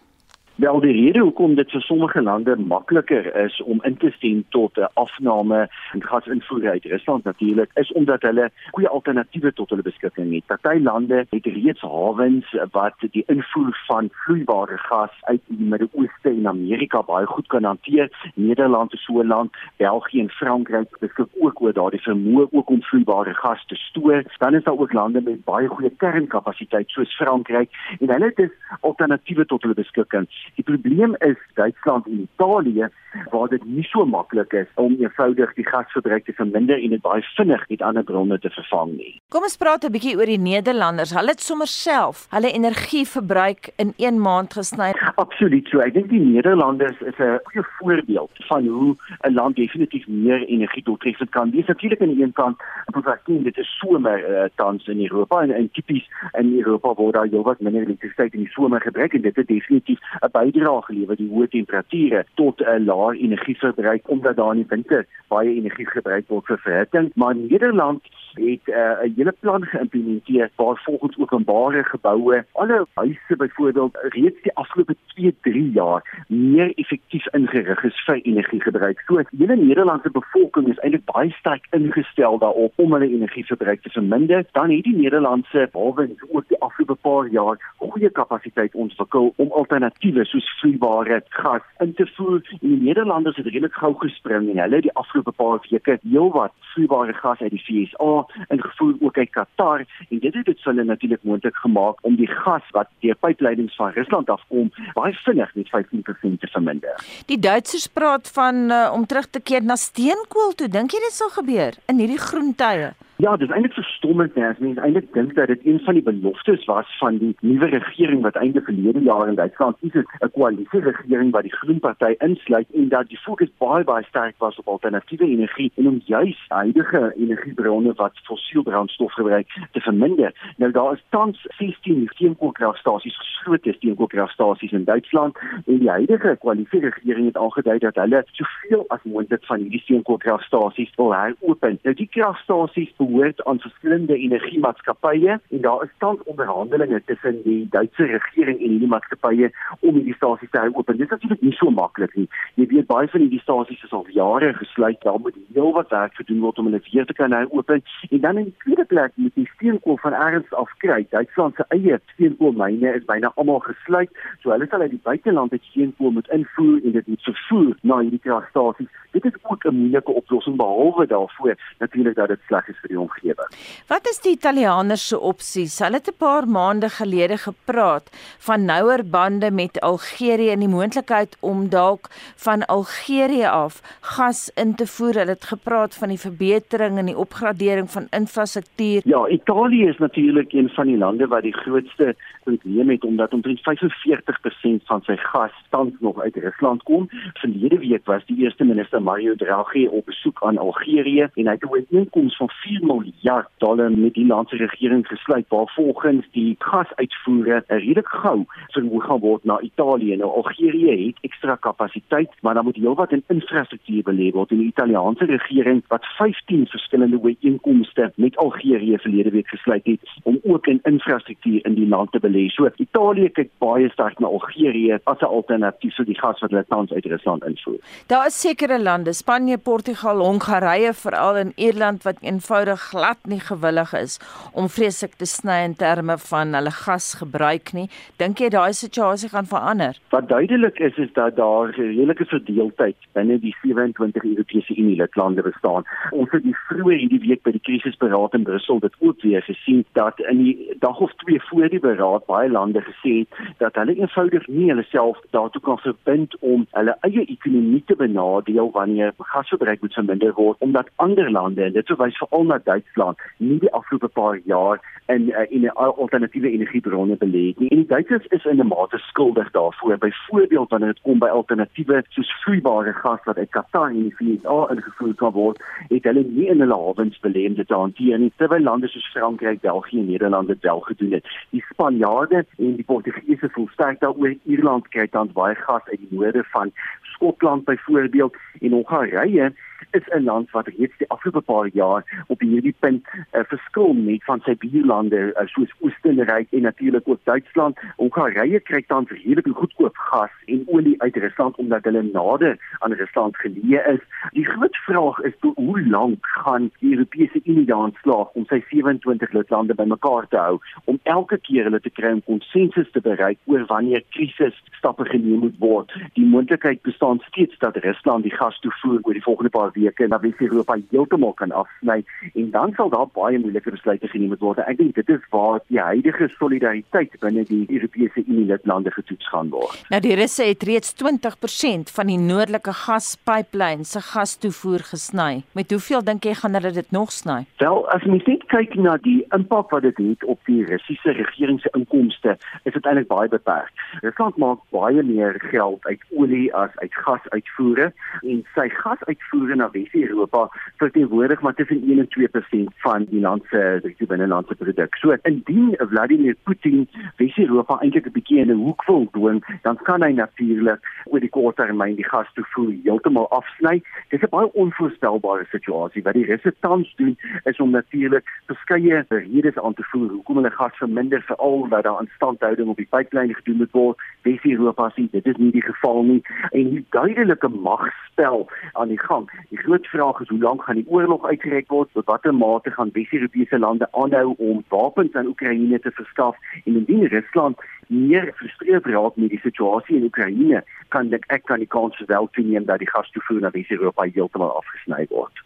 Wel 0.55 0.81
die 0.81 0.93
rede 0.93 1.19
hoekom 1.19 1.57
dit 1.59 1.71
vir 1.75 1.83
sommige 1.83 2.21
lande 2.23 2.55
makliker 2.57 3.27
is 3.43 3.57
om 3.63 3.81
in 3.83 3.97
te 3.99 4.11
stem 4.15 4.45
tot 4.55 4.79
'n 4.79 4.87
afname 4.95 5.69
en 5.93 6.03
gasinvoer 6.03 6.69
uit 6.69 6.85
Rusland 6.85 7.25
natuurlik 7.25 7.71
is 7.75 7.93
omdat 7.93 8.23
hulle 8.23 8.51
goeie 8.71 8.89
alternatiewe 8.89 9.53
tot 9.53 9.71
hulle 9.71 9.83
beskikking 9.83 10.35
het. 10.35 10.47
Party 10.47 10.79
lande 10.83 11.27
het 11.31 11.47
reeds 11.47 11.81
hawens 11.81 12.57
wat 12.71 12.95
die 13.11 13.25
invoer 13.27 13.83
van 13.87 14.09
vloeibare 14.13 14.79
gas 14.79 15.11
uit 15.21 15.41
die 15.47 15.67
Midde-Ooste 15.67 16.29
en 16.29 16.47
Amerika 16.49 17.03
baie 17.03 17.27
goed 17.27 17.47
kan 17.47 17.65
hanteer. 17.65 18.31
Nederland 18.35 18.93
is 18.93 19.05
so 19.05 19.21
'n 19.21 19.27
land, 19.27 19.51
België 19.77 20.21
en 20.21 20.31
Frankryk 20.31 20.99
beskik 20.99 21.29
ook 21.39 21.61
oor 21.63 21.73
daardie 21.73 22.03
vermoë 22.03 22.49
ook 22.51 22.69
om 22.69 22.83
vloeibare 22.83 23.35
gas 23.35 23.67
te 23.67 23.75
stoor. 23.75 24.23
Dan 24.39 24.55
is 24.55 24.65
daar 24.65 24.79
ook 24.79 24.93
lande 24.93 25.21
met 25.21 25.45
baie 25.45 25.69
goeie 25.69 25.91
kernkapasiteit 25.91 26.89
soos 26.89 27.17
Frankryk 27.17 27.71
en 27.99 28.11
hulle 28.11 28.25
het 28.25 28.37
dus 28.37 28.51
alternatiewe 28.81 29.47
tot 29.47 29.63
hulle 29.63 29.75
beskikking. 29.75 30.29
Die 30.55 30.63
probleem 30.63 31.17
is 31.19 31.37
Duitsland 31.55 32.07
en 32.07 32.21
Italië 32.21 32.89
waar 33.31 33.49
dit 33.49 33.65
nie 33.65 33.85
so 33.85 34.05
maklik 34.05 34.53
is 34.53 34.67
om 34.75 34.97
eenvoudig 34.99 35.55
die 35.55 35.67
gasverbruik 35.67 36.25
te 36.25 36.33
verminder 36.33 36.79
en 36.79 36.91
dit 36.91 37.03
baie 37.03 37.23
vinnig 37.37 37.69
met 37.69 37.83
ander 37.83 38.05
bronne 38.05 38.39
te 38.39 38.51
vervang 38.51 38.97
nie. 38.97 39.21
Kom 39.29 39.43
ons 39.43 39.57
praat 39.57 39.85
'n 39.85 39.93
bietjie 39.93 40.17
oor 40.17 40.27
die 40.27 40.39
Nederlanders. 40.39 41.15
Hulle 41.15 41.31
het 41.31 41.41
sommer 41.41 41.67
self 41.67 42.27
hulle 42.31 42.53
energieverbruik 42.53 43.71
in 43.77 43.93
1 43.97 44.21
maand 44.21 44.53
gesny. 44.53 44.93
Absoluut 45.17 45.69
so. 45.69 45.79
Ek 45.79 45.95
dink 45.95 46.09
die 46.09 46.21
Nederlanders 46.21 47.01
is 47.01 47.19
'n 47.19 47.39
goeie 47.45 47.67
voorbeeld 47.79 48.31
van 48.49 48.67
hoe 48.67 48.97
'n 49.23 49.35
land 49.35 49.57
definitief 49.57 50.07
meer 50.07 50.45
energie 50.47 50.83
doeltreffend 50.83 51.31
kan 51.31 51.51
wees. 51.51 51.67
Natuurlik 51.67 52.01
aan 52.01 52.15
die 52.15 52.23
een 52.23 52.33
kant, 52.33 52.57
ons 52.95 53.05
sien 53.25 53.43
dit 53.43 53.59
is 53.59 53.79
somer 53.79 54.19
uh, 54.31 54.49
tans 54.55 54.87
in 54.87 55.01
Europa 55.01 55.43
en, 55.43 55.51
en 55.51 55.71
tipies 55.73 56.07
in 56.39 56.55
Europa 56.59 56.95
waar 56.95 57.13
daar 57.13 57.27
heelwat 57.31 57.61
minder 57.61 57.83
elektrisiteit 57.83 58.35
in 58.35 58.45
die 58.45 58.53
somer 58.53 58.81
gebruik 58.81 59.15
en 59.15 59.23
dit 59.23 59.37
het 59.37 59.47
definitief 59.47 59.99
'n 60.21 60.31
bydrae 60.33 60.83
gelewer 60.83 61.17
die 61.17 61.29
hoë 61.29 61.49
temperature 61.49 62.25
tot 62.35 62.61
'n 62.61 62.85
laer 63.05 63.21
energieverbruik 63.21 64.11
omdat 64.11 64.37
daar 64.37 64.51
in 64.51 64.63
die 64.63 64.69
winter 64.69 65.07
baie 65.29 65.55
energie 65.55 65.87
gebruik 65.87 66.29
word 66.29 66.47
vir 66.47 66.59
verhitting. 66.59 67.11
Maar 67.15 67.37
Nederland 67.37 68.03
het 68.35 68.67
uh, 68.69 69.03
'n 69.03 69.13
hele 69.17 69.35
plan 69.41 69.65
geïmplementeer 69.65 70.51
waar 70.57 70.81
volgens 70.85 71.19
openbare 71.19 71.85
geboue 71.85 72.45
alle 72.53 72.87
huise 72.95 73.37
byvoorbeeld 73.37 73.99
reeds 74.03 74.43
die 74.43 74.55
afgelope 74.55 74.97
2-3 75.21 75.73
jaar 75.73 76.25
meer 76.29 76.75
effektief 76.75 77.27
ingerig 77.27 77.85
is 77.85 78.05
vir 78.05 78.21
energiegebruik. 78.23 79.03
So 79.07 79.23
die 79.31 79.47
hele 79.47 79.57
Nederlandse 79.57 80.11
bevolking 80.11 80.69
is 80.69 80.79
eintlik 80.79 81.05
baie 81.05 81.31
sterk 81.31 81.67
ingestel 81.71 82.39
daarop 82.39 82.73
om 82.77 82.93
hulle 82.93 83.09
energieverbruik 83.09 83.83
te 83.83 83.91
verminder. 83.91 84.45
Dan 84.53 84.71
het 84.71 84.85
die 84.85 84.97
Nederlandse 84.97 85.69
hawens 85.73 86.23
ook 86.29 86.49
die 86.49 86.61
afgelope 86.61 86.95
paar 86.95 87.27
jaar 87.27 87.73
goeie 87.77 88.11
kapasiteit 88.11 88.75
ontwikkel 88.75 89.33
om 89.37 89.53
alternatiewe 89.53 90.25
soos 90.25 90.51
vloeibare 90.61 91.23
gas 91.29 91.63
in 91.79 91.95
te 91.95 92.07
voer. 92.15 92.41
En 92.61 92.69
die 92.69 92.83
Nederlanders 92.83 93.37
het 93.37 93.47
redelik 93.47 93.75
gou 93.75 93.95
gespring 93.99 94.51
en 94.51 94.59
hulle 94.59 94.75
het 94.75 94.89
die 94.89 94.95
afgelope 94.95 95.33
paar 95.33 95.67
weke 95.71 95.99
heelwat 96.03 96.53
vloeibare 96.75 97.13
gas 97.13 97.41
uit 97.41 97.51
die 97.51 97.65
VSA 97.67 98.24
ingevoer 98.49 98.95
ook 99.01 99.19
uit 99.19 99.31
Qatar 99.31 99.85
en 100.09 100.19
dit 100.19 100.35
het 100.35 100.45
dit 100.45 100.65
hulle 100.65 100.85
natuurlik 100.85 101.23
moontlik 101.23 101.57
gemaak 101.57 101.99
om 102.03 102.17
die 102.17 102.31
gas 102.31 102.67
wat 102.77 102.89
deur 103.01 103.15
pypleidings 103.15 103.77
van 103.77 103.93
Rusland 103.97 104.31
afkom 104.31 104.71
baie 104.95 105.15
vinnig 105.25 105.55
met 105.55 105.71
15% 105.77 106.39
te 106.41 106.51
verminder. 106.53 107.07
Die 107.27 107.39
Duitsers 107.39 107.87
praat 107.87 108.31
van 108.35 108.71
uh, 108.71 108.91
om 108.93 109.07
terug 109.07 109.31
te 109.31 109.41
keer 109.41 109.63
na 109.63 109.77
steenkool 109.77 110.53
toe. 110.55 110.69
Dink 110.69 110.93
jy 110.93 111.01
dit 111.07 111.17
sal 111.17 111.33
gebeur 111.35 111.79
in 111.87 111.99
hierdie 112.03 112.21
groen 112.21 112.55
tye? 112.55 112.93
Ja, 113.25 113.37
dit 113.37 113.49
is 113.49 113.55
eintlik 113.55 113.73
verstommend, 113.73 114.35
nee, 114.35 114.45
as 114.45 114.59
mens 114.61 114.77
eintlik 114.77 115.07
dink 115.17 115.31
dat 115.35 115.47
dit 115.49 115.61
een 115.65 115.79
van 115.85 115.97
die 115.97 116.03
beloftes 116.03 116.65
was 116.69 116.89
van 116.99 117.17
die 117.19 117.31
nuwe 117.41 117.67
regering 117.73 118.21
wat 118.23 118.35
einde 118.37 118.61
verlede 118.61 119.01
jaar 119.01 119.29
in 119.29 119.35
Duitsland 119.35 119.77
is, 119.81 119.95
'n 119.95 120.31
koalisie 120.33 120.81
regering 120.81 121.31
wat 121.33 121.43
die 121.43 121.57
Groen 121.57 121.81
Party 121.81 122.15
insluit 122.19 122.67
en 122.75 122.89
dat 122.89 123.09
die 123.09 123.19
fokus 123.19 123.49
baie 123.59 123.85
baie 123.85 124.05
sterk 124.05 124.35
was 124.39 124.59
op 124.59 124.69
alternatiewe 124.69 125.25
energie 125.25 125.73
en 125.75 125.89
om 125.89 126.01
juis 126.05 126.45
huidige 126.49 127.15
energiebronne 127.17 127.93
wat 127.97 128.21
fossiel 128.23 128.63
brandstof 128.63 129.13
gebruik 129.13 129.47
te 129.73 129.81
verminder. 129.81 130.53
Nou 130.57 130.73
daar 130.73 130.93
is 130.93 131.05
tans 131.09 131.47
16 131.49 132.09
steenkoolkragstasies 132.13 133.17
geslote 133.17 133.73
steenkoolkragstasies 133.73 134.73
in 134.73 134.85
Duitsland 134.85 135.39
en 135.67 135.79
die 135.79 135.91
huidige 135.91 136.37
koalisie 136.41 136.81
regering 136.81 137.27
het 137.27 137.37
aangedui 137.37 137.79
dat 137.79 137.95
hulle 137.95 138.25
soveel 138.33 138.85
as 138.89 139.03
moontlik 139.03 139.45
van 139.45 139.59
hierdie 139.59 139.81
steenkoolkragstasies 139.81 140.95
wil 140.97 141.15
heropen. 141.15 141.79
Nou 141.83 141.95
die 141.95 142.09
kragstasies 142.09 142.93
behoort 143.15 143.45
aan 143.45 143.59
verskillende 143.61 144.17
energiemaatskappye 144.17 145.41
en 145.51 145.61
daar 145.61 145.83
is 145.83 145.91
tans 145.99 146.23
onderhandelinge 146.25 147.03
tussen 147.05 147.43
die 147.43 147.69
Duitse 147.71 148.05
regering 148.05 148.61
en 148.61 148.69
hierdie 148.69 148.89
maatskappye 148.89 149.51
om 149.81 149.95
hierdie 149.95 150.15
stasies 150.15 150.51
te 150.51 150.59
heropen. 150.59 150.97
Dit 150.97 151.07
is 151.07 151.11
natuurlik 151.11 151.41
nie 151.41 151.53
so 151.53 151.71
maklik 151.71 152.15
nie. 152.19 152.27
Jy 152.55 152.67
weet 152.73 152.87
baie 152.91 153.09
van 153.13 153.21
hierdie 153.21 153.43
stasies 153.43 153.85
is 153.87 153.93
al 153.93 154.07
jare 154.17 154.53
gesluit. 154.55 155.01
Daar 155.03 155.21
moet 155.21 155.39
heel 155.55 155.73
wat 155.73 155.93
werk 155.95 156.15
gedoen 156.15 156.41
word 156.41 156.59
om 156.59 156.71
hulle 156.71 156.83
weer 156.91 157.07
te 157.07 157.17
kan 157.21 157.33
heropen. 157.33 157.83
En 158.11 158.21
dan 158.21 158.39
in 158.39 158.51
die 158.51 158.57
tweede 158.65 158.85
plek 158.85 159.13
moet 159.15 159.35
die 159.35 159.49
steenkool 159.55 159.99
van 160.03 160.13
ergens 160.13 160.53
af 160.53 160.75
kry. 160.83 161.07
Duitsland 161.11 161.55
se 161.55 161.65
eie 161.69 162.01
steenkoolmyne 162.15 162.95
is 162.99 163.07
byna 163.11 163.33
almal 163.35 163.63
gesluit. 163.69 164.11
So 164.43 164.51
hulle 164.51 164.67
sal 164.71 164.87
uit 164.87 164.97
die 164.97 165.03
buiteland 165.03 165.55
dit 165.55 165.71
steenkool 165.71 166.11
moet 166.19 166.31
invoer 166.35 166.81
en 166.83 166.99
dit 166.99 167.07
moet 167.07 167.29
vervoer 167.31 167.75
na 167.83 168.01
hierdie 168.03 168.23
kragstasies. 168.27 168.91
Dit 169.15 169.25
is 169.25 169.39
ook 169.43 169.65
'n 169.65 169.77
moeilike 169.77 170.13
oplossing 170.13 170.57
behalwe 170.57 171.07
daarvoor 171.07 171.55
natuurlik 171.79 172.15
dat 172.15 172.29
dit 172.29 172.41
sleg 172.47 172.69
is 172.69 172.79
vir 172.83 172.91
die 172.95 173.03
omgewing. 173.03 173.51
Wat 173.91 174.09
is 174.11 174.21
die 174.25 174.35
Italianers 174.37 175.07
se 175.09 175.19
opsies? 175.19 175.79
Hulle 175.83 176.01
het 176.01 176.11
'n 176.11 176.19
paar 176.19 176.47
maande 176.49 176.89
gelede 176.89 177.39
gepraat 177.39 178.11
van 178.47 178.65
nouer 178.65 179.03
bande 179.05 179.51
met 179.51 179.81
Algerië 179.81 180.51
en 180.51 180.61
die 180.61 180.69
moontlikheid 180.69 181.37
om 181.41 181.69
dalk 181.69 182.09
van 182.37 182.67
Algerië 182.67 183.47
af 183.47 183.83
gas 184.01 184.51
in 184.55 184.75
te 184.75 184.87
voer. 184.87 185.15
Hulle 185.15 185.37
het 185.37 185.45
gepraat 185.45 185.95
van 185.95 186.09
die 186.09 186.19
verbetering 186.19 186.99
en 186.99 187.07
die 187.07 187.19
opgradering 187.19 187.91
van 187.91 188.07
infrastruktuur. 188.11 189.03
Ja, 189.05 189.29
Italië 189.29 189.89
is 189.89 189.99
natuurlik 189.99 190.53
een 190.53 190.69
van 190.69 190.87
die 190.87 190.99
lande 190.99 191.27
wat 191.27 191.43
die 191.43 191.57
grootste 191.57 192.15
probleem 192.45 192.91
het 192.91 193.05
omdat 193.05 193.33
omtrent 193.33 193.61
45% 193.61 194.85
van 194.85 195.03
sy 195.03 195.17
gas 195.17 195.53
tans 195.71 195.95
nog 196.01 196.21
uit 196.21 196.37
Rusland 196.37 196.83
kom. 196.83 197.09
Verlede 197.33 197.79
week 197.79 198.05
was 198.05 198.27
die 198.27 198.37
eerste 198.37 198.65
minister 198.65 199.03
Mario 199.03 199.35
Draghi 199.35 199.87
op 199.87 200.07
besoek 200.07 200.43
aan 200.43 200.59
Algerië 200.59 201.29
en 201.35 201.47
hy 201.47 201.53
het 201.53 201.63
'n 201.63 201.69
ooreenkoms 201.69 202.37
van 202.37 202.51
4 202.51 202.84
miljard 202.87 203.49
dollar 203.59 203.91
met 203.91 204.15
die 204.15 204.27
landse 204.27 204.57
regering 204.57 205.07
gesluit 205.07 205.49
waar 205.49 205.71
volgens 205.75 206.27
die 206.33 206.57
gasuitvoere 206.59 207.63
redelik 207.67 208.09
gou 208.09 208.45
vermoë 208.77 209.01
gaan 209.07 209.21
word 209.21 209.45
na 209.45 209.61
Italië. 209.61 210.17
Nou 210.17 210.31
Algerië 210.41 210.95
het 211.07 211.19
ekstra 211.29 211.55
kapasiteit, 211.55 212.31
maar 212.41 212.55
dan 212.55 212.65
moet 212.65 212.77
heelwat 212.77 213.13
in 213.13 213.25
infrastruktuur 213.27 214.03
belê 214.03 214.31
word. 214.33 214.51
En 214.51 214.63
die 214.63 214.73
Italiaanse 214.73 215.25
regering 215.25 215.83
wat 215.89 216.07
15 216.19 216.67
verskillende 216.67 217.19
ooreenkomste 217.23 218.13
met 218.17 218.37
Algerië 218.37 218.99
verlede 218.99 219.31
week 219.31 219.49
gesluit 219.49 219.85
het 219.85 220.01
om 220.23 220.39
ook 220.43 220.67
in 220.67 220.81
infrastruktuur 220.83 221.65
in 221.67 221.75
die 221.75 221.89
land 221.89 222.13
te 222.13 222.21
belê. 222.21 222.49
So 222.49 222.71
Italië 222.77 223.31
kyk 223.39 223.51
baie 223.59 223.89
sterk 223.93 224.19
na 224.19 224.27
Algerië 224.27 224.99
as 225.05 225.21
'n 225.21 225.33
alternatief 225.39 225.95
vir 225.97 226.05
die 226.05 226.19
gas 226.19 226.41
wat 226.41 226.51
hulle 226.51 226.65
tans 226.69 226.93
uit 226.93 227.07
Rusland 227.07 227.45
invoer. 227.45 227.79
Daar 228.07 228.27
is 228.27 228.41
sekere 228.41 228.83
lande, 228.83 229.13
Spanje, 229.13 229.59
Portugal, 229.59 230.19
Hongarye 230.25 230.93
veral 230.93 231.37
in 231.37 231.53
Ierland 231.57 232.03
wat 232.03 232.17
eenvoudig 232.21 232.74
glad 232.77 233.19
nie 233.27 233.41
gewillig 233.41 233.93
is 233.95 234.19
om 234.53 234.69
vreeslik 234.69 235.15
te 235.19 235.27
sny 235.27 235.65
in 235.65 235.75
terme 235.75 236.19
van 236.19 236.55
hulle 236.55 236.71
gasgebruik 236.71 237.73
nie. 237.73 237.89
Dink 238.17 238.39
jy 238.39 238.49
daai 238.55 238.73
situasie 238.73 239.29
gaan 239.29 239.47
verander? 239.47 239.99
Wat 240.11 240.29
duidelik 240.29 240.79
is 240.79 240.97
is 240.97 241.13
dat 241.13 241.37
daar 241.37 241.69
'n 241.69 241.81
redelike 241.81 242.25
verdeeldheid 242.25 242.97
binne 243.13 243.39
die 243.39 243.57
27 243.63 244.25
Europese 244.25 244.77
Unie 244.77 244.97
lidlande 244.97 245.43
bestaan. 245.43 245.83
Ons 246.11 246.31
het 246.31 246.43
die 246.43 246.57
vroeër 246.69 246.99
hierdie 246.99 247.29
week 247.29 247.43
by 247.43 247.51
die 247.51 247.61
krisisberaad 247.61 248.35
in 248.35 248.43
Brussel 248.43 248.79
dit 248.79 248.95
ook 248.99 249.23
weer 249.23 249.43
gesien 249.43 249.85
dat 249.93 250.21
in 250.21 250.39
die 250.39 250.77
dag 250.79 251.01
of 251.01 251.13
twee 251.23 251.41
voor 251.43 251.69
die 251.69 251.81
beraad 251.81 252.27
baie 252.27 252.51
lande 252.51 252.81
gesê 252.81 253.13
het 253.19 253.29
dat 253.59 253.75
hulle 253.75 253.95
eenvoudig 253.95 254.47
nie 254.47 254.69
hulle 254.69 254.87
self 254.89 255.21
daartoe 255.31 255.63
kan 255.63 255.79
verbind 255.79 256.37
om 256.41 256.67
hulle 256.71 256.97
eie 257.01 257.25
ekonomie 257.37 257.83
te 257.87 257.97
benadeel 257.97 258.71
wanneer 258.71 259.13
gasverbruik 259.19 259.81
moet 259.81 259.99
verminder 259.99 260.33
word 260.33 260.59
omdat 260.59 260.91
ander 260.97 261.31
lande 261.31 261.63
en 261.63 261.73
dit 261.73 261.93
verwys 261.93 262.19
veral 262.23 262.45
na 262.51 262.59
Duitsland 262.65 263.19
nie 263.37 263.59
die 263.59 263.73
afgelope 263.73 264.09
paar 264.09 264.39
jaar 264.45 264.81
in 265.07 265.29
uh, 265.29 265.45
in 265.49 265.71
alternatiewe 265.71 266.51
energiebronne 266.51 267.17
belê 267.17 267.47
het 267.49 267.59
nie. 267.59 267.69
En 267.69 267.83
die 267.83 267.87
Duitsers 267.87 268.27
is 268.27 268.45
in 268.45 268.61
'n 268.61 268.67
mate 268.67 268.99
skuldig 268.99 269.51
daarvoor. 269.51 269.99
Byvoorbeeld 269.99 270.71
wanneer 270.71 270.93
dit 270.93 271.03
kom 271.03 271.19
by 271.19 271.27
alternatiewe 271.27 272.05
soos 272.09 272.33
vloeibare 272.43 272.93
gas 272.93 273.21
wat 273.25 273.39
uit 273.39 273.51
Qatar 273.51 273.89
en 273.89 274.03
die 274.03 274.17
VS 274.17 274.71
ingevoer 274.71 275.15
kan 275.15 275.33
word, 275.33 275.63
het 275.89 276.05
hulle 276.05 276.25
nie 276.29 276.47
in 276.47 276.61
hulle 276.61 276.75
hawens 276.75 277.21
belê 277.21 277.47
om 277.47 277.55
dit 277.55 277.69
te 277.69 277.75
hanteer 277.75 278.19
nie. 278.19 278.33
Terwyl 278.37 278.63
lande 278.63 278.89
soos 278.89 279.11
Frankryk, 279.13 279.61
België 279.61 279.99
en 279.99 280.07
Nederland 280.07 280.49
dit 280.49 280.61
wel 280.61 280.81
gedoen 280.81 281.13
het. 281.13 281.27
Die 281.51 281.65
Spanjaarde 281.71 282.47
en 282.59 282.75
die 282.77 282.85
Portugese 282.85 283.49
voel 283.51 283.69
sterk 283.73 284.01
daaroor. 284.01 284.35
Ierland 284.45 284.89
kry 284.89 285.07
tans 285.07 285.33
baie 285.33 285.55
gas 285.55 285.83
uit 285.85 286.01
die 286.01 286.19
noorde 286.19 286.45
van 286.45 286.73
Skotland 287.03 287.65
byvoorbeeld 287.65 288.37
en 288.61 288.71
Hongarye 288.71 289.53
is 289.91 290.07
'n 290.09 290.25
land 290.25 290.51
wat 290.51 290.69
reeds 290.69 290.97
die 290.99 291.09
afgelope 291.09 291.41
paar 291.41 291.69
jaar 291.73 292.25
op 292.27 292.41
hierdie 292.41 292.75
punt 292.79 293.07
uh, 293.15 293.41
verskil 293.49 293.93
met 293.93 294.25
van 294.25 294.41
sy 294.45 294.55
buurlande 294.55 295.21
uh, 295.35 295.47
soos 295.47 295.73
Oostenryk 295.81 296.53
en 296.53 296.63
natuurlik 296.63 297.09
ook 297.09 297.21
Duitsland. 297.25 297.79
Hongarye 297.97 298.61
kry 298.61 298.83
tans 298.87 299.11
redelik 299.11 299.47
goedkoop 299.53 299.97
gas 299.97 300.31
en 300.47 300.65
olie 300.67 301.03
uit 301.03 301.17
Rusland 301.17 301.57
omdat 301.57 301.85
hulle 301.85 302.03
nader 302.03 302.59
aan 302.79 302.93
Rusland 302.93 303.37
geleë 303.37 303.83
is. 303.95 304.03
Die 304.33 304.45
groot 304.45 304.77
vraag 304.77 305.21
is 305.21 305.37
toe, 305.41 305.53
hoe 305.57 305.81
lank 305.89 306.27
gaan 306.27 306.71
die 306.79 306.93
Europese 306.95 307.41
Unie 307.45 307.67
daan 307.67 307.93
slaag 308.03 308.33
om 308.33 308.47
sy 308.49 308.63
27 308.71 309.33
lidlande 309.33 309.75
bymekaar 309.75 310.29
te 310.29 310.37
hou 310.37 310.59
om 310.85 311.01
elke 311.03 311.39
keer 311.39 311.69
hulle 311.69 311.81
te 311.81 311.91
kry 311.91 312.13
om 312.13 312.23
konsensus 312.23 312.91
te 312.93 313.01
bereik 313.01 313.39
oor 313.51 313.67
wanneer 313.71 314.05
krisis 314.17 314.57
stappe 314.79 315.05
geneem 315.05 315.45
moet 315.47 315.59
word. 315.59 315.93
Die 316.19 316.27
moontlikheid 316.27 316.83
bestaan 316.83 317.21
steeds 317.29 317.59
dat 317.59 317.77
Rusland 317.77 318.23
die 318.27 318.35
gas 318.35 318.59
toevoer 318.65 319.01
oor 319.03 319.17
die 319.17 319.27
volgende 319.27 319.51
paar 319.51 319.73
weke 319.75 320.09
na 320.09 320.21
Wes-Europa 320.23 320.77
heeltemal 320.91 321.35
kan 321.39 321.53
afsny 321.53 322.03
en 322.35 322.51
dan 322.55 322.75
sal 322.77 322.91
daar 322.93 323.09
baie 323.15 323.39
moeilike 323.39 323.71
besluite 323.75 324.09
geneem 324.13 324.35
word. 324.41 324.63
Ek 324.67 324.79
dink 324.79 324.95
dit 324.99 325.09
is 325.15 325.23
waar 325.35 325.61
die 325.69 325.81
huidige 325.81 326.29
solidariteit 326.39 327.15
binne 327.23 327.45
die 327.49 327.65
Europese 327.69 328.25
Unie 328.27 328.47
lidlande 328.51 328.91
getoets 328.95 329.29
gaan 329.33 329.51
word. 329.55 329.77
Nou 329.93 330.01
die 330.05 330.17
Russe 330.19 330.47
het 330.49 330.63
reeds 330.67 330.95
20% 331.03 331.93
van 331.97 332.11
die 332.11 332.19
noordelike 332.21 332.75
gaspyplyn 332.85 333.85
se 333.89 334.03
gas 334.05 334.37
toevoer 334.43 334.85
gesny. 334.91 335.43
Met 335.59 335.71
hoeveel 335.75 336.05
dink 336.05 336.25
jy 336.25 336.35
gaan 336.41 336.57
hulle 336.59 336.73
dit 336.75 336.91
nog 336.95 337.13
sny? 337.13 337.45
Wel, 337.63 337.83
as 337.95 338.05
mens 338.09 338.27
net 338.29 338.45
kyk 338.53 338.77
na 338.81 338.97
die 339.05 339.21
impak 339.37 339.73
wat 339.75 339.87
dit 339.87 339.99
het 340.03 340.25
op 340.31 340.41
die 340.49 340.65
Russiese 340.69 341.15
regering 341.17 341.61
se 341.63 341.71
inkomste, 341.79 342.37
is 342.65 342.73
dit 342.73 342.87
eintlik 342.87 343.09
baie 343.11 343.31
beperk. 343.33 343.73
Rusland 344.03 344.39
maak 344.43 344.63
baie 344.75 345.03
meer 345.03 345.39
geld 345.51 345.85
uit 345.87 346.03
olie 346.17 346.49
as 346.55 346.75
uit 346.83 346.95
gasuitvoere 347.07 347.91
en 348.23 348.43
sy 348.55 348.69
gasuitvoere 348.73 349.54
afvoere 349.55 349.57
na 349.57 349.71
Wes-Europa 349.71 350.51
verteenwoordig 350.77 351.41
maar 351.41 351.55
tussen 351.55 351.83
1 351.83 351.99
en 351.99 352.09
2% 352.09 352.75
van 352.77 353.07
die 353.11 353.21
land 353.21 353.43
se 353.51 353.79
bruto 353.83 354.07
binnelandse 354.07 354.55
produk. 354.55 354.95
So 354.97 355.17
indien 355.23 355.77
Vladimir 355.79 356.37
Putin 356.43 356.89
Wes-Europa 357.17 357.79
eintlik 357.81 358.07
'n 358.07 358.13
bietjie 358.13 358.39
in 358.39 358.51
'n 358.51 358.65
hoek 358.65 358.85
wil 358.87 359.09
dwing, 359.13 359.45
dan 359.63 359.77
kan 359.77 360.03
hy 360.03 360.13
natuurlik 360.13 360.81
oor 361.05 361.21
die 361.21 361.29
kort 361.29 361.57
termyn 361.57 361.97
die 361.97 362.09
gas 362.09 362.27
toevoer 362.35 362.75
heeltemal 362.85 363.29
afsny. 363.31 363.83
Dit 364.09 364.23
is 364.23 364.29
'n 364.29 364.31
baie 364.31 364.53
onvoorstelbare 364.53 365.47
situasie. 365.51 366.03
Wat 366.03 366.15
die 366.15 366.27
Russe 366.27 366.55
tans 366.61 366.95
doen 366.97 367.17
is 367.45 367.61
om 367.61 367.71
natuurlik 367.71 368.25
verskeie 368.47 369.05
redes 369.09 369.59
aan 369.59 369.75
te 369.75 369.83
voer 369.83 370.11
hoekom 370.11 370.37
hulle 370.37 370.51
gas 370.51 370.77
verminder 370.77 371.23
veral 371.23 371.69
dat 371.69 371.83
daar 371.83 372.01
instandhouding 372.01 372.69
op 372.69 372.77
die 372.77 372.89
pipeline 372.91 373.35
gedoen 373.35 373.57
moet 373.57 373.71
word. 373.71 373.99
Wes-Europa 374.23 374.91
sê 374.91 375.11
dit 375.11 375.27
is 375.27 375.37
nie 375.37 375.51
die 375.51 375.63
geval 375.63 376.03
nie 376.03 376.23
en 376.51 376.71
die 376.71 376.87
duidelike 376.91 377.49
magspel 377.49 378.49
aan 378.73 378.89
die 378.89 378.99
gang. 378.99 379.29
Die 379.49 379.59
groot 379.59 379.87
vraag 379.87 380.21
is 380.21 380.29
hoe 380.29 380.39
lank 380.39 380.63
gaan 380.63 380.75
die 380.81 380.89
oorlog 380.89 381.27
uitgereik 381.27 381.69
word? 381.69 381.91
Tot 381.93 382.07
watter 382.07 382.35
mate 382.35 382.71
gaan 382.71 382.91
Wes-Europese 382.93 383.59
lande 383.59 383.89
aanhou 383.93 384.35
om 384.39 384.65
wapens 384.69 385.15
aan 385.15 385.27
Oekraïne 385.27 385.81
te 385.81 385.91
verskaf? 385.91 386.37
En 386.65 386.77
indien 386.77 387.07
Rusland 387.07 387.57
meer 387.87 388.23
gefrustreerd 388.23 388.87
raak 388.87 389.17
met 389.17 389.31
die 389.31 389.41
situasie 389.43 389.97
in 389.97 390.09
Oekraïne, 390.11 390.65
kan 390.89 391.13
ek 391.13 391.25
ek 391.29 391.45
kan 391.45 391.59
die 391.59 391.71
kans 391.77 392.01
wel 392.07 392.29
toeneem 392.33 392.65
dat 392.65 392.79
die 392.79 392.91
gastoevoer 392.91 393.41
na 393.41 393.51
Wes-Europa 393.51 394.09
heeltemal 394.09 394.57
afgesny 394.57 395.07
word. 395.11 395.45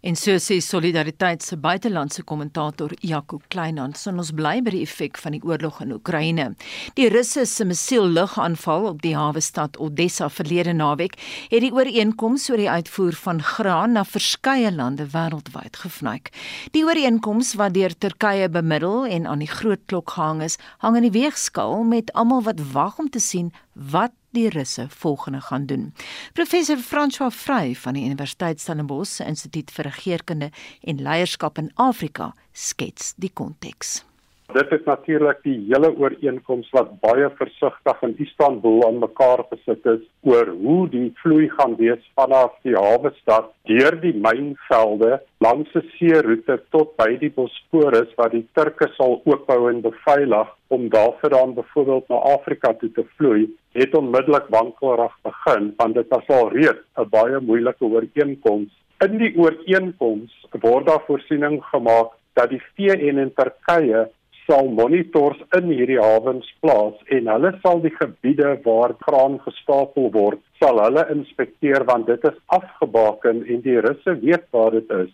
En 0.00 0.14
so 0.14 0.36
sê 0.38 0.60
Solidariteit 0.62 1.42
se 1.42 1.56
buitelandse 1.58 2.22
kommentator 2.22 2.92
Jaco 3.02 3.40
Kleinhans, 3.50 4.04
ons 4.06 4.28
bly 4.30 4.60
by 4.62 4.70
die 4.70 4.82
effek 4.86 5.18
van 5.18 5.34
die 5.34 5.40
oorlog 5.42 5.80
in 5.82 5.90
Oekraïne. 5.96 6.52
Die 6.94 7.08
Russe 7.10 7.42
se 7.50 7.66
missiellugaanval 7.66 8.86
op 8.92 9.00
die 9.02 9.16
hawe 9.18 9.42
stad 9.42 9.74
Odessa 9.82 10.28
verlede 10.30 10.76
naweek 10.78 11.16
het 11.50 11.64
die 11.66 11.72
ooreenkoms 11.74 12.46
oor 12.52 12.62
die 12.62 12.70
uitvoer 12.70 13.18
van 13.24 13.42
graan 13.42 13.98
na 13.98 14.04
verskeie 14.06 14.70
lande 14.70 15.08
wêreldwyd 15.16 15.82
gevnyk. 15.82 16.30
Die 16.78 16.84
ooreenkoms 16.86 17.56
wat 17.58 17.74
deur 17.74 17.90
Turkye 17.98 18.46
bemiddel 18.54 19.02
en 19.10 19.26
aan 19.26 19.42
die 19.42 19.50
groot 19.50 19.82
klok 19.90 20.14
gehang 20.14 20.44
is, 20.46 20.60
hang 20.78 21.00
in 21.02 21.08
die 21.08 21.16
weegskaal 21.18 21.82
met 21.82 22.14
almal 22.14 22.46
wat 22.46 22.62
wag 22.70 23.02
om 23.02 23.10
te 23.10 23.18
sien 23.18 23.50
wat 23.74 24.14
die 24.38 24.48
Russe 24.48 24.86
volgende 24.88 25.40
gaan 25.40 25.66
doen. 25.66 25.92
Professor 26.32 26.78
François 26.78 27.34
Vrey 27.34 27.74
van 27.74 27.94
die 27.94 28.04
Universiteit 28.04 28.60
Stellenbosch 28.60 29.18
se 29.18 29.24
Instituut 29.24 29.72
vir 29.74 29.90
Regeringskunde 29.90 30.50
en 30.82 31.02
Leierskap 31.02 31.58
in 31.58 31.72
Afrika 31.74 32.34
skets 32.52 33.14
die 33.16 33.32
konteks. 33.32 34.07
Dit 34.52 34.70
is 34.72 34.84
natuurlik 34.86 35.42
die 35.44 35.58
hele 35.68 35.90
ooreenkoms 36.00 36.70
wat 36.72 36.94
baie 37.02 37.26
versigtig 37.36 37.98
in 38.06 38.14
Istanbul 38.24 38.78
aan 38.86 38.96
mekaar 39.02 39.42
gesit 39.50 39.84
is 39.92 40.06
oor 40.24 40.48
hoe 40.62 40.86
die 40.88 41.10
vloei 41.20 41.50
gaan 41.58 41.74
wees 41.76 42.00
vanaf 42.16 42.54
die 42.64 42.72
hawe 42.72 43.12
stad 43.18 43.50
deur 43.68 43.98
die 44.00 44.14
mynvelde 44.16 45.18
langs 45.44 45.76
die 45.76 45.84
seeroete 45.98 46.56
tot 46.72 46.96
by 46.96 47.10
die 47.20 47.32
Bosporus 47.36 48.16
waar 48.16 48.32
die 48.32 48.46
Turke 48.56 48.88
sal 48.96 49.18
oopbou 49.28 49.60
en 49.68 49.84
beveilig 49.84 50.56
om 50.72 50.88
daarvoor 50.96 51.36
dan 51.36 51.56
byvoorbeeld 51.60 52.08
na 52.08 52.24
Afrika 52.32 52.72
toe 52.80 52.92
te 52.96 53.04
vloei 53.18 53.44
het 53.76 54.00
onmiddellik 54.00 54.48
wankelrig 54.48 55.22
begin 55.28 55.74
want 55.76 56.00
dit 56.00 56.14
was 56.16 56.36
al 56.40 56.54
reeds 56.56 56.86
'n 56.96 57.10
baie 57.12 57.40
moeilike 57.40 57.84
ooreenkoms. 57.84 58.72
In 59.04 59.18
die 59.18 59.34
ooreenkoms 59.36 60.32
word 60.64 60.86
daar 60.86 61.04
voorsiening 61.04 61.60
gemaak 61.64 62.16
dat 62.32 62.48
die 62.48 62.62
VN 62.74 63.18
en 63.18 63.34
Turkye 63.34 64.08
sal 64.48 64.68
monitors 64.72 65.40
in 65.58 65.68
hierdie 65.68 66.00
hawens 66.00 66.48
plaas 66.64 66.96
en 67.14 67.28
hulle 67.28 67.52
sal 67.62 67.82
die 67.84 67.92
gebiede 67.92 68.54
waar 68.64 68.94
graan 69.04 69.36
gestapel 69.44 70.08
word, 70.14 70.40
sal 70.60 70.80
hulle 70.80 71.04
inspekteer 71.12 71.84
want 71.90 72.08
dit 72.08 72.24
is 72.30 72.38
afgebaken 72.56 73.44
en 73.44 73.64
die 73.66 73.76
russe 73.84 74.14
weet 74.22 74.46
waar 74.56 74.72
dit 74.72 74.94
is. 75.04 75.10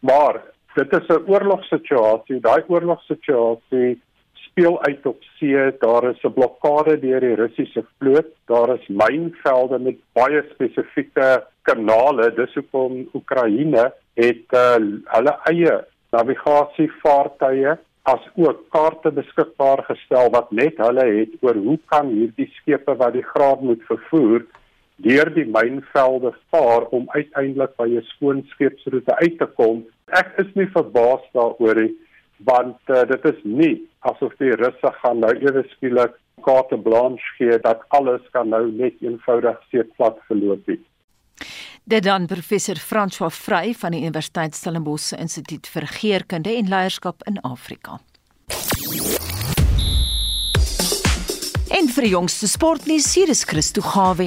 Maar 0.00 0.40
dit 0.78 0.92
is 1.00 1.08
'n 1.08 1.28
oorlogssituasie, 1.32 2.40
daai 2.40 2.62
oorlogssituasie 2.68 3.98
speel 4.46 4.78
uit 4.82 5.06
op 5.06 5.20
see, 5.38 5.72
daar 5.84 6.04
is 6.10 6.24
'n 6.24 6.32
blokkade 6.32 6.96
deur 7.00 7.20
die 7.20 7.34
Russiese 7.34 7.84
vloot, 7.98 8.32
daar 8.46 8.74
is 8.74 8.88
mynvelde 8.88 9.78
met 9.78 9.98
baie 10.14 10.42
spesifieke 10.54 11.44
kanale, 11.62 12.30
dis 12.34 12.54
hoekom 12.54 13.08
Oekraïne 13.14 13.92
het 14.14 14.48
uh, 14.52 14.76
hulle 15.14 15.34
eie 15.52 15.84
navigasievaartuie 16.12 17.76
as 18.08 18.24
ook 18.36 18.60
kaarte 18.74 19.10
beskikbaar 19.10 19.82
gestel 19.88 20.30
wat 20.36 20.52
net 20.60 20.78
hulle 20.84 21.04
het 21.18 21.34
oor 21.44 21.58
hoe 21.66 21.78
kan 21.92 22.08
hierdie 22.14 22.48
skepe 22.60 22.94
wat 23.00 23.12
die 23.16 23.26
graan 23.32 23.64
moet 23.70 23.82
vervoer 23.90 24.46
deur 25.06 25.30
die 25.34 25.46
mynvelde 25.56 26.32
vaar 26.52 26.88
om 26.98 27.04
uiteindelik 27.14 27.74
by 27.80 27.88
'n 27.88 28.06
skoon 28.12 28.42
skeepsroete 28.52 29.14
uit 29.22 29.38
te 29.38 29.48
kom. 29.58 29.84
Ek 30.20 30.32
is 30.42 30.54
nie 30.54 30.68
verbaas 30.76 31.24
daaroor 31.34 31.82
nie 31.82 31.94
want 32.50 32.78
uh, 32.86 33.02
dit 33.12 33.24
is 33.32 33.40
nie 33.44 33.74
asof 34.10 34.34
die 34.38 34.54
russe 34.62 34.90
gaan 35.02 35.20
nou 35.20 35.34
ewe 35.34 35.64
skielik 35.74 36.14
kaarte 36.46 36.76
blanche 36.76 37.32
gee 37.38 37.58
dat 37.58 37.82
alles 37.88 38.22
kan 38.32 38.48
nou 38.48 38.64
net 38.70 38.94
eenvoudig 39.02 39.58
seeplat 39.70 40.18
verloop 40.28 40.66
nie. 40.66 40.80
Dit 41.88 42.02
dan 42.02 42.26
professor 42.26 42.76
François 42.76 43.32
Vrey 43.32 43.74
van 43.74 43.94
die 43.94 44.00
Universiteit 44.00 44.52
Stellenbosch 44.54 45.14
Instituut 45.16 45.70
vir 45.72 45.86
Geerkunde 45.88 46.52
en 46.52 46.68
Leierskap 46.68 47.22
in 47.24 47.38
Afrika. 47.40 47.94
En 51.72 51.88
vir 51.88 52.04
die 52.04 52.10
jongste 52.10 52.50
sportnuus 52.52 53.08
hier 53.16 53.32
is 53.32 53.46
Christo 53.48 53.80
Gawe. 53.80 54.26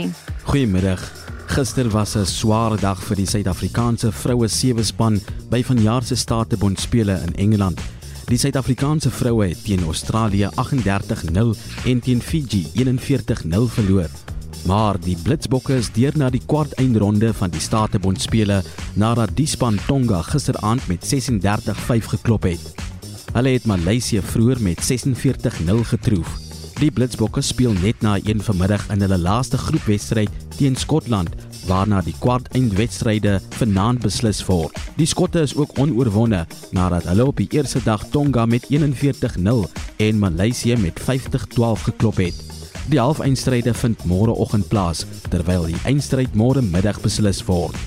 Goeiemiddag. 0.49 1.05
Gister 1.53 1.91
was 1.93 2.15
'n 2.15 2.25
sware 2.25 2.81
dag 2.81 2.97
vir 3.03 3.15
die 3.15 3.27
Suid-Afrikaanse 3.29 4.11
vroue 4.11 4.47
sewe 4.47 4.83
span 4.83 5.21
by 5.51 5.61
vanjaar 5.63 6.03
se 6.03 6.15
Statebond 6.15 6.79
spele 6.79 7.21
in 7.27 7.35
Engeland. 7.35 7.79
Die 8.25 8.37
Suid-Afrikaanse 8.37 9.11
vroue 9.11 9.47
het 9.47 9.63
teen 9.63 9.83
Australië 9.83 10.49
38-0 10.55 11.55
en 11.85 11.99
teen 11.99 12.21
Fiji 12.21 12.71
41-0 12.73 13.69
verloor. 13.69 14.30
Maar 14.65 14.99
die 15.01 15.17
Blitsbokke 15.23 15.75
is 15.79 15.89
deur 15.93 16.13
na 16.15 16.29
die 16.29 16.43
kwart 16.45 16.75
eindronde 16.81 17.33
van 17.33 17.49
die 17.49 17.61
Statebond 17.61 18.21
spele 18.21 18.61
nadat 18.93 19.33
die 19.37 19.47
span 19.49 19.79
Tonga 19.87 20.21
gisteraand 20.29 20.85
met 20.87 21.05
36-5 21.07 22.11
geklop 22.13 22.45
het. 22.49 22.71
Hulle 23.33 23.55
het 23.55 23.65
Maleisië 23.65 24.21
vroeër 24.21 24.61
met 24.61 24.81
46-0 24.85 25.83
getroof. 25.93 26.37
Die 26.81 26.91
Blitsbokke 26.91 27.41
speel 27.45 27.73
net 27.81 28.01
na 28.01 28.17
een 28.23 28.41
vanmiddag 28.41 28.87
in 28.93 29.01
hulle 29.01 29.17
laaste 29.17 29.57
groepwedstryd 29.57 30.29
teen 30.57 30.75
Skotland 30.75 31.35
waarna 31.69 32.01
die 32.01 32.15
kwart 32.19 32.49
eindwedstryde 32.57 33.39
vanaand 33.57 34.01
beslis 34.01 34.41
word. 34.47 34.77
Die 34.97 35.05
Skotte 35.05 35.43
is 35.45 35.55
ook 35.55 35.77
onoorwonde 35.79 36.45
nadat 36.73 37.05
hulle 37.09 37.25
op 37.29 37.37
die 37.37 37.49
eerste 37.53 37.83
dag 37.85 38.07
Tonga 38.09 38.45
met 38.45 38.65
41-0 38.69 39.67
en 39.97 40.19
Maleisië 40.19 40.77
met 40.81 41.01
50-12 41.01 41.85
geklop 41.91 42.17
het. 42.21 42.60
Die 42.89 42.99
halfeindstryde 42.99 43.73
vind 43.73 44.05
môreoggend 44.09 44.67
plaas 44.71 45.05
terwyl 45.29 45.67
die 45.69 45.77
eindstryd 45.85 46.33
môre 46.35 46.63
middag 46.65 47.01
beslis 47.03 47.43
word. 47.45 47.77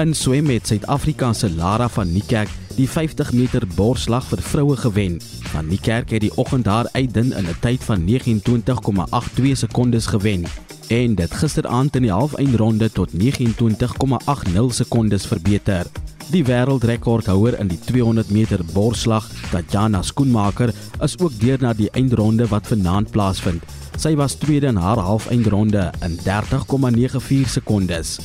In 0.00 0.14
swem 0.16 0.50
het 0.52 0.66
Suid-Afrika 0.68 1.32
se 1.32 1.50
Lara 1.50 1.88
van 1.88 2.12
Niekerk 2.12 2.50
die 2.76 2.88
50 2.88 3.32
meter 3.36 3.66
borsslag 3.76 4.24
vir 4.28 4.42
vroue 4.42 4.76
gewen. 4.76 5.18
Van 5.52 5.68
Niekerk 5.68 6.12
het 6.12 6.24
die 6.24 6.32
oggend 6.36 6.66
haar 6.66 6.88
uitdin 6.92 7.32
in 7.32 7.48
'n 7.48 7.60
tyd 7.60 7.84
van 7.84 8.04
29,82 8.04 9.56
sekondes 9.56 10.06
gewen 10.06 10.44
en 10.88 11.14
dit 11.14 11.34
gisteraand 11.34 11.96
in 11.96 12.02
die 12.02 12.12
halfeindronde 12.12 12.90
tot 12.92 13.12
29,80 13.12 14.74
sekondes 14.74 15.26
verbeter. 15.26 15.86
Die 16.30 16.44
wêreldrekordhouer 16.44 17.58
in 17.60 17.68
die 17.68 17.78
200 17.78 18.30
meter 18.30 18.60
borsslag, 18.72 19.30
Tatjana 19.50 20.02
Skoenmaker, 20.02 20.72
is 21.00 21.18
ook 21.18 21.32
deur 21.40 21.58
na 21.60 21.72
die 21.72 21.90
eindronde 21.90 22.46
wat 22.48 22.66
vanaand 22.66 23.10
plaasvind. 23.10 23.62
Sy 23.96 24.14
was 24.16 24.34
tweede 24.34 24.66
in 24.66 24.76
haar 24.76 24.98
halfeindronde 24.98 25.90
in 26.02 26.18
30,94 26.24 27.48
sekondes. 27.48 28.18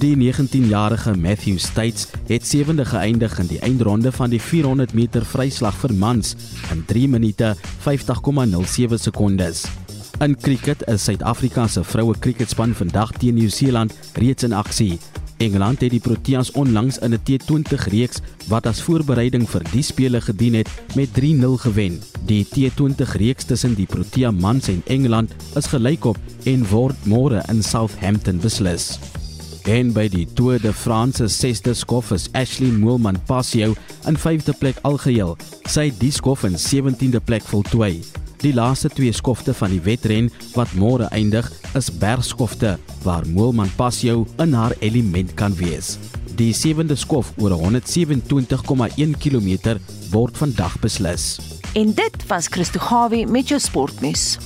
Die 0.00 0.16
19-jarige 0.16 1.16
Matthew 1.16 1.58
States 1.58 2.08
het 2.26 2.46
sewende 2.46 2.84
geëindig 2.84 3.38
in 3.38 3.46
die 3.46 3.60
eindronde 3.60 4.12
van 4.12 4.30
die 4.30 4.40
400 4.40 4.94
meter 4.96 5.24
vryslag 5.24 5.76
vir 5.84 5.94
mans 5.94 6.34
in 6.72 6.84
3 6.88 7.08
minute 7.08 7.54
50,07 7.84 8.96
sekondes. 8.96 9.66
In 10.20 10.36
cricket 10.38 10.82
is 10.88 11.04
Suid-Afrika 11.04 11.66
se 11.66 11.84
vroue 11.84 12.14
cricketspan 12.18 12.74
vandag 12.74 13.12
teen 13.18 13.34
Nieu-Seeland 13.34 13.94
reeds 14.14 14.42
in 14.42 14.52
aksie. 14.52 14.98
Engeland 15.42 15.80
het 15.80 15.90
die 15.90 16.00
Proteas 16.00 16.50
onlangs 16.54 16.98
in 16.98 17.14
'n 17.14 17.22
T20 17.26 17.88
reeks 17.90 18.20
wat 18.46 18.66
as 18.66 18.82
voorbereiding 18.82 19.48
vir 19.50 19.62
die 19.72 19.82
spele 19.82 20.20
gedien 20.20 20.54
het 20.54 20.68
met 20.94 21.08
3-0 21.12 21.56
gewen. 21.56 22.00
Die 22.26 22.46
T20 22.46 23.16
reeks 23.18 23.44
tussen 23.44 23.74
die 23.74 23.86
Protea 23.86 24.30
mans 24.30 24.68
en 24.68 24.82
Engeland 24.86 25.34
is 25.56 25.66
gelykop 25.66 26.18
en 26.44 26.68
word 26.68 26.96
môre 27.04 27.42
in 27.48 27.62
Southampton 27.62 28.38
beslis. 28.38 28.98
En 29.64 29.92
by 29.92 30.08
die 30.08 30.26
Tour 30.34 30.60
de 30.60 30.72
France 30.72 31.28
se 31.28 31.28
sesde 31.28 31.74
skof 31.74 32.10
is 32.10 32.28
Ashley 32.32 32.70
Moolman 32.70 33.18
Passio 33.26 33.74
in 34.06 34.16
vyfde 34.16 34.52
plek 34.52 34.78
algeheel. 34.82 35.36
Sy 35.66 35.84
het 35.90 36.00
die 36.00 36.10
skof 36.10 36.44
in 36.44 36.54
17de 36.54 37.20
plek 37.24 37.42
voltooi. 37.42 38.21
Die 38.42 38.50
laaste 38.54 38.88
twee 38.90 39.12
skofte 39.14 39.52
van 39.54 39.70
die 39.70 39.80
wedren 39.86 40.26
wat 40.56 40.72
môre 40.74 41.06
eindig, 41.14 41.46
is 41.78 41.92
bergskofte 41.94 42.72
waar 43.04 43.22
Moelman 43.30 43.70
Passio 43.78 44.24
in 44.42 44.56
haar 44.58 44.74
element 44.82 45.30
kan 45.38 45.54
wees. 45.54 45.94
Die 46.34 46.50
sewende 46.50 46.96
skof 46.98 47.30
oor 47.38 47.54
127,1 47.54 49.14
km 49.22 49.76
word 50.10 50.42
vandag 50.42 50.74
beslis. 50.82 51.38
En 51.78 51.94
dit 51.94 52.26
was 52.26 52.50
Christo 52.50 52.82
Gawie 52.82 53.28
met 53.30 53.54
jou 53.54 53.60
sportnuus. 53.62 54.40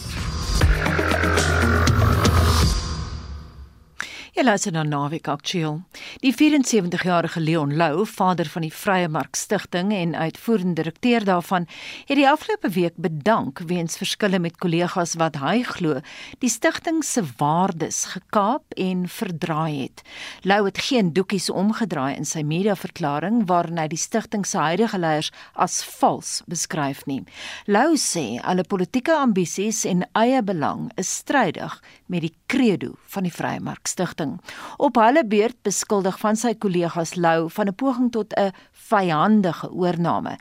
Jy 4.36 4.42
luister 4.44 4.74
na 4.74 4.82
Naweek 4.84 5.30
Aktueel. 5.32 5.78
Die 6.20 6.28
74-jarige 6.36 7.40
Leon 7.40 7.70
Lou, 7.80 8.02
vader 8.04 8.44
van 8.52 8.66
die 8.66 8.72
Vrye 8.74 9.08
Mark 9.08 9.32
Stichting 9.40 9.94
en 9.96 10.10
uitvoerende 10.12 10.82
direkteur 10.82 11.24
daarvan, 11.24 11.64
het 12.04 12.18
die 12.18 12.26
afgelope 12.28 12.68
week 12.74 12.98
bedank 13.00 13.62
weens 13.70 13.96
verskille 13.96 14.36
met 14.44 14.58
kollegas 14.60 15.14
wat 15.16 15.38
hy 15.40 15.62
glo 15.64 16.02
die 16.44 16.50
stigting 16.52 17.00
se 17.00 17.24
waardes 17.40 18.02
gekaap 18.12 18.76
en 18.76 19.06
verdraai 19.08 19.86
het. 19.86 20.04
Lou 20.44 20.66
het 20.66 20.82
geen 20.84 21.14
doekies 21.16 21.48
omgedraai 21.48 22.12
in 22.18 22.28
sy 22.28 22.44
mediaverklaring 22.44 23.46
waarin 23.48 23.80
hy 23.80 23.88
die 23.88 24.02
stigting 24.04 24.44
se 24.44 24.60
huidige 24.60 25.00
leiers 25.00 25.32
as 25.54 25.80
vals 25.96 26.42
beskryf 26.44 27.06
nie. 27.08 27.22
Lou 27.72 27.96
sê 27.96 28.36
alle 28.44 28.68
politieke 28.68 29.16
ambisies 29.16 29.86
en 29.88 30.04
eie 30.12 30.44
belang 30.44 30.90
is 31.00 31.22
strydig 31.24 31.80
met 32.12 32.28
die 32.28 32.34
credo 32.52 32.98
van 33.16 33.24
die 33.24 33.32
Vrye 33.32 33.64
Mark 33.64 33.88
Stichting 33.88 34.25
inligting. 34.26 34.76
Op 34.76 34.94
hulle 34.94 35.26
beurt 35.26 35.56
beskuldig 35.62 36.18
van 36.18 36.36
sy 36.36 36.54
kollegas 36.54 37.14
Lou 37.14 37.50
van 37.50 37.68
'n 37.68 37.74
poging 37.74 38.10
tot 38.12 38.34
'n 38.34 38.52
vyandige 38.72 39.70
oorneem. 39.70 40.36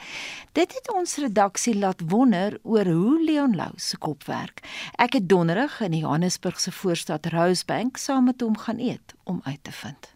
Dit 0.51 0.73
het 0.73 0.93
ons 0.93 1.17
redaksie 1.17 1.77
laat 1.77 2.01
wonder 2.07 2.59
oor 2.63 2.85
hoe 2.85 3.23
Leon 3.23 3.55
Lou 3.55 3.71
se 3.75 3.97
kop 3.97 4.23
werk. 4.23 4.61
Ek 4.95 5.13
het 5.13 5.29
donderdag 5.29 5.81
in 5.81 5.93
Johannesburg 5.93 6.59
se 6.59 6.71
voorstad 6.71 7.25
Rosebank 7.25 7.97
saam 7.97 8.23
met 8.23 8.41
hom 8.41 8.57
gaan 8.57 8.79
eet 8.79 9.13
om 9.23 9.41
uit 9.43 9.63
te 9.63 9.71
vind. 9.71 10.14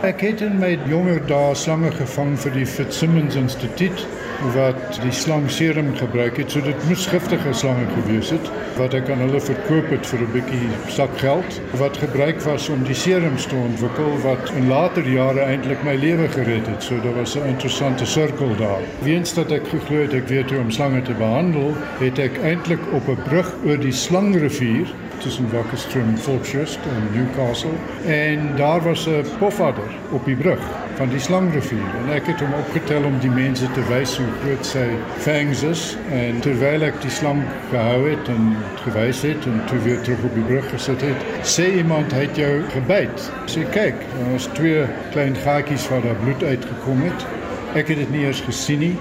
Ek 0.00 0.22
het 0.24 0.40
in 0.40 0.54
my 0.56 0.78
jonger 0.88 1.18
dae 1.28 1.54
slange 1.54 1.90
gevang 1.92 2.30
vir 2.40 2.54
die 2.54 2.66
Fitzsimmons 2.66 3.34
Instituut 3.36 4.06
wat 4.54 4.96
die 5.02 5.12
slangserum 5.12 5.90
gebruik 5.98 6.38
het. 6.40 6.54
So 6.54 6.64
dit 6.64 6.86
moes 6.88 7.04
giftige 7.10 7.52
slange 7.52 7.84
gewees 7.92 8.30
het 8.32 8.48
wat 8.78 8.96
ek 8.96 9.10
aan 9.12 9.20
hulle 9.26 9.42
verkoop 9.44 9.90
het 9.92 10.08
vir 10.08 10.22
'n 10.24 10.32
bietjie 10.32 10.70
sakgeld 10.96 11.60
wat 11.82 12.00
gebruik 12.00 12.40
was 12.46 12.70
om 12.72 12.86
die 12.88 12.96
serums 12.96 13.46
te 13.46 13.56
ontwikkel 13.56 14.16
wat 14.24 14.52
in 14.56 14.68
later 14.68 15.04
jare 15.04 15.44
eintlik 15.44 15.84
my 15.84 15.94
lewe 15.94 16.28
gered 16.28 16.66
het. 16.66 16.82
So 16.82 16.96
daar 17.04 17.20
was 17.20 17.36
'n 17.36 17.52
interessante 17.52 18.06
sirkel 18.06 18.56
daar. 18.56 18.80
Weens 19.04 19.34
dat 19.34 19.52
ek 19.52 19.68
geglo 19.68 20.00
het 20.00 20.14
ek 20.14 20.28
weet 20.28 20.50
hoe 20.50 20.60
om 20.60 20.70
slange 20.70 21.02
te 21.02 21.12
behandel, 21.12 21.74
het 21.98 22.18
ek 22.18 22.40
eintlik 22.42 22.80
op 22.92 23.08
'n 23.08 23.22
brug 23.28 23.52
oor 23.66 23.78
die 23.78 23.92
Slangrivier 23.92 24.88
tussen 25.20 25.50
Wakkerstroom 25.52 26.16
Fortress 26.16 26.76
en 26.76 27.18
Newcastle. 27.18 27.76
En 28.06 28.56
daar 28.56 28.82
was 28.82 29.06
'n 29.08 29.24
pofadder 29.38 29.90
op 30.10 30.24
die 30.24 30.36
brug 30.36 30.60
van 30.94 31.08
die 31.08 31.18
Slangrivier 31.18 31.90
en 32.00 32.12
ek 32.14 32.26
het 32.26 32.40
hom 32.40 32.52
opgetel 32.52 33.04
om 33.04 33.18
die 33.18 33.30
mense 33.30 33.70
te 33.72 33.84
wys 33.88 34.16
hoe 34.16 34.26
groot 34.42 34.66
sy 34.66 34.86
fangs 35.18 35.62
is. 35.62 35.96
En 36.10 36.40
terwyl 36.40 36.82
ek 36.82 37.00
die 37.02 37.10
slang 37.10 37.42
gehou 37.70 38.08
het 38.10 38.28
en 38.28 38.56
gewys 38.84 39.22
het 39.22 39.44
en 39.44 39.62
toe 39.66 39.78
weer 39.78 40.00
terug 40.00 40.22
op 40.28 40.34
die 40.34 40.44
brug 40.44 40.68
gesit 40.70 41.00
het 41.00 41.16
sê 41.42 41.70
iemand 41.76 42.12
het 42.12 42.36
jou 42.36 42.62
gebyt? 42.74 43.32
Sê 43.44 43.64
kyk 43.70 43.96
daar 44.18 44.32
was 44.32 44.48
twee 44.52 44.84
klein 45.12 45.36
gaatjies 45.36 45.88
waar 45.88 46.02
daar 46.02 46.20
bloed 46.24 46.44
uitgekom 46.44 47.02
het. 47.02 47.26
Ek 47.74 47.88
het 47.88 47.96
dit 47.96 48.10
nie 48.10 48.24
eers 48.24 48.40
gesien 48.40 48.78
nie 48.78 48.96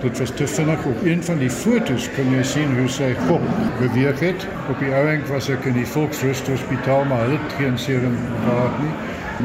Dit 0.00 0.18
was 0.18 0.30
te 0.34 0.46
vinnig 0.46 0.84
op 0.84 1.04
een 1.04 1.24
van 1.24 1.38
die 1.38 1.50
fotos 1.50 2.08
kan 2.16 2.30
jy 2.32 2.42
sien 2.42 2.70
hoe 2.78 2.88
sy 2.88 3.10
kop 3.26 3.42
beweeg 3.78 4.20
het. 4.24 4.46
Op 4.72 4.78
die 4.80 4.92
ouenk 4.96 5.26
was 5.28 5.50
ek 5.52 5.66
in 5.68 5.76
die 5.76 5.86
Volksrust 5.86 6.48
Hospitaal 6.48 7.04
maar 7.10 7.26
hulle 7.26 7.36
het 7.36 7.56
geen 7.58 7.76
serum 7.78 8.16
gehad 8.46 8.78
nie. 8.80 8.94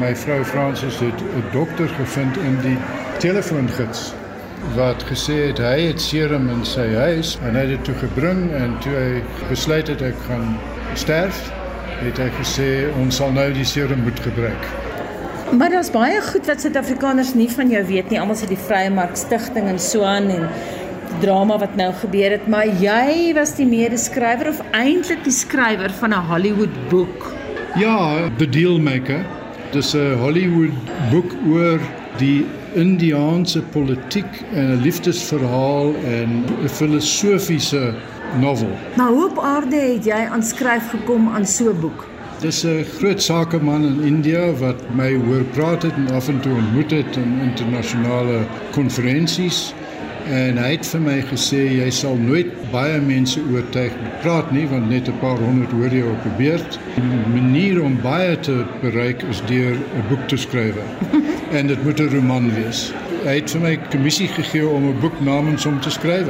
My 0.00 0.14
vrou 0.16 0.38
Fransis 0.44 1.00
het 1.04 1.20
'n 1.20 1.44
dokter 1.52 1.88
gevind 1.98 2.36
in 2.36 2.56
die 2.64 2.78
telefoongids 3.18 4.14
wat 4.74 5.04
gesê 5.04 5.36
het 5.52 5.58
hy 5.58 5.80
het 5.80 6.00
serum 6.00 6.48
in 6.48 6.64
sy 6.64 6.88
huis 6.94 7.38
en 7.42 7.54
hy 7.54 7.60
het 7.60 7.68
dit 7.68 7.84
toe 7.84 7.94
gebring 8.08 8.52
en 8.52 8.78
toe 8.80 8.96
hy 8.96 9.22
besluit 9.48 9.88
het 9.88 10.02
ek 10.02 10.18
gaan 10.26 10.56
sterf, 10.94 11.52
het 12.00 12.18
hy 12.18 12.30
gesê 12.40 12.88
ons 12.96 13.16
sal 13.16 13.32
nou 13.32 13.52
die 13.52 13.64
serum 13.64 14.00
moet 14.08 14.20
gebruik. 14.20 14.85
Maar 15.50 15.70
daar's 15.70 15.90
baie 15.90 16.18
goed 16.22 16.46
wat 16.46 16.60
Suid-Afrikaners 16.60 17.34
nie 17.34 17.48
van 17.50 17.70
jou 17.70 17.84
weet 17.86 18.10
nie. 18.10 18.18
Almal 18.20 18.36
sê 18.38 18.48
die 18.50 18.58
Vrye 18.58 18.90
Mark 18.90 19.14
Stichting 19.16 19.68
en 19.70 19.78
so 19.78 20.02
aan 20.02 20.26
en 20.32 20.48
die 21.10 21.20
drama 21.22 21.58
wat 21.62 21.76
nou 21.78 21.92
gebeur 22.02 22.34
het, 22.34 22.48
maar 22.50 22.66
jy 22.82 23.32
was 23.36 23.54
die 23.56 23.66
medeskrywer 23.66 24.50
of 24.50 24.60
eintlik 24.76 25.22
die 25.24 25.32
skrywer 25.32 25.92
van 26.00 26.10
'n 26.10 26.26
Hollywood 26.30 26.74
boek. 26.90 27.32
Ja, 27.78 28.28
The 28.38 28.48
Dealmaker. 28.48 29.24
Dis 29.72 29.94
'n 29.94 30.18
Hollywood 30.18 30.74
boek 31.10 31.32
oor 31.48 31.80
die 32.18 32.46
Indiaanse 32.74 33.62
politiek 33.62 34.44
en 34.52 34.70
'n 34.72 34.82
liefdesverhaal 34.82 35.94
en 36.04 36.44
'n 36.64 36.68
filosofiese 36.68 37.94
novel. 38.40 38.70
Maar 38.96 39.08
hoe 39.08 39.24
op 39.30 39.38
aarde 39.38 39.76
het 39.76 40.04
jy 40.04 40.28
aan 40.30 40.42
skryf 40.42 40.90
gekom 40.90 41.28
aan 41.28 41.46
so 41.46 41.70
'n 41.70 41.80
boek? 41.80 42.15
Dis 42.40 42.64
'n 42.64 42.84
groot 42.98 43.22
sakeman 43.22 43.84
in 43.84 44.02
India 44.02 44.52
wat 44.52 44.80
my 44.94 45.14
hoor 45.26 45.44
praat 45.56 45.82
het 45.82 45.92
en 45.96 46.10
af 46.14 46.28
en 46.28 46.40
toe 46.40 46.52
ontmoet 46.52 46.90
het 46.90 47.16
in 47.16 47.40
internasionale 47.42 48.38
konferensies 48.70 49.74
en 50.28 50.58
hy 50.58 50.70
het 50.70 50.86
vir 50.86 51.00
my 51.00 51.14
gesê 51.30 51.62
jy 51.78 51.90
sal 51.90 52.16
nooit 52.16 52.50
baie 52.72 53.00
mense 53.00 53.40
oortuig 53.52 53.92
praat 54.20 54.52
nie 54.52 54.66
want 54.68 54.88
net 54.88 55.08
'n 55.08 55.18
paar 55.20 55.38
honderd 55.38 55.72
hoor 55.72 55.94
jy 55.94 56.02
op 56.02 56.26
'n 56.26 56.36
beurt. 56.36 56.78
Die 56.94 57.40
manier 57.40 57.82
om 57.82 57.96
baie 58.02 58.38
te 58.40 58.64
bereik 58.82 59.22
is 59.30 59.40
deur 59.46 59.72
'n 59.74 60.08
boek 60.08 60.28
te 60.28 60.36
skryf. 60.36 60.76
en 61.58 61.66
dit 61.66 61.84
moet 61.84 62.00
'n 62.00 62.14
roman 62.14 62.52
wees. 62.54 62.92
Hy 63.24 63.34
het 63.34 63.50
vir 63.50 63.60
my 63.60 63.78
kommissie 63.90 64.28
gegee 64.28 64.68
om 64.68 64.84
'n 64.88 65.00
boek 65.00 65.20
namens 65.20 65.64
hom 65.64 65.80
te 65.80 65.90
skryf 65.90 66.26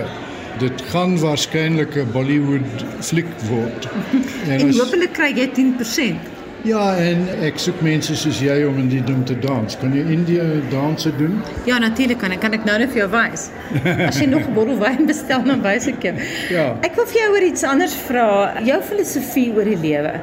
dit 0.59 0.83
gaan 0.93 1.19
waarskynlik 1.21 1.97
'n 1.97 2.13
Bollywood 2.13 2.87
fliek 3.01 3.29
word. 3.51 3.89
En, 4.51 4.61
en 4.61 4.73
hopelik 4.79 5.13
kry 5.13 5.33
jy 5.35 5.51
10%. 5.59 6.35
Ja, 6.67 6.97
en 6.99 7.21
ek 7.47 7.61
soek 7.63 7.79
mense 7.85 8.17
soos 8.19 8.41
jy 8.43 8.57
om 8.67 8.79
in 8.81 8.89
die 8.91 9.03
ding 9.07 9.21
te 9.29 9.37
dans. 9.39 9.77
Kan 9.79 9.93
jy 9.95 10.03
Indië 10.11 10.43
danse 10.73 11.13
doen? 11.15 11.37
Ja, 11.69 11.79
natuurlik 11.79 12.19
kan 12.19 12.35
ek. 12.35 12.41
Kan 12.43 12.57
ek 12.57 12.67
nou 12.67 12.75
net 12.83 12.91
vir 12.91 13.05
jou 13.05 13.09
wys? 13.13 13.45
As 14.09 14.19
jy 14.19 14.27
nog 14.33 14.49
'n 14.49 14.55
bottel 14.57 14.81
wyn 14.81 15.07
bestel, 15.07 15.45
dan 15.47 15.63
wys 15.63 15.87
ek 15.93 16.03
jou. 16.09 16.15
Ja. 16.51 16.67
Ek 16.87 16.99
wil 16.99 17.07
vir 17.13 17.21
jou 17.21 17.29
oor 17.37 17.47
iets 17.47 17.63
anders 17.63 17.95
vra. 18.09 18.27
Jou 18.67 18.81
filosofie 18.89 19.53
oor 19.55 19.69
die 19.69 19.79
lewe 19.79 20.17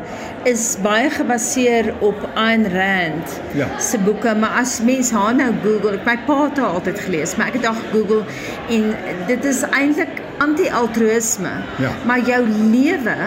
is 0.49 0.65
baie 0.83 1.07
gebaseer 1.13 1.93
op 2.03 2.19
Ayn 2.35 2.67
Rand 2.67 3.39
ja. 3.55 3.69
se 3.79 3.99
boeke, 4.03 4.35
maar 4.35 4.59
as 4.59 4.81
mens 4.83 5.13
haar 5.15 5.31
nou 5.35 5.53
Google, 5.63 5.95
my 6.03 6.17
pa 6.27 6.41
het 6.49 6.59
haar 6.59 6.75
altyd 6.75 6.99
gelees, 6.99 7.37
maar 7.39 7.53
ek 7.53 7.61
het 7.61 7.69
haar 7.71 7.79
Google 7.93 8.25
en 8.67 8.91
dit 9.31 9.47
is 9.47 9.63
eintlik 9.71 10.22
anti-altruïsme. 10.43 11.51
Ja. 11.79 11.91
Maar 12.05 12.21
jou 12.27 12.43
lewe 12.47 13.17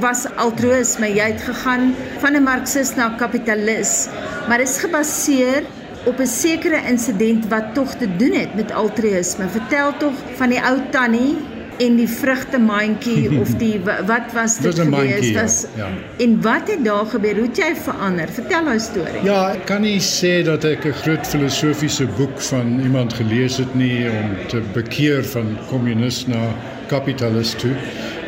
was 0.00 0.26
altruïsme. 0.36 1.10
Jy 1.14 1.32
het 1.32 1.42
gegaan 1.42 1.94
van 2.22 2.36
'n 2.36 2.42
marxist 2.42 2.96
na 2.96 3.08
'n 3.08 3.16
kapitalis, 3.16 4.08
maar 4.48 4.58
dit 4.58 4.68
is 4.68 4.78
gebaseer 4.78 5.62
op 6.04 6.18
'n 6.20 6.26
sekere 6.26 6.80
insident 6.88 7.48
wat 7.48 7.74
tog 7.74 7.94
te 7.94 8.16
doen 8.16 8.32
het 8.32 8.54
met 8.54 8.72
altruïsme. 8.72 9.48
Vertel 9.48 9.96
tog 9.96 10.14
van 10.36 10.48
die 10.48 10.60
ou 10.60 10.78
tannie 10.90 11.36
en 11.78 11.96
die 11.96 12.08
vrugtemandjie 12.08 13.30
of 13.42 13.54
die 13.60 13.76
wat 13.84 14.32
was 14.36 14.58
dit 14.62 14.78
gewees 14.78 15.32
was 15.36 15.58
ja, 15.76 15.86
ja. 15.86 16.24
en 16.24 16.40
wat 16.42 16.70
het 16.70 16.84
daar 16.84 17.06
gebeur? 17.06 17.34
Hoe 17.34 17.46
het 17.48 17.60
jy 17.62 17.70
verander? 17.84 18.32
Vertel 18.38 18.70
jou 18.72 18.78
storie. 18.80 19.22
Ja 19.26 19.40
ek 19.52 19.66
kan 19.70 19.84
nie 19.86 20.00
sê 20.04 20.40
dat 20.46 20.64
ek 20.64 20.86
'n 20.86 20.96
groot 21.02 21.26
filosofiese 21.26 22.06
boek 22.18 22.40
van 22.50 22.80
iemand 22.80 23.12
gelees 23.12 23.58
het 23.62 23.74
nie 23.74 24.08
om 24.10 24.34
te 24.48 24.62
bekeer 24.74 25.24
van 25.24 25.56
kommunis 25.68 26.26
na 26.26 26.50
kapitalis 26.88 27.54
toe. 27.60 27.74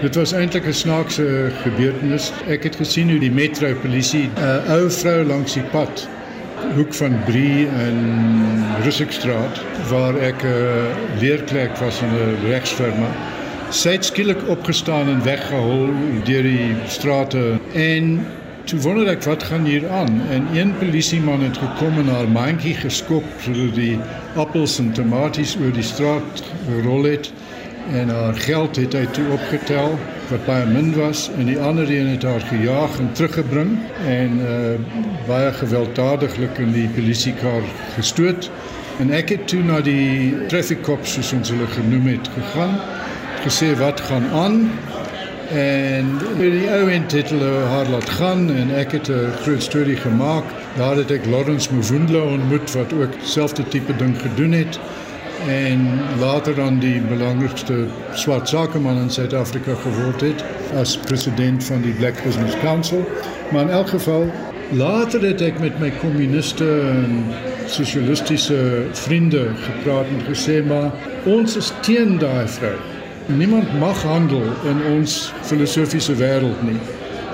Dit 0.03 0.15
was 0.15 0.33
eintlik 0.33 0.67
'n 0.67 0.73
snaakse 0.73 1.51
gebeurtenis. 1.63 2.33
Ek 2.47 2.63
het 2.63 2.77
gesien 2.77 3.11
hoe 3.11 3.19
die 3.19 3.33
metro 3.33 3.75
polisie 3.83 4.29
'n 4.29 4.41
uh, 4.43 4.73
ou 4.77 4.91
vrou 4.91 5.25
langs 5.25 5.53
die 5.53 5.69
pad 5.73 6.09
hoek 6.77 6.95
van 6.95 7.17
Brie 7.25 7.67
en 7.67 7.99
Russikstraat 8.85 9.61
waar 9.89 10.17
ek 10.19 10.43
'n 10.43 10.47
uh, 10.47 11.21
leerklerk 11.21 11.77
was 11.77 12.01
in 12.01 12.13
'n 12.15 12.49
regsfirma 12.49 13.09
sy 13.71 13.93
het 13.95 14.05
skielik 14.05 14.41
opgestaan 14.51 15.09
en 15.09 15.23
weggehol 15.23 15.93
deur 16.27 16.43
die 16.43 16.75
strate. 16.91 17.59
En 17.79 18.17
toe 18.67 18.79
wonder 18.83 19.11
ek 19.13 19.23
wat 19.29 19.45
gaan 19.47 19.65
hier 19.65 19.87
aan? 19.95 20.21
En 20.35 20.49
een 20.55 20.73
polisieman 20.79 21.45
het 21.47 21.59
gekom 21.59 22.01
en 22.03 22.11
haar 22.11 22.29
mandjie 22.29 22.75
geskop 22.75 23.27
sodat 23.45 23.77
die 23.79 23.99
appels 24.35 24.79
en 24.83 24.91
tomaties 24.93 25.55
oor 25.61 25.71
die 25.75 25.87
straat 25.87 26.43
gerol 26.67 27.07
het. 27.07 27.31
En 27.95 28.11
haar 28.11 28.35
geld 28.43 28.77
het 28.77 28.95
hy 28.95 29.05
toe 29.15 29.29
opgetel 29.35 29.95
wat 30.31 30.45
baie 30.47 30.67
min 30.67 30.91
was. 30.99 31.29
En 31.39 31.47
die 31.47 31.59
ander 31.59 31.91
een 31.91 32.11
het 32.17 32.27
haar 32.27 32.43
gejaag 32.51 32.99
en 32.99 33.13
teruggebring. 33.13 33.77
En 34.07 34.41
uh, 34.43 34.75
baie 35.31 35.53
gewelddadiglik 35.63 36.59
in 36.59 36.75
die 36.75 36.89
polisiekar 36.95 37.63
gestoot. 37.95 38.51
En 38.99 39.15
ek 39.15 39.31
het 39.37 39.47
toe 39.49 39.63
na 39.63 39.79
die 39.81 40.35
traffic 40.51 40.83
cops 40.83 41.15
soos 41.17 41.33
ons 41.39 41.55
hulle 41.55 41.71
genoem 41.79 42.11
het 42.17 42.35
gegaan 42.35 42.75
gesê 43.45 43.77
wat 43.79 44.01
gaan 44.01 44.27
aan 44.33 44.71
En 45.51 46.19
die 46.39 46.69
ou 46.71 46.85
het 46.91 47.13
hulle 47.13 47.51
haar 47.73 47.89
laat 47.91 48.09
gaan 48.09 48.51
en 48.55 48.69
ek 48.71 48.93
het 48.93 49.09
'n 49.11 49.33
groot 49.43 49.63
storie 49.63 49.97
gemaak. 49.97 50.45
Daar 50.77 50.97
het 50.97 51.11
ek 51.11 51.27
Lawrence 51.27 51.75
Mvundla 51.75 52.19
ontmoet 52.19 52.73
wat 52.73 52.93
ook 52.93 53.13
dieselfde 53.21 53.69
tipe 53.69 53.97
ding 53.97 54.21
gedoen 54.21 54.53
het 54.53 54.79
en 55.49 55.99
later 56.21 56.55
dan 56.55 56.79
die 56.79 57.01
belangrikste 57.01 57.87
swart 58.13 58.49
sakeman 58.49 58.97
in 58.97 59.11
Suid-Afrika 59.11 59.75
geword 59.75 60.21
het 60.21 60.45
as 60.75 60.99
president 60.99 61.65
van 61.65 61.83
die 61.83 61.93
Black 61.93 62.23
Business 62.25 62.57
Council. 62.63 63.09
Maar 63.53 63.63
in 63.63 63.71
elk 63.71 63.89
geval 63.89 64.31
later 64.71 65.21
het 65.23 65.41
ek 65.41 65.59
met 65.59 65.79
my 65.79 65.93
kommuniste 66.01 66.81
en 66.81 67.25
sosialistiese 67.67 68.87
vriende 68.93 69.47
gepraat 69.55 70.07
en 70.07 70.35
gesê 70.35 70.67
maar 70.67 70.91
ons 71.25 71.57
is 71.57 71.73
teen 71.81 72.19
daai 72.19 72.49
vrou. 72.49 73.00
Niemand 73.37 73.79
mag 73.79 74.03
handel 74.03 74.43
in 74.67 74.81
ons 74.91 75.29
filosofiese 75.47 76.17
wêreld 76.19 76.63
nie. 76.67 76.79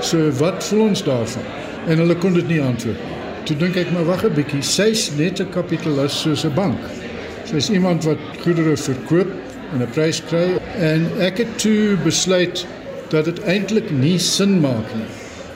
So 0.05 0.29
wat 0.41 0.65
voel 0.65 0.81
ons 0.91 1.03
daarvan? 1.07 1.43
En 1.89 1.99
hulle 2.03 2.17
kon 2.21 2.35
dit 2.37 2.49
nie 2.49 2.61
antwoord. 2.61 3.01
Toe 3.49 3.57
dink 3.57 3.77
ek 3.81 3.93
maar 3.95 4.05
wag 4.05 4.25
'n 4.25 4.35
bietjie, 4.35 4.63
sy's 4.63 5.11
net 5.17 5.41
'n 5.41 5.49
kapitalis 5.55 6.21
soos 6.21 6.45
'n 6.45 6.55
bank. 6.55 6.79
Sy's 7.45 7.71
iemand 7.71 8.05
wat 8.05 8.19
goedere 8.43 8.77
verkoop 8.77 9.29
en 9.73 9.83
'n 9.83 9.91
prys 9.95 10.23
kry 10.29 10.59
en 10.79 11.09
ek 11.19 11.39
het 11.39 11.59
toe 11.59 11.97
besluit 12.05 12.67
dat 13.09 13.25
dit 13.25 13.45
eintlik 13.45 13.91
nie 13.91 14.19
sin 14.19 14.61
maak 14.61 14.95
nie. 14.95 15.07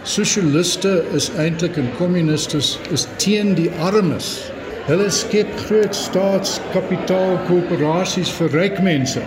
Sosialiste 0.02 1.04
is 1.12 1.30
eintlik 1.36 1.76
en 1.76 1.90
kommuniste 1.98 2.56
is 2.90 3.06
teen 3.16 3.54
die 3.54 3.70
armes. 3.80 4.50
Hulle 4.86 5.10
skep 5.10 5.58
groot 5.66 5.94
staatskapitaalkorporasies 5.94 8.30
vir 8.30 8.50
ryk 8.50 8.82
mense. 8.82 9.20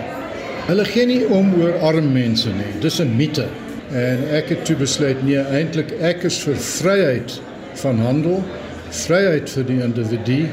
Hulle 0.64 0.84
gee 0.88 1.04
nie 1.04 1.24
om 1.28 1.50
oor 1.60 1.74
arm 1.84 2.06
mense 2.14 2.48
nie. 2.48 2.70
Dis 2.80 2.96
'n 3.00 3.16
mite. 3.16 3.44
En 3.92 4.22
ek 4.32 4.48
het 4.48 4.64
toe 4.64 4.76
besluit 4.76 5.22
nee, 5.22 5.36
eintlik 5.36 5.92
ek 6.00 6.24
is 6.24 6.38
vir 6.40 6.56
vryheid 6.56 7.40
van 7.82 7.98
handel, 7.98 8.40
vryheid 8.90 9.50
vir 9.50 9.64
die 9.64 9.82
individu 9.84 10.48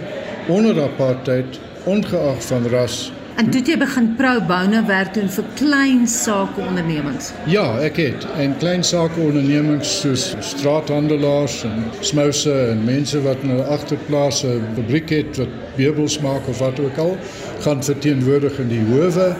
onder 0.47 0.83
apartheid, 0.83 1.59
ongeag 1.85 2.43
van 2.43 2.67
ras. 2.67 3.11
En 3.39 3.49
toe 3.49 3.61
jy 3.63 3.77
begin 3.79 4.15
pro 4.19 4.41
bono 4.47 4.81
werk 4.85 5.13
doen 5.13 5.29
vir 5.29 5.45
klein 5.55 6.07
sake 6.07 6.59
ondernemings. 6.61 7.31
Ja, 7.47 7.79
ek 7.79 7.97
het 7.97 8.27
en 8.37 8.57
klein 8.59 8.83
sake 8.83 9.21
ondernemings 9.23 9.93
soos 10.01 10.35
straathandelaars 10.39 11.63
en 11.63 11.87
smouse 12.01 12.51
en 12.51 12.83
mense 12.83 13.21
wat 13.23 13.37
in 13.43 13.55
'n 13.55 13.63
agterplaas 13.77 14.43
'n 14.43 14.75
fabriek 14.75 15.09
het 15.09 15.37
wat 15.37 15.55
meubels 15.77 16.19
maak 16.19 16.47
of 16.47 16.59
wat 16.59 16.79
ook 16.79 16.97
al, 16.97 17.17
gaan 17.61 17.83
verteenwoordig 17.83 18.59
in 18.59 18.69
die 18.71 18.83
howe 18.89 19.31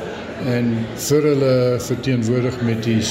en 0.49 0.71
vir 1.07 1.27
hulle 1.31 1.55
verteenwoordig 1.85 2.57
met 2.65 2.81
die 2.85 3.01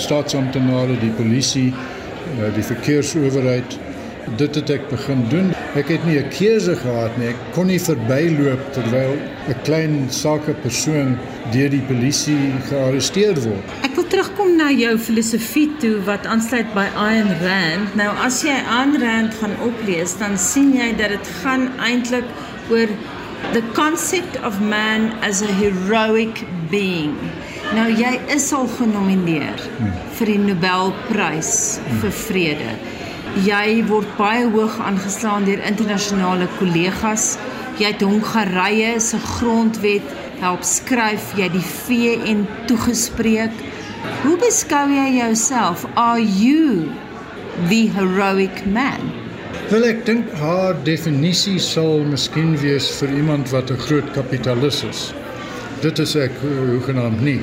staatsamptenare, 0.00 0.96
die 1.02 1.12
polisie, 1.18 1.68
eh, 1.72 2.54
die 2.54 2.64
verkeersowerheid. 2.64 3.78
Dit 4.36 4.54
het 4.60 4.70
ek 4.70 4.88
begin 4.90 5.22
doen. 5.32 5.54
Ek 5.74 5.88
het 5.88 6.04
nie 6.04 6.18
'n 6.18 6.28
keuse 6.28 6.76
gehad 6.76 7.16
nie. 7.18 7.28
Ek 7.28 7.36
kon 7.54 7.66
nie 7.66 7.80
verbyloop 7.80 8.72
terwyl 8.72 9.16
'n 9.48 9.56
klein 9.64 10.06
sakepersoon 10.10 11.16
deur 11.52 11.70
die 11.70 11.84
polisie 11.88 12.52
gearresteer 12.68 13.34
word. 13.40 13.64
Ek 13.82 13.94
wil 13.94 14.06
terugkom 14.06 14.56
na 14.56 14.70
jou 14.70 14.98
filosofie 14.98 15.70
toe 15.80 15.96
wat 16.04 16.26
aansluit 16.26 16.74
by 16.74 16.86
Ayn 16.96 17.28
Rand. 17.40 17.94
Nou 17.96 18.10
as 18.24 18.42
jy 18.42 18.58
Ayn 18.68 19.00
Rand 19.00 19.34
gaan 19.34 19.56
oplees, 19.62 20.18
dan 20.18 20.38
sien 20.38 20.74
jy 20.74 20.96
dat 20.96 21.08
dit 21.08 21.28
gaan 21.42 21.70
eintlik 21.78 22.24
oor 22.70 22.88
the 23.52 23.62
concept 23.72 24.36
of 24.44 24.60
man 24.60 25.12
as 25.22 25.42
a 25.42 25.52
heroic 25.52 26.44
being. 26.70 27.16
Nou 27.76 27.88
jy 27.92 28.14
is 28.32 28.46
al 28.56 28.68
genomineer 28.78 29.60
vir 30.18 30.30
die 30.30 30.38
Nobelprys 30.40 31.52
vir 32.00 32.14
vrede. 32.22 32.70
Jy 33.44 33.82
word 33.90 34.08
baie 34.16 34.46
hoog 34.48 34.78
aangeslaan 34.80 35.44
deur 35.48 35.60
internasionale 35.68 36.48
kollegas. 36.56 37.36
Jy 37.78 37.92
het 37.92 38.02
Hongarye 38.02 38.96
se 39.04 39.20
grondwet 39.36 40.16
help 40.40 40.64
skryf, 40.66 41.34
jy 41.38 41.50
die 41.52 41.64
VN 41.64 42.44
toegespreek. 42.70 43.54
Hoe 44.24 44.36
beskou 44.40 44.86
jy 44.90 45.08
jouself? 45.18 45.84
Are 45.94 46.20
you 46.20 46.88
the 47.68 47.86
heroic 47.94 48.64
man? 48.66 49.27
Wel 49.68 49.84
ek 49.84 50.06
dink 50.06 50.30
haar 50.40 50.76
definisie 50.84 51.58
sal 51.60 52.04
miskien 52.08 52.54
wees 52.62 52.90
vir 53.00 53.10
iemand 53.20 53.50
wat 53.52 53.70
'n 53.70 53.76
groot 53.86 54.12
kapitalis 54.12 54.82
is 54.88 55.12
dit 55.82 55.98
is 56.02 56.14
ek 56.18 56.34
hoegenaamd 56.42 57.20
nie. 57.22 57.40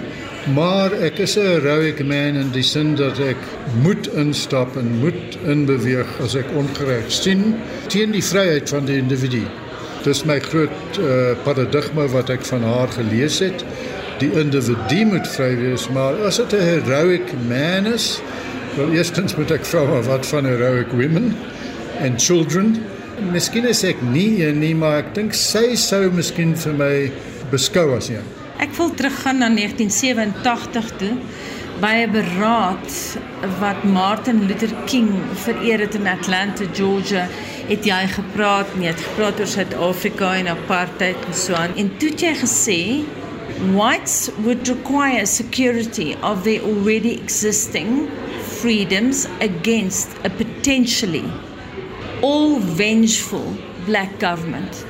Maar 0.56 0.94
ek 1.08 1.20
is 1.24 1.38
'n 1.38 1.46
heroic 1.46 2.04
man 2.06 2.36
in 2.42 2.52
die 2.52 2.64
sin 2.64 2.96
dat 2.96 3.20
ek 3.20 3.38
moet 3.82 4.08
instap 4.14 4.78
en 4.78 5.00
moet 5.00 5.38
inbeweeg 5.46 6.20
as 6.22 6.36
ek 6.36 6.46
ongereg 6.56 7.10
sien 7.10 7.56
teen 7.88 8.12
die 8.12 8.24
vryheid 8.24 8.70
van 8.70 8.86
die 8.86 8.98
individu. 8.98 9.42
Dis 10.04 10.26
my 10.26 10.40
groot 10.40 11.00
uh, 11.00 11.34
paradigma 11.44 12.08
wat 12.08 12.30
ek 12.30 12.46
van 12.46 12.64
haar 12.64 12.88
gelees 12.88 13.40
het. 13.40 13.66
Die 14.20 14.32
individu 14.32 15.06
moet 15.06 15.28
vry 15.28 15.56
wees, 15.58 15.90
maar 15.90 16.14
as 16.26 16.38
dit 16.38 16.54
'n 16.54 16.62
heroic 16.62 17.34
man 17.48 17.94
is, 17.94 18.22
wel 18.78 18.92
eerstens 18.92 19.36
moet 19.36 19.52
ek 19.52 19.66
vra 19.66 20.02
wat 20.02 20.26
van 20.26 20.46
heroic 20.46 20.92
women 20.92 21.34
and 22.00 22.22
children. 22.22 22.76
Miskien 23.32 23.68
is 23.70 23.84
ek 23.88 24.02
nie 24.12 24.44
een 24.44 24.60
nie, 24.60 24.74
maar 24.76 25.04
ek 25.04 25.14
dink 25.16 25.36
sy 25.38 25.76
sou 25.80 26.10
miskien 26.12 26.56
vir 26.60 26.74
my 26.80 26.96
beskou 27.52 27.94
as 27.96 28.10
een? 28.12 28.26
Ek 28.60 28.74
wil 28.78 28.92
teruggaan 28.96 29.40
na 29.44 29.50
1987 29.52 30.92
toe 31.00 31.14
by 31.80 31.94
'n 32.04 32.12
beraad 32.12 32.92
wat 33.60 33.84
Martin 33.84 34.46
Luther 34.48 34.74
King 34.86 35.10
vereer 35.46 35.80
het 35.80 35.96
in 35.96 36.08
Atlanta, 36.08 36.66
Georgia. 36.74 37.28
Het 37.68 37.86
jy 37.86 38.08
gepraat 38.08 38.76
nie, 38.78 38.88
het 38.88 39.00
gepraat 39.00 39.40
oor 39.40 39.48
Suid-Afrika 39.48 40.36
en 40.36 40.48
apartheid 40.48 41.16
en 41.28 41.34
so 41.34 41.54
aan. 41.54 41.76
En 41.76 41.92
toe 41.98 42.10
het 42.10 42.22
jy 42.22 42.34
gesê 42.36 42.82
whites 43.74 44.30
would 44.44 44.68
require 44.68 45.26
security 45.26 46.16
of 46.22 46.44
their 46.44 46.62
already 46.62 47.20
existing 47.24 48.08
freedoms 48.62 49.28
against 49.40 50.08
a 50.26 50.30
potentially 50.30 51.24
all 52.26 52.60
vengeful 52.60 53.46
black 53.86 54.20
government. 54.20 54.86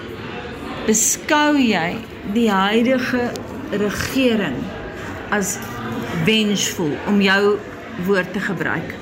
Beskou 0.87 1.57
jy 1.59 1.97
die 2.35 2.47
huidige 2.51 3.27
regering 3.71 4.55
as 5.35 5.57
vengeful 6.27 6.93
om 7.11 7.19
jou 7.23 7.57
woord 8.07 8.31
te 8.33 8.43
gebruik? 8.45 8.95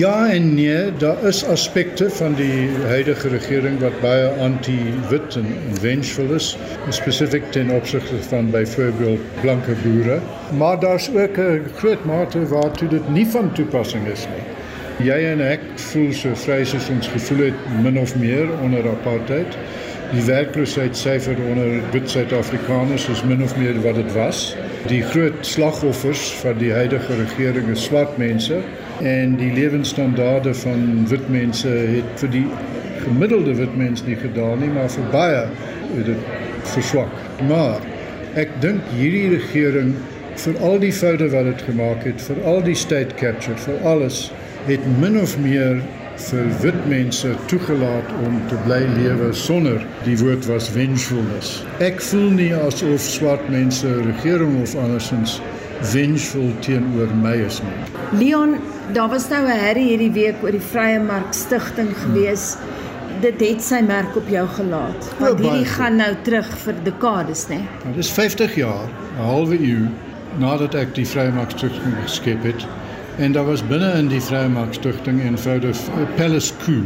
Ja 0.00 0.26
en 0.32 0.48
nee, 0.56 0.96
daar 0.98 1.20
is 1.28 1.44
aspekte 1.44 2.08
van 2.10 2.34
die 2.40 2.70
huidige 2.88 3.28
regering 3.28 3.78
wat 3.84 4.00
baie 4.02 4.32
anti-wit 4.42 5.36
en 5.38 5.46
vengeful 5.84 6.32
is, 6.34 6.54
spesifiek 6.96 7.52
ten 7.54 7.70
opsigte 7.76 8.18
van 8.32 8.50
byvoorbeeld 8.50 9.40
blanke 9.44 9.76
boere, 9.84 10.18
maar 10.58 10.80
daar's 10.80 11.10
ook 11.12 11.38
'n 11.38 11.70
groot 11.76 12.04
mate 12.04 12.46
waartoe 12.48 12.88
dit 12.88 13.08
nie 13.08 13.26
van 13.26 13.52
toepassing 13.52 14.06
is 14.06 14.26
nie. 14.32 14.55
Jy 15.04 15.16
en 15.28 15.42
ek 15.44 15.60
voel 15.90 16.12
so 16.16 16.32
vry 16.40 16.62
soos 16.64 16.86
ons 16.88 17.08
gevoel 17.12 17.50
het 17.50 17.64
min 17.84 17.98
of 18.00 18.14
meer 18.16 18.48
onder 18.64 18.86
apartheid 18.88 19.58
die 20.12 20.22
werkloosheidssyfer 20.24 21.36
onder 21.50 21.80
wit 21.92 22.10
Suid-Afrikaners 22.10 23.08
is 23.12 23.20
min 23.26 23.42
of 23.42 23.56
meer 23.58 23.76
wat 23.82 23.98
dit 23.98 24.12
was. 24.14 24.54
Die 24.86 25.02
groot 25.02 25.36
slagoffers 25.46 26.30
van 26.40 26.56
die 26.62 26.70
huidige 26.72 27.18
regering 27.18 27.68
is 27.74 27.84
swart 27.84 28.16
mense 28.16 28.60
en 29.02 29.34
die 29.40 29.50
lewensstandaarde 29.52 30.54
van 30.62 31.04
wit 31.10 31.28
mense 31.34 31.68
het 31.68 32.22
vir 32.22 32.32
die 32.36 32.44
gemiddelde 33.02 33.58
wit 33.58 33.76
mens 33.76 34.04
nie 34.06 34.16
gedaal 34.16 34.56
nie, 34.62 34.70
maar 34.72 34.88
vir 34.94 35.10
baie 35.12 35.44
het 35.92 36.08
dit 36.08 36.32
verswak. 36.72 37.12
Maar 37.50 37.82
ek 38.38 38.54
dink 38.62 38.94
hierdie 38.96 39.28
regering 39.34 39.92
vir 40.40 40.58
al 40.64 40.80
die 40.80 40.94
foute 40.94 41.28
wat 41.36 41.50
dit 41.50 41.68
gemaak 41.68 42.08
het, 42.08 42.22
vir 42.30 42.42
al 42.48 42.62
die 42.64 42.78
state 42.78 43.16
capture, 43.20 43.58
vir 43.66 43.88
alles 43.88 44.26
het 44.66 44.98
min 45.00 45.20
of 45.20 45.38
meer 45.38 45.82
vir 46.16 46.46
wit 46.62 46.78
mense 46.88 47.28
toegelaat 47.50 48.08
om 48.24 48.38
te 48.50 48.56
bly 48.64 48.80
lewe 48.96 49.28
sonder 49.36 49.82
die 50.06 50.16
woord 50.18 50.46
was 50.48 50.68
vengefulness. 50.72 51.60
Ek 51.84 52.00
voel 52.02 52.30
nie 52.38 52.52
asof 52.56 53.04
swart 53.04 53.44
mense 53.52 53.90
regering 54.06 54.56
of 54.62 54.74
andersins 54.80 55.36
vengeful 55.92 56.48
teenoor 56.64 57.12
my 57.20 57.34
is 57.44 57.60
nie. 57.62 57.74
Leon, 58.16 58.56
daar 58.96 59.10
was 59.12 59.28
nou 59.28 59.44
'n 59.44 59.60
herrie 59.60 59.88
hierdie 59.92 60.12
week 60.12 60.42
oor 60.42 60.50
die 60.50 60.66
Vrye 60.72 60.98
Mark 61.00 61.34
Stichting 61.34 61.92
gewees. 62.04 62.56
Dit 63.20 63.40
het 63.40 63.62
sy 63.62 63.80
merk 63.80 64.16
op 64.16 64.28
jou 64.28 64.46
gelaat. 64.48 65.14
Want 65.18 65.40
hierdie 65.40 65.64
gaan 65.64 65.96
nou 65.96 66.14
terug 66.22 66.48
vir 66.64 66.74
dekades, 66.82 67.46
né? 67.48 67.60
Nou, 67.84 67.94
dit 67.94 68.04
is 68.04 68.10
50 68.10 68.54
jaar, 68.54 68.88
'n 69.18 69.22
halwe 69.22 69.58
eeu 69.60 69.88
nadat 70.38 70.74
ek 70.74 70.94
die 70.94 71.06
Vrye 71.06 71.30
Mark 71.30 71.50
Stichting 71.50 71.94
geskep 72.02 72.42
het. 72.42 72.66
En 73.18 73.32
daar 73.32 73.44
was 73.44 73.66
binne 73.66 73.92
in 73.92 74.08
die 74.08 74.20
Vrymarkstigting 74.20 75.22
eenvoudig 75.22 75.76
'n 75.76 76.08
palace 76.16 76.52
coup. 76.64 76.84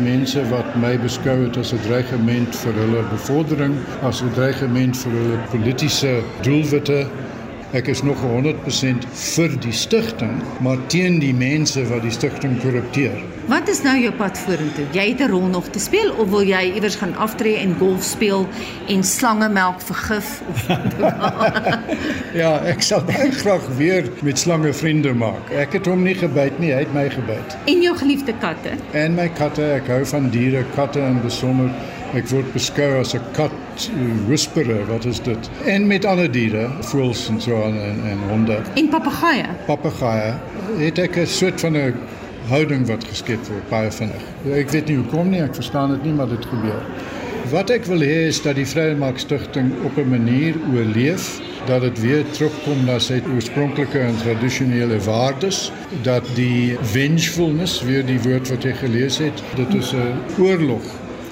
Mense 0.00 0.48
wat 0.48 0.76
my 0.76 0.98
beskou 1.00 1.42
het 1.42 1.56
as 1.56 1.72
'n 1.72 1.80
dreigement 1.86 2.56
vir 2.56 2.72
hulle 2.72 3.02
bevordering, 3.10 3.74
as 4.02 4.22
'n 4.22 4.32
dreigement 4.32 4.96
vir 4.96 5.12
hulle 5.12 5.38
politieke 5.50 6.22
doelwitte 6.40 7.06
Ek 7.74 7.88
is 7.90 8.02
nog 8.02 8.16
100% 8.22 9.06
vir 9.12 9.54
die 9.60 9.72
stigting, 9.74 10.36
maar 10.62 10.78
teen 10.86 11.18
die 11.18 11.34
mense 11.34 11.82
wat 11.90 12.02
die 12.06 12.12
stigting 12.14 12.54
korrupteer. 12.62 13.16
Wat 13.50 13.68
is 13.68 13.82
nou 13.82 13.94
jou 13.98 14.12
pad 14.14 14.38
vorentoe? 14.38 14.84
Jy 14.94 15.08
het 15.08 15.20
'n 15.20 15.30
rol 15.30 15.46
nog 15.50 15.68
te 15.70 15.78
speel 15.78 16.12
of 16.12 16.30
wil 16.30 16.42
jy 16.42 16.72
iewers 16.74 16.96
gaan 16.96 17.16
aftree 17.16 17.56
en 17.56 17.74
golf 17.78 18.02
speel 18.02 18.46
en 18.88 19.02
slangemelk 19.04 19.80
vergif 19.80 20.42
of 20.50 20.66
Ja, 22.42 22.60
ek 22.64 22.82
sal 22.82 23.02
baie 23.04 23.30
graag 23.32 23.66
weer 23.76 24.10
met 24.22 24.38
slange 24.38 24.72
vriende 24.72 25.12
maak. 25.14 25.50
Ek 25.50 25.72
het 25.72 25.86
hom 25.86 26.02
nie 26.02 26.14
gebyt 26.14 26.58
nie, 26.58 26.72
hy 26.72 26.78
het 26.84 26.94
my 26.94 27.08
gebyt. 27.10 27.56
en 27.66 27.82
jou 27.82 27.96
geliefde 27.96 28.32
katte? 28.40 28.70
En 28.92 29.14
my 29.14 29.28
katte, 29.28 29.62
ek 29.62 29.86
hou 29.88 30.04
van 30.06 30.30
diere, 30.30 30.64
katte 30.74 31.00
in 31.00 31.20
besonder. 31.22 31.70
Ek 32.14 32.28
word 32.30 32.52
beskou 32.52 33.00
as 33.00 33.14
'n 33.14 33.22
kat 33.32 33.90
whisperer, 34.28 34.86
wat 34.86 35.04
is 35.04 35.20
dit? 35.20 35.50
En 35.64 35.86
met 35.86 36.04
ander 36.04 36.30
diere, 36.30 36.68
voëls 36.80 37.28
en 37.28 37.40
so 37.40 37.62
aan 37.64 37.78
en, 37.78 37.98
en 38.10 38.18
honde. 38.28 38.60
En 38.74 38.88
papegaaie? 38.88 39.44
Papegaaie 39.66 40.34
het 40.78 40.98
ek 40.98 41.16
'n 41.16 41.26
soort 41.26 41.60
van 41.60 41.76
'n 41.76 41.94
houding 42.48 42.86
wat 42.86 43.04
geskep 43.04 43.42
word 43.50 43.68
baie 43.68 43.90
vinnig. 43.90 44.22
Ek 44.54 44.70
weet 44.70 44.86
nie 44.86 44.96
hoekom 44.96 45.30
nie, 45.30 45.42
ek 45.42 45.54
verstaan 45.54 45.90
dit 45.90 46.04
nie, 46.04 46.12
maar 46.12 46.28
dit 46.28 46.46
gebeur. 46.46 46.82
Wat 47.50 47.70
ek 47.70 47.84
wil 47.86 48.02
hê 48.02 48.26
is 48.26 48.40
dat 48.42 48.56
die 48.58 48.66
Vryheidsmark 48.66 49.18
Stichting 49.18 49.72
op 49.86 49.98
'n 49.98 50.08
manier 50.10 50.54
oorleef 50.74 51.40
dat 51.66 51.80
dit 51.80 52.00
weer 52.00 52.24
terugkom 52.30 52.84
na 52.84 52.98
sy 52.98 53.20
oorspronklike 53.34 53.98
en 53.98 54.16
tradisionele 54.22 54.98
waardes, 54.98 55.72
dat 56.02 56.22
die 56.34 56.76
vengefulness, 56.82 57.82
weer 57.82 58.06
die 58.06 58.20
woord 58.20 58.48
wat 58.48 58.62
jy 58.62 58.72
gelees 58.72 59.18
het, 59.18 59.42
dit 59.56 59.74
is 59.74 59.92
'n 59.94 60.42
oorlog. 60.42 60.82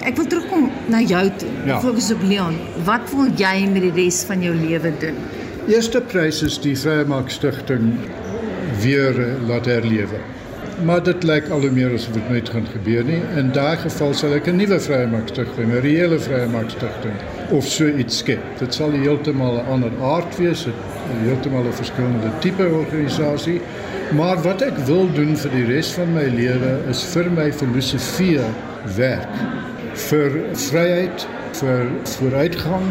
Ek 0.04 0.18
wil 0.20 0.26
terugkom 0.28 0.66
na 0.92 0.98
jou 1.00 1.22
toe. 1.40 1.48
Ja. 1.64 1.78
Fokus 1.80 2.10
op 2.12 2.22
Leon. 2.28 2.58
Wat 2.84 3.08
wil 3.16 3.30
jy 3.40 3.54
met 3.72 3.86
die 3.86 3.92
res 3.96 4.20
van 4.28 4.42
jou 4.44 4.52
lewe 4.52 4.92
doen? 5.00 5.16
Eerste 5.64 6.02
prys 6.04 6.42
is 6.44 6.58
die 6.60 6.74
Vryheidsmark 6.76 7.32
Stichting 7.32 7.94
weer 8.82 9.16
eh, 9.16 9.30
laat 9.48 9.64
herlewe. 9.70 10.20
Maar 10.84 11.00
dit 11.06 11.24
lyk 11.24 11.48
al 11.54 11.64
hoe 11.64 11.72
meer 11.72 11.96
asof 11.96 12.18
dit 12.18 12.28
nooit 12.28 12.52
gaan 12.52 12.68
gebeur 12.74 13.08
nie. 13.08 13.22
In 13.40 13.48
daai 13.56 13.80
geval 13.80 14.12
sal 14.12 14.36
ek 14.36 14.52
'n 14.52 14.60
nuwe 14.60 14.76
Vryheidsmark 14.76 15.32
Stichting, 15.32 15.72
'n 15.72 15.80
reële 15.88 16.20
Vryheidsmark 16.20 16.76
Stichting 16.76 17.16
of 17.56 17.64
so 17.64 17.88
iets 17.88 18.20
skep. 18.20 18.44
Dit 18.60 18.74
sal 18.74 18.92
heeltemal 18.92 19.56
'n 19.62 19.66
ander 19.72 19.92
aard 20.04 20.36
wees, 20.36 20.66
'n 20.68 20.74
heeltemal 21.24 21.64
'n 21.64 21.72
verskillende 21.72 22.28
tipe 22.44 22.68
organisasie. 22.68 23.60
Maar 24.12 24.36
wat 24.42 24.60
ek 24.60 24.76
wil 24.84 25.08
doen 25.12 25.36
vir 25.36 25.50
die 25.50 25.64
res 25.64 25.96
van 25.96 26.12
my 26.12 26.28
lewe 26.28 26.80
is 26.90 27.04
vir 27.04 27.30
my 27.30 27.52
filosofie 27.52 28.40
werk 28.96 29.32
vir 29.94 30.38
vryheid, 30.54 31.26
vir 31.60 31.90
vooruitgang 32.16 32.86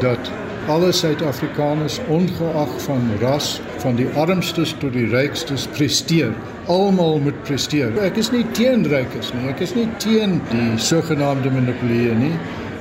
dat 0.00 0.30
alle 0.68 0.92
Suid-Afrikaners 0.92 2.00
ongeag 2.08 2.72
van 2.82 3.10
ras, 3.20 3.60
van 3.78 3.96
die 3.96 4.08
armstes 4.18 4.74
tot 4.80 4.92
die 4.92 5.06
rykstes 5.06 5.66
presteer. 5.76 6.34
Almal 6.66 7.20
moet 7.22 7.38
presteer. 7.46 7.94
Ek 8.02 8.18
is 8.18 8.32
nie 8.34 8.42
teen 8.58 8.82
rykes 8.90 9.30
nie. 9.34 9.46
Ek 9.52 9.62
is 9.62 9.76
nie 9.78 9.86
teen 10.02 10.40
die 10.50 10.72
sogenaamde 10.82 11.52
monopolie 11.54 12.14
nie. 12.18 12.34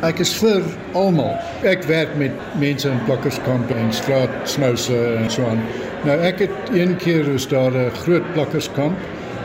Ek 0.06 0.20
is 0.20 0.34
vir 0.42 0.66
almal. 0.98 1.36
Ek 1.64 1.86
werk 1.90 2.18
met 2.20 2.34
mense 2.60 2.90
in 2.90 3.04
plakkerskampe 3.06 3.78
en 3.78 3.94
straatsmouse 3.94 4.98
en 5.22 5.30
so 5.32 5.46
aan. 5.50 5.62
Nou 6.06 6.18
ek 6.26 6.44
het 6.46 6.74
een 6.74 6.98
keer 7.02 7.30
is 7.34 7.48
daar 7.48 7.72
'n 7.72 7.94
groot 8.04 8.34
plakkerskamp 8.34 8.98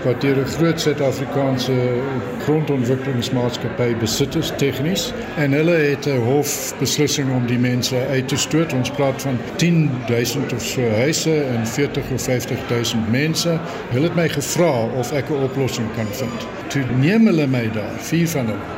wat 0.05 0.21
deur 0.21 0.37
'n 0.37 0.47
groot 0.47 0.81
Suid-Afrikaanse 0.81 1.73
grondontwikkelingsmaatskappy 2.45 3.97
besit 3.97 4.35
is 4.35 4.53
tegnies 4.57 5.13
en 5.37 5.53
hulle 5.53 5.77
het 5.77 6.07
'n 6.07 6.25
hofbeslissing 6.25 7.33
om 7.33 7.47
die 7.47 7.59
mense 7.59 7.97
uit 8.11 8.29
te 8.29 8.37
stoot. 8.37 8.73
Ons 8.73 8.91
praat 8.91 9.23
van 9.23 9.39
10000 9.57 10.53
of 10.53 10.63
so 10.65 10.81
huise 10.91 11.43
en 11.43 11.67
40 11.67 12.11
of 12.11 12.23
50000 12.23 13.11
mense. 13.11 13.59
Hulle 13.91 14.05
het 14.05 14.15
my 14.15 14.29
gevra 14.29 14.85
of 14.97 15.13
ek 15.13 15.31
'n 15.31 15.43
oplossing 15.43 15.89
kan 15.97 16.07
vind. 16.11 16.47
Toe 16.67 16.85
neem 17.01 17.27
hulle 17.27 17.47
my 17.47 17.71
daar, 17.73 17.97
vier 17.99 18.29
van 18.29 18.47
hulle. 18.47 18.69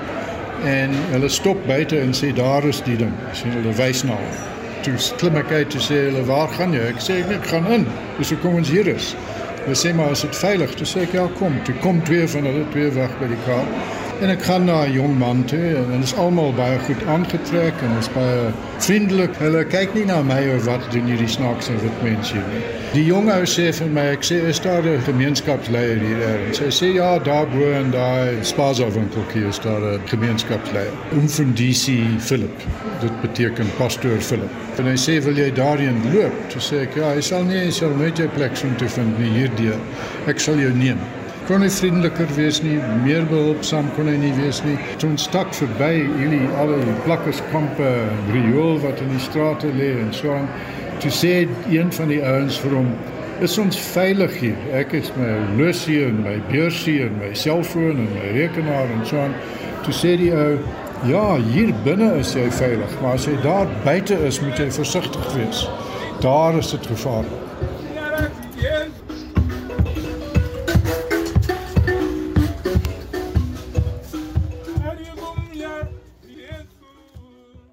En 0.64 0.90
hulle 1.10 1.28
stop 1.28 1.66
buite 1.66 1.98
en 1.98 2.14
sê 2.14 2.32
daar 2.34 2.64
is 2.64 2.82
die 2.82 2.96
ding. 2.96 3.12
Sien 3.32 3.50
hulle 3.50 3.74
wys 3.74 4.02
na 4.02 4.12
hom. 4.12 4.36
Toe 4.80 4.94
klim 5.16 5.36
ek 5.36 5.50
uit 5.50 5.74
en 5.74 5.80
sê 5.80 5.94
hulle 5.94 6.24
waar 6.24 6.48
gaan 6.48 6.72
jy? 6.72 6.80
Ek 6.80 7.00
sê 7.00 7.12
ek 7.12 7.46
gaan 7.46 7.66
in. 7.66 7.86
Dis 8.18 8.30
hoekom 8.30 8.54
ons 8.54 8.70
hier 8.70 8.86
is. 8.86 9.16
Hulle 9.62 9.76
sê 9.78 9.92
maar 9.94 10.10
is 10.10 10.24
dit 10.26 10.36
veilig? 10.36 10.72
Toe 10.74 10.86
sê 10.90 11.04
ek 11.06 11.12
ja, 11.14 11.28
kom. 11.38 11.54
Toe 11.66 11.74
kom 11.84 12.00
twee 12.02 12.26
van 12.34 12.48
hulle 12.50 12.64
twee 12.74 12.90
weg 12.96 13.12
by 13.20 13.28
die 13.30 13.42
kar. 13.46 13.68
En 14.22 14.30
ek 14.30 14.42
gaan 14.46 14.64
na 14.64 14.84
'n 14.86 14.92
jong 14.92 15.18
man 15.18 15.44
toe 15.44 15.68
en 15.76 15.88
hulle 15.90 16.02
is 16.02 16.14
almal 16.14 16.52
baie 16.54 16.78
goed 16.78 17.02
aangetrek 17.06 17.80
en 17.82 17.96
is 17.98 18.08
baie 18.14 18.52
vriendelik. 18.78 19.30
Hulle 19.38 19.64
kyk 19.64 19.94
nie 19.94 20.04
na 20.04 20.22
my 20.22 20.42
of 20.56 20.64
wat 20.64 20.84
doen 20.92 21.08
hierdie 21.10 21.28
snaakse 21.28 21.72
wit 21.82 22.02
mens 22.02 22.30
hier 22.32 22.44
nie. 22.52 22.60
Die 22.92 23.04
jong 23.04 23.30
ou 23.34 23.42
sê 23.42 23.72
vir 23.74 23.88
my, 23.96 24.04
ek 24.14 24.22
sê 24.22 24.36
is 24.50 24.60
daar 24.60 24.86
'n 24.86 25.02
gemeenskapsleier 25.08 25.98
hier 25.98 26.20
ergens? 26.22 26.58
Hy 26.58 26.70
sê 26.70 26.92
ja, 26.94 27.18
daar 27.18 27.48
bo 27.50 27.72
en 27.72 27.90
daai 27.90 28.44
spaza 28.44 28.86
winkeltjie 28.90 29.48
is 29.48 29.58
daar 29.58 29.82
'n 29.82 30.00
gemeenskapsleier. 30.06 30.92
Umfundisi 31.12 32.06
Philip. 32.18 32.56
Dit 33.00 33.20
beteken 33.20 33.66
pastoor 33.78 34.20
Philip. 34.20 34.50
En 34.78 34.84
hy 34.84 34.96
sê 34.96 35.24
wil 35.24 35.34
jy 35.34 35.50
daarheen 35.52 35.98
loop? 36.14 36.34
Toe 36.48 36.60
sê 36.60 36.82
ek 36.82 36.94
ja, 36.94 37.14
hy 37.14 37.20
sal 37.20 37.42
nie, 37.44 37.58
hy 37.58 37.70
sal 37.70 37.90
nooit 37.90 38.16
jou 38.16 38.28
plek 38.28 38.56
vind 38.56 39.18
nie 39.18 39.30
hierdeur. 39.30 39.78
Ek 40.26 40.40
sal 40.40 40.54
jou 40.54 40.70
neem 40.70 40.98
kon 41.48 41.64
hy 41.64 41.68
vriendeliker 41.74 42.30
wees 42.36 42.60
nie, 42.62 42.76
meer 43.02 43.24
behulpsaam 43.26 43.88
kon 43.96 44.06
hy 44.10 44.14
nie 44.20 44.32
wees 44.36 44.60
nie. 44.66 44.76
Toe 45.02 45.10
ons 45.10 45.24
stak 45.26 45.50
verby 45.56 46.04
hierdie 46.04 46.44
al 46.62 46.70
die 46.70 46.94
plakkerskampe, 47.06 47.88
riool 48.30 48.78
wat 48.84 49.02
in 49.02 49.10
die 49.10 49.22
strate 49.22 49.72
lê 49.74 49.90
en 50.04 50.12
so 50.14 50.36
aan. 50.36 50.46
Toe 51.02 51.10
sê 51.10 51.32
een 51.66 51.90
van 51.98 52.12
die 52.14 52.20
ouens 52.22 52.60
vir 52.62 52.76
hom, 52.78 52.92
"Is 53.42 53.58
ons 53.58 53.76
veilig 53.76 54.38
hier? 54.38 54.56
Ek 54.72 54.92
is 54.92 55.10
my 55.16 55.28
horlosie 55.28 56.04
en 56.06 56.22
my 56.22 56.38
beursie 56.52 57.02
en 57.02 57.18
my 57.18 57.34
selfoon 57.34 57.98
en 57.98 58.12
my 58.14 58.32
rekenaar 58.38 58.86
en 58.86 59.06
so 59.06 59.18
aan." 59.18 59.34
Toe 59.82 59.92
sê 59.92 60.16
die 60.16 60.32
ou, 60.32 60.58
"Ja, 61.04 61.36
hier 61.36 61.74
binne 61.84 62.18
is 62.18 62.34
jy 62.34 62.50
veilig, 62.50 63.00
maar 63.02 63.14
as 63.14 63.26
jy 63.26 63.36
daar 63.42 63.66
buite 63.84 64.14
is, 64.26 64.40
moet 64.40 64.58
jy 64.58 64.70
versigtig 64.70 65.34
wees. 65.34 65.68
Daar 66.20 66.58
is 66.58 66.70
dit 66.70 66.86
gevaarlik." 66.86 67.41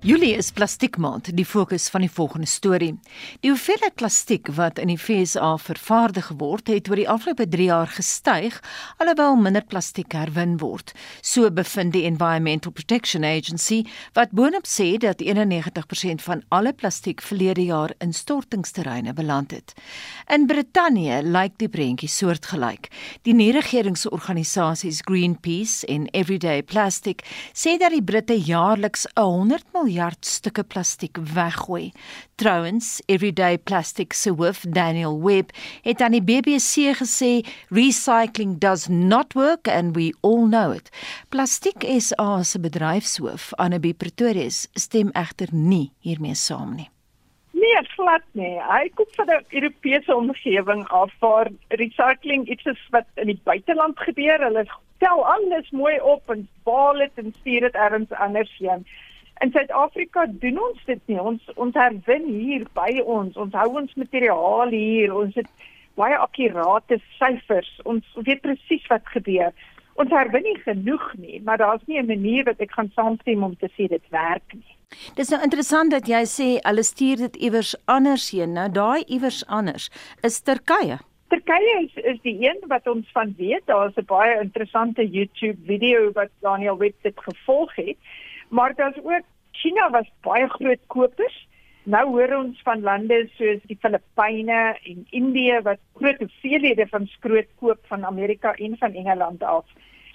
Julie 0.09 0.33
is 0.33 0.47
plastiekmaand, 0.49 1.27
die 1.37 1.45
fokus 1.45 1.83
van 1.93 2.01
die 2.01 2.09
volgende 2.09 2.47
storie. 2.49 2.95
Die 3.43 3.51
hoeveelheid 3.51 3.93
plastiek 3.99 4.47
wat 4.57 4.79
in 4.81 4.89
die 4.89 4.97
FSA 4.97 5.51
vervaardig 5.61 6.31
word, 6.39 6.71
het 6.73 6.87
oor 6.89 6.97
die 6.97 7.05
afgelope 7.05 7.45
3 7.45 7.67
jaar 7.67 7.91
gestyg, 7.93 8.57
alhoewel 8.97 9.37
minder 9.37 9.61
plastiek 9.69 10.15
herwin 10.17 10.55
word. 10.63 10.95
So 11.21 11.51
bevind 11.53 11.93
die 11.93 12.07
Environmental 12.09 12.73
Protection 12.73 13.27
Agency, 13.27 13.83
wat 14.17 14.33
boonop 14.33 14.65
sê 14.65 14.95
dat 14.97 15.21
91% 15.21 16.25
van 16.25 16.41
alle 16.49 16.73
plastiek 16.73 17.21
verlede 17.21 17.67
jaar 17.67 17.93
in 18.01 18.09
stortingsterreine 18.09 19.13
beland 19.13 19.53
het. 19.53 19.75
In 20.25 20.49
Brittanje 20.49 21.21
lyk 21.21 21.59
die 21.61 21.69
prentjie 21.69 22.09
soortgelyk. 22.09 22.89
Die 23.29 23.37
nie-regeringsorganisasies 23.37 25.03
Greenpeace 25.05 25.85
en 25.85 26.09
Everyday 26.17 26.65
Plastic 26.65 27.21
sê 27.53 27.77
dat 27.77 27.93
die 27.93 28.01
Britte 28.01 28.41
jaarliks 28.41 29.05
100 29.13 29.69
miljard 29.77 29.97
stukke 30.19 30.63
plastiek 30.63 31.17
weggooi. 31.33 31.91
Trouwens, 32.35 33.01
Everyday 33.05 33.57
Plastic 33.57 34.13
se 34.13 34.31
hoof, 34.31 34.63
Daniel 34.69 35.19
Webb, 35.21 35.51
het 35.81 36.01
aan 36.01 36.15
die 36.15 36.23
BBC 36.23 36.95
gesê 36.99 37.31
recycling 37.69 38.57
does 38.59 38.87
not 38.87 39.33
work 39.33 39.67
and 39.67 39.95
we 39.95 40.13
all 40.21 40.47
know 40.47 40.71
it. 40.73 40.89
Plastiek 41.29 41.83
SA 41.97 42.43
se 42.43 42.59
bedryfshoof, 42.59 43.51
Annabie 43.57 43.93
Pretorius, 43.93 44.67
stem 44.73 45.09
egter 45.13 45.51
nie 45.51 45.91
hiermee 45.99 46.35
saam 46.35 46.75
nie. 46.75 46.89
Nee, 47.51 47.81
glad 47.95 48.23
nie. 48.31 48.55
Hy 48.63 48.89
kom 48.95 49.05
van 49.17 49.29
'n 49.29 49.45
Europese 49.49 50.15
omgewing 50.15 50.87
af 50.87 51.11
waar 51.19 51.47
recycling 51.67 52.47
iets 52.47 52.65
is 52.65 52.87
wat 52.89 53.07
in 53.15 53.25
die 53.25 53.41
buiteland 53.43 53.99
gebeur. 53.99 54.39
Hulle 54.39 54.65
tel 54.97 55.25
alles 55.25 55.69
mooi 55.71 55.99
op 56.01 56.29
en 56.29 56.47
baal 56.63 56.93
dit 56.93 57.11
en 57.15 57.33
stuur 57.39 57.59
dit 57.59 57.73
ergens 57.73 58.11
anders 58.11 58.55
heen. 58.57 58.87
In 59.41 59.51
Suid-Afrika 59.51 60.25
doen 60.27 60.59
ons 60.59 60.79
dit 60.85 61.01
nie. 61.07 61.19
Ons 61.19 61.41
ons 61.55 61.75
herwin 61.79 62.25
hier 62.27 62.65
by 62.75 62.99
ons. 63.05 63.37
Ons 63.39 63.53
hou 63.55 63.69
ons 63.81 63.93
materiaal 63.95 64.73
hier. 64.75 65.13
Ons 65.15 65.37
het 65.39 65.47
baie 65.99 66.17
akkurate 66.19 66.99
syfers. 67.17 67.69
Ons 67.87 68.07
weet 68.27 68.41
presies 68.43 68.87
wat 68.91 69.07
gebeur. 69.15 69.53
Ons 69.99 70.11
herwin 70.15 70.45
nie 70.47 70.59
genoeg 70.63 71.05
nie, 71.19 71.41
maar 71.43 71.59
daar's 71.59 71.83
nie 71.87 71.99
'n 71.99 72.07
manier 72.07 72.43
wat 72.43 72.59
ek 72.59 72.71
gaan 72.71 72.91
saamstem 72.95 73.43
om 73.43 73.55
te 73.55 73.69
sê 73.77 73.87
dit 73.87 74.05
werk 74.09 74.53
nie. 74.53 74.75
Dis 75.15 75.29
nou 75.29 75.41
interessant 75.43 75.91
dat 75.91 76.07
jy 76.07 76.23
sê 76.25 76.47
hulle 76.63 76.83
stuur 76.83 77.17
dit 77.17 77.35
iewers 77.35 77.75
anders 77.85 78.31
heen. 78.31 78.53
Nou 78.53 78.69
daai 78.71 79.03
iewers 79.07 79.45
anders 79.47 79.89
is 80.23 80.41
Turkye. 80.41 80.99
Turkye 81.29 81.73
is 81.83 82.03
is 82.03 82.21
die 82.21 82.37
een 82.47 82.59
wat 82.67 82.87
ons 82.87 83.11
van 83.11 83.35
weet. 83.37 83.65
Daar's 83.65 83.95
'n 83.97 84.05
baie 84.05 84.39
interessante 84.41 85.09
YouTube 85.09 85.59
video 85.65 86.11
wat 86.11 86.29
Daniel 86.41 86.77
Webb 86.77 86.95
dit 87.01 87.19
gevolg 87.19 87.75
het. 87.75 87.97
Maar 88.49 88.75
daar's 88.75 88.97
ook 89.03 89.25
China 89.51 89.89
was 89.89 90.11
baie 90.21 90.47
groot 90.49 90.81
kopers. 90.87 91.47
Nou 91.83 92.05
hoor 92.09 92.35
ons 92.37 92.61
van 92.63 92.81
lande 92.85 93.27
soos 93.37 93.61
die 93.69 93.77
Filippyne 93.81 94.59
en 94.83 95.05
Indië 95.09 95.61
wat 95.65 95.79
groot 95.97 96.17
hoeveelhede 96.17 96.87
van 96.87 97.07
skroot 97.07 97.49
koop 97.59 97.79
van 97.91 98.05
Amerika 98.05 98.53
en 98.53 98.77
van 98.77 98.93
Engeland 98.93 99.43
af. 99.43 99.65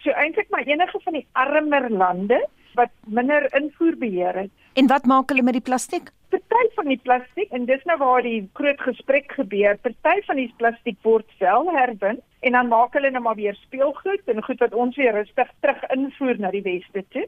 So 0.03 0.11
eintlik 0.11 0.51
maar 0.51 0.66
enige 0.66 1.01
van 1.01 1.12
die 1.12 1.26
armer 1.32 1.91
lande 1.91 2.47
wat 2.74 2.91
minder 3.07 3.47
invoerbeheer 3.55 4.35
het. 4.35 4.51
En 4.74 4.87
wat 4.87 5.05
maak 5.07 5.28
hulle 5.28 5.43
met 5.43 5.59
die 5.59 5.62
plastiek? 5.62 6.11
Party 6.55 6.74
van 6.74 6.89
die 6.91 7.01
plastiek 7.03 7.51
en 7.51 7.64
dis 7.66 7.82
nou 7.89 7.97
waar 7.99 8.22
die 8.22 8.49
groot 8.59 8.80
gesprek 8.80 9.32
gebeur. 9.32 9.78
Party 9.82 10.22
van 10.26 10.39
die 10.39 10.53
plastiek 10.59 10.99
word 11.03 11.30
wel 11.39 11.70
herwin 11.74 12.20
en 12.47 12.53
dan 12.53 12.68
maak 12.68 12.95
hulle 12.95 13.11
nou 13.11 13.22
maar 13.22 13.39
weer 13.39 13.57
speelgoed 13.59 14.30
en 14.30 14.43
goed 14.43 14.62
wat 14.62 14.74
ons 14.74 14.97
weer 14.97 15.14
rustig 15.16 15.51
terug 15.61 15.82
invoer 15.95 16.39
na 16.39 16.51
die 16.55 16.62
weste 16.62 17.05
toe. 17.14 17.24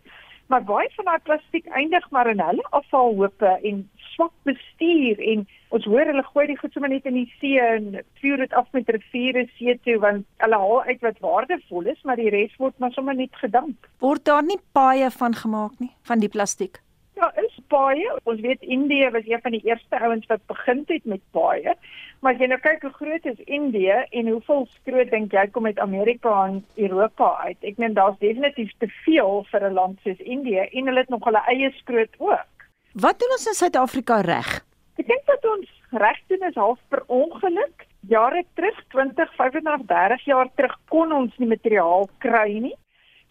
Maar 0.47 0.65
baie 0.65 0.91
van 0.95 1.05
daai 1.05 1.23
plastiek 1.27 1.67
eindig 1.67 2.11
maar 2.11 2.29
in 2.31 2.41
hulle 2.41 2.67
afvalhope 2.71 3.59
en 3.63 3.81
swak 4.15 4.33
bestuur 4.49 5.19
en 5.33 5.47
ons 5.75 5.85
hoor 5.91 6.07
hulle 6.07 6.25
gooi 6.29 6.47
die 6.47 6.59
goed 6.61 6.73
sommer 6.73 6.93
net 6.93 7.09
in 7.11 7.19
die 7.19 7.27
see 7.41 7.59
en 7.61 7.99
vuur 8.21 8.45
dit 8.45 8.55
af 8.61 8.69
met 8.77 8.89
riviere 8.95 9.47
see 9.57 9.75
toe 9.85 9.99
want 10.05 10.27
hulle 10.45 10.61
haal 10.63 10.83
uit 10.87 11.03
wat 11.09 11.19
waardevol 11.25 11.91
is, 11.93 12.01
maar 12.05 12.21
die 12.21 12.31
res 12.31 12.55
word 12.63 12.79
maar 12.79 12.95
sommer 12.95 13.19
net 13.19 13.35
gedamp. 13.43 13.91
Word 14.05 14.25
daar 14.25 14.45
nie 14.47 14.61
baie 14.79 15.11
van 15.19 15.35
gemaak 15.35 15.79
nie 15.83 15.93
van 16.09 16.23
die 16.23 16.33
plastiek? 16.33 16.81
Ja, 17.19 17.33
is 17.43 17.56
baie. 17.69 18.09
Ons 18.25 18.41
weet 18.41 18.63
Indië 18.63 19.11
was 19.11 19.27
een 19.27 19.41
van 19.43 19.55
die 19.57 19.63
eerste 19.65 20.01
ouens 20.01 20.27
wat 20.27 20.47
begin 20.47 20.85
het 20.87 21.05
met 21.05 21.23
baie. 21.31 21.75
Maar 22.21 22.35
as 22.35 22.41
jy 22.41 22.49
nou 22.51 22.59
kyk 22.61 22.83
hoe 22.83 22.93
groot 22.97 23.27
is 23.29 23.41
Indië 23.45 23.97
en 24.11 24.29
hoeveel 24.29 24.67
skroot 24.75 25.11
dink 25.11 25.33
jy 25.33 25.47
kom 25.53 25.67
uit 25.67 25.79
Amerika 25.79 26.35
en 26.47 26.65
Europa 26.75 27.37
uit? 27.45 27.59
Ek 27.61 27.77
meen 27.83 27.95
daar's 27.95 28.19
definitief 28.19 28.73
te 28.79 28.89
veel 29.05 29.45
vir 29.51 29.69
'n 29.69 29.75
land 29.75 29.99
soos 30.05 30.19
Indië 30.19 30.69
en 30.73 30.87
hulle 30.87 31.05
het 31.05 31.09
nog 31.09 31.25
hulle 31.25 31.43
eie 31.47 31.71
skroot 31.81 32.15
ook. 32.19 32.69
Wat 32.93 33.19
doen 33.19 33.37
ons 33.37 33.47
in 33.47 33.55
Suid-Afrika 33.55 34.21
reg? 34.21 34.65
Ek 34.97 35.07
dink 35.07 35.27
dat 35.27 35.45
ons 35.45 35.69
reg 35.91 36.19
doen 36.27 36.49
is 36.49 36.55
half 36.55 36.79
per 36.89 37.03
ongeluk. 37.07 37.87
Jare 38.09 38.45
terug, 38.55 38.85
20, 38.89 39.35
25, 39.37 39.87
30 39.87 40.25
jaar 40.25 40.49
terug 40.55 40.79
kon 40.89 41.13
ons 41.13 41.37
nie 41.37 41.49
materiaal 41.49 42.09
kry 42.19 42.59
nie. 42.59 42.77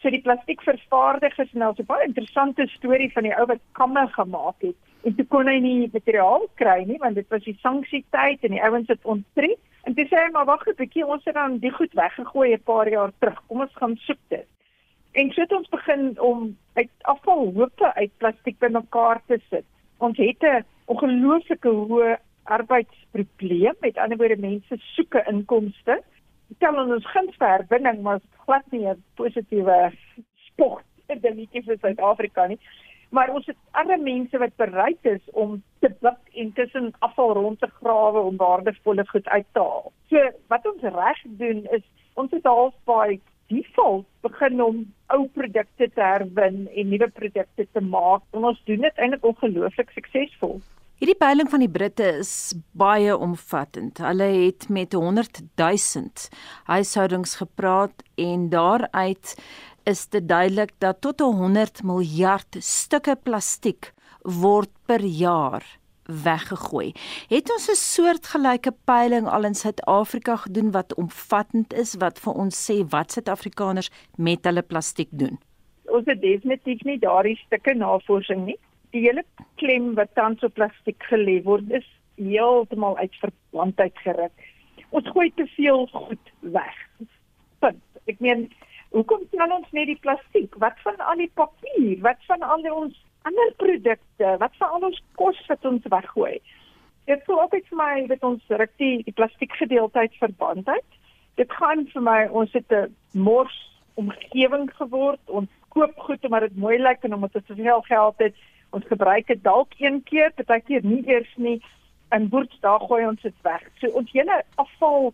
So 0.05 0.11
die 0.13 0.21
plastiekvervaardigers 0.21 1.53
nou 1.57 1.71
so 1.73 1.81
'n 1.81 1.89
baie 1.89 2.05
interessante 2.05 2.67
storie 2.69 3.11
van 3.13 3.23
die 3.23 3.33
ou 3.33 3.45
wat 3.49 3.61
kamme 3.71 4.07
gemaak 4.07 4.61
het. 4.61 4.75
En 5.03 5.15
toe 5.15 5.25
kon 5.25 5.47
hy 5.47 5.57
nie 5.59 5.89
materiaal 5.93 6.45
kry 6.61 6.83
nie 6.85 6.99
want 7.01 7.15
dit 7.15 7.25
was 7.29 7.43
die 7.43 7.57
sanksietyd 7.61 8.43
en 8.43 8.51
die 8.51 8.61
ouens 8.61 8.87
het 8.87 8.99
onttrek. 9.01 9.57
En 9.83 9.95
toe 9.95 10.05
sê 10.05 10.15
hy 10.21 10.29
maar 10.31 10.45
wag 10.45 10.67
'n 10.67 10.75
bietjie, 10.77 11.07
ons 11.07 11.25
het 11.25 11.33
dan 11.33 11.57
die 11.57 11.71
goed 11.71 11.93
weggegooi 11.93 12.53
'n 12.53 12.61
paar 12.63 12.89
jaar 12.89 13.11
terug. 13.19 13.41
Kom 13.47 13.61
ons 13.61 13.73
gaan 13.73 13.95
soek 13.97 14.21
dit. 14.29 14.45
En 15.13 15.31
so 15.31 15.41
het 15.41 15.51
ons 15.51 15.69
begin 15.69 16.19
om 16.19 16.57
uit 16.73 16.89
afvalhope 17.01 17.93
uit 17.95 18.11
plastiek 18.17 18.59
bymekaar 18.59 19.21
te 19.25 19.39
sit. 19.49 19.65
Ons 19.97 20.17
het 20.17 20.43
'n 20.43 20.65
ongelooflike 20.85 21.69
hoë 21.69 22.17
arbeidsprobleem. 22.43 23.73
Met 23.79 23.97
ander 23.97 24.17
woorde 24.17 24.37
mense 24.37 24.75
soek 24.77 25.15
'n 25.15 25.29
inkomste 25.33 26.03
tel 26.59 26.79
ons 26.81 27.11
guns 27.13 27.37
vir 27.39 27.47
herwinning 27.47 28.01
maar 28.01 28.19
glad 28.45 28.65
nie 28.71 28.87
'n 28.87 29.03
positiewe 29.15 29.91
sport 30.47 30.85
dingetjie 31.07 31.63
vir 31.65 31.77
Suid-Afrika 31.77 32.47
nie. 32.47 32.59
Maar 33.09 33.29
ons 33.29 33.45
het 33.45 33.57
ander 33.71 33.99
mense 33.99 34.37
wat 34.37 34.55
bereid 34.55 35.05
is 35.05 35.21
om 35.31 35.61
te 35.79 35.89
blik 35.89 36.33
en 36.33 36.51
tussen 36.53 36.93
afval 36.99 37.33
rond 37.33 37.59
te 37.59 37.69
grawe 37.79 38.19
om 38.19 38.37
waardevolle 38.37 39.05
goed 39.07 39.27
uit 39.27 39.45
te 39.51 39.59
haal. 39.59 39.91
So 40.09 40.31
wat 40.47 40.65
ons 40.65 40.81
reg 40.81 41.21
doen 41.23 41.65
is 41.77 41.83
ons 42.13 42.31
het 42.31 42.43
half 42.43 42.73
baie 42.83 43.19
default 43.47 44.05
begin 44.25 44.61
om 44.61 44.77
ou 45.13 45.27
produkte 45.37 45.89
te 45.93 46.01
herwin 46.01 46.65
en 46.67 46.89
nuwe 46.89 47.09
produkte 47.19 47.67
te 47.71 47.81
maak. 47.81 48.23
En 48.33 48.43
ons 48.51 48.63
doen 48.65 48.81
dit 48.81 48.97
eintlik 48.97 49.25
ongelooflik 49.25 49.91
suksesvol. 49.93 50.59
Hierdie 50.95 51.17
peiling 51.19 51.49
van 51.51 51.59
die 51.59 51.67
Britte 51.67 52.05
is 52.21 52.53
baie 52.71 53.11
omvattend. 53.19 53.97
Hulle 53.99 54.29
het 54.31 54.69
met 54.71 54.93
100 54.95 55.41
000 55.59 56.05
huishoudings 56.69 57.33
gepraat 57.35 58.03
en 58.15 58.45
daaruit 58.49 59.33
is 59.83 60.05
dit 60.07 60.23
duidelik 60.29 60.71
dat 60.79 61.01
tot 61.03 61.19
100 61.19 61.83
miljard 61.83 62.55
stukke 62.63 63.17
plastiek 63.23 63.91
word 64.23 64.71
per 64.87 65.03
jaar 65.03 65.65
weggegooi. 66.07 66.93
Het 67.27 67.51
ons 67.51 67.67
'n 67.71 67.75
soortgelyke 67.75 68.71
peiling 68.85 69.27
al 69.27 69.43
in 69.43 69.55
Suid-Afrika 69.55 70.35
gedoen 70.35 70.71
wat 70.71 70.95
omvattend 70.95 71.73
is 71.73 71.95
wat 71.99 72.19
vir 72.19 72.33
ons 72.33 72.71
sê 72.71 72.87
wat 72.89 73.11
Suid-Afrikaners 73.11 73.91
met 74.15 74.45
hulle 74.45 74.61
plastiek 74.61 75.09
doen? 75.11 75.39
Ons 75.91 76.05
het 76.05 76.21
definitief 76.21 76.81
nie 76.83 76.99
daardie 76.99 77.35
stukke 77.35 77.73
navorsing 77.73 78.45
nie 78.45 78.59
die 78.95 79.03
hele 79.03 79.23
klem 79.59 79.93
wat 79.99 80.13
tans 80.15 80.43
op 80.47 80.55
plastiek 80.55 81.03
gelê 81.11 81.39
word 81.43 81.71
is 81.79 81.87
heeltemal 82.15 82.97
uit 82.97 83.15
verband 83.19 83.79
uitgeruk. 83.79 84.45
Ons 84.95 85.09
gooi 85.11 85.27
te 85.35 85.47
veel 85.55 85.83
goed 85.91 86.31
weg. 86.55 86.77
Punt. 87.59 87.81
Ek 88.07 88.21
meen, 88.23 88.45
hoekom 88.95 89.25
stel 89.27 89.51
ons 89.51 89.71
net 89.75 89.89
die 89.91 89.99
plastiek? 89.99 90.55
Wat 90.63 90.79
van 90.85 91.01
al 91.03 91.19
die 91.19 91.31
papier? 91.41 91.97
Wat 92.05 92.21
van 92.29 92.45
al 92.45 92.63
ons 92.71 92.95
ander 93.27 93.51
produkte? 93.59 94.35
Wat 94.39 94.55
van 94.61 94.77
al 94.77 94.87
ons 94.91 95.01
kos 95.19 95.41
wat 95.49 95.67
ons 95.67 95.91
weggooi? 95.91 96.37
Dit 97.09 97.27
sou 97.27 97.37
ook 97.41 97.53
iets 97.57 97.75
my 97.75 98.05
dat 98.09 98.23
ons 98.25 98.55
ruk 98.61 98.71
die, 98.81 99.03
die 99.03 99.13
plastiek 99.13 99.53
gedeelte 99.59 100.05
uit 100.05 100.21
verband 100.21 100.69
uit. 100.69 100.99
Dit 101.35 101.51
gaan 101.59 101.83
vir 101.91 102.05
my 102.05 102.19
ons 102.31 102.53
het 102.55 102.71
'n 102.71 102.95
mors 103.11 103.57
omgewing 103.99 104.71
geword. 104.79 105.19
Ons 105.27 105.49
koop 105.69 105.93
goed 106.07 106.23
omdat 106.25 106.47
dit 106.47 106.57
mooi 106.57 106.77
lyk 106.79 107.03
en 107.03 107.13
omdat 107.13 107.33
dit 107.33 107.45
soveel 107.47 107.81
geld 107.81 108.15
het 108.23 108.35
ons 108.75 108.87
gebruik 108.91 109.27
dit 109.31 109.43
dalk 109.43 109.73
een 109.79 110.01
keer, 110.03 110.33
partykeer 110.35 110.83
nie 110.83 111.03
eers 111.07 111.31
nie. 111.35 111.59
En 112.13 112.29
boerds 112.29 112.59
daar 112.61 112.83
gooi 112.83 113.05
ons 113.07 113.21
dit 113.21 113.37
weg. 113.47 113.63
So 113.81 113.89
ons 113.97 114.11
hele 114.13 114.41
afval 114.61 115.13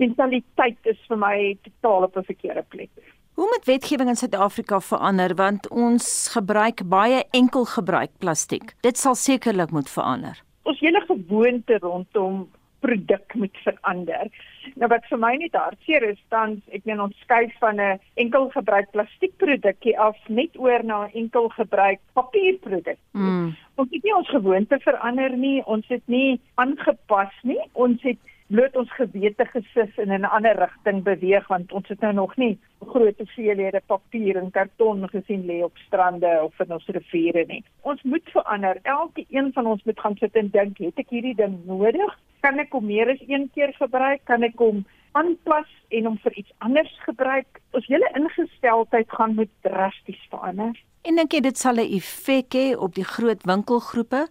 mentaliteit 0.00 0.78
is 0.88 1.00
vir 1.08 1.18
my 1.20 1.36
totaal 1.66 2.08
op 2.08 2.16
'n 2.16 2.30
verkeerde 2.30 2.64
plek. 2.68 2.90
Hoe 3.34 3.48
moet 3.48 3.64
wetgewing 3.64 4.08
in 4.08 4.16
Suid-Afrika 4.16 4.80
verander 4.80 5.34
want 5.34 5.68
ons 5.68 6.28
gebruik 6.32 6.82
baie 6.88 7.24
enkel 7.30 7.64
gebruik 7.64 8.10
plastiek. 8.18 8.74
Dit 8.80 8.98
sal 8.98 9.14
sekerlik 9.14 9.70
moet 9.70 9.90
verander. 9.90 10.42
Ons 10.62 10.80
hele 10.80 11.00
gewoonte 11.06 11.78
rondom 11.80 12.50
produk 12.84 13.34
moet 13.38 13.56
verander. 13.64 14.30
Nou 14.74 14.88
wat 14.92 15.06
vir 15.10 15.20
my 15.22 15.32
net 15.40 15.56
hartseer 15.58 16.06
is, 16.10 16.18
dan 16.34 16.58
ek 16.74 16.84
meen 16.88 17.02
ons 17.04 17.18
skuif 17.24 17.54
van 17.62 17.80
'n 17.80 18.00
enkel 18.24 18.50
gebruik 18.56 18.90
plastiekprodukkie 18.90 19.98
af 19.98 20.18
net 20.28 20.58
oor 20.58 20.84
na 20.84 21.06
'n 21.06 21.14
enkel 21.22 21.48
gebruik 21.48 22.00
papierproduk. 22.18 22.98
Mm. 23.12 23.54
Ons 23.76 23.90
het 23.90 24.02
nie 24.02 24.16
ons 24.16 24.28
gewoonte 24.28 24.78
verander 24.78 25.36
nie, 25.36 25.62
ons 25.66 25.86
het 25.88 26.06
nie 26.06 26.40
aangepas 26.54 27.34
nie. 27.42 27.62
Ons 27.72 28.02
het 28.02 28.18
bloot 28.52 28.74
ons 28.76 28.90
gewete 28.98 29.44
gesis 29.52 29.92
in 30.02 30.12
'n 30.12 30.24
ander 30.24 30.56
rigting 30.58 31.02
beweeg 31.02 31.46
want 31.48 31.72
ons 31.72 31.88
het 31.88 32.00
nou 32.00 32.12
nog 32.12 32.36
nie 32.36 32.58
groot 32.80 33.18
hoeveelhede 33.18 33.80
papier 33.86 34.36
en 34.36 34.50
karton 34.50 35.08
gesien 35.08 35.46
lê 35.46 35.62
op 35.64 35.76
strande 35.86 36.32
of 36.42 36.60
in 36.60 36.72
ons 36.72 36.86
riviere 36.86 37.44
nie. 37.46 37.64
Ons 37.80 38.02
moet 38.02 38.28
verander. 38.32 38.78
Elke 38.82 39.24
een 39.28 39.52
van 39.52 39.66
ons 39.66 39.82
moet 39.84 40.00
gaan 40.00 40.16
sit 40.16 40.36
en 40.36 40.48
dink, 40.50 40.78
het 40.78 40.98
ek 40.98 41.08
hierdie 41.08 41.34
ding 41.34 41.64
nodig? 41.66 42.18
Kan 42.42 42.58
ek 42.58 42.72
hom 42.74 42.88
meer 42.90 43.06
as 43.12 43.20
een 43.28 43.46
keer 43.54 43.70
gebruik? 43.78 44.24
Kan 44.26 44.42
ek 44.42 44.58
hom 44.58 44.82
aanpas 45.18 45.68
en 45.94 46.08
hom 46.08 46.16
vir 46.24 46.38
iets 46.40 46.54
anders 46.66 46.90
gebruik? 47.06 47.60
Ons 47.76 47.86
hele 47.86 48.08
ingesteldheid 48.18 49.12
gaan 49.14 49.36
moet 49.38 49.52
drasties 49.62 50.18
verander. 50.32 50.74
En 51.06 51.18
dink 51.18 51.34
jy 51.34 51.40
dit 51.42 51.58
sal 51.58 51.78
'n 51.78 51.94
effek 51.98 52.54
hê 52.58 52.66
op 52.74 52.94
die 52.94 53.06
groot 53.06 53.42
winkelgroepe 53.46 54.26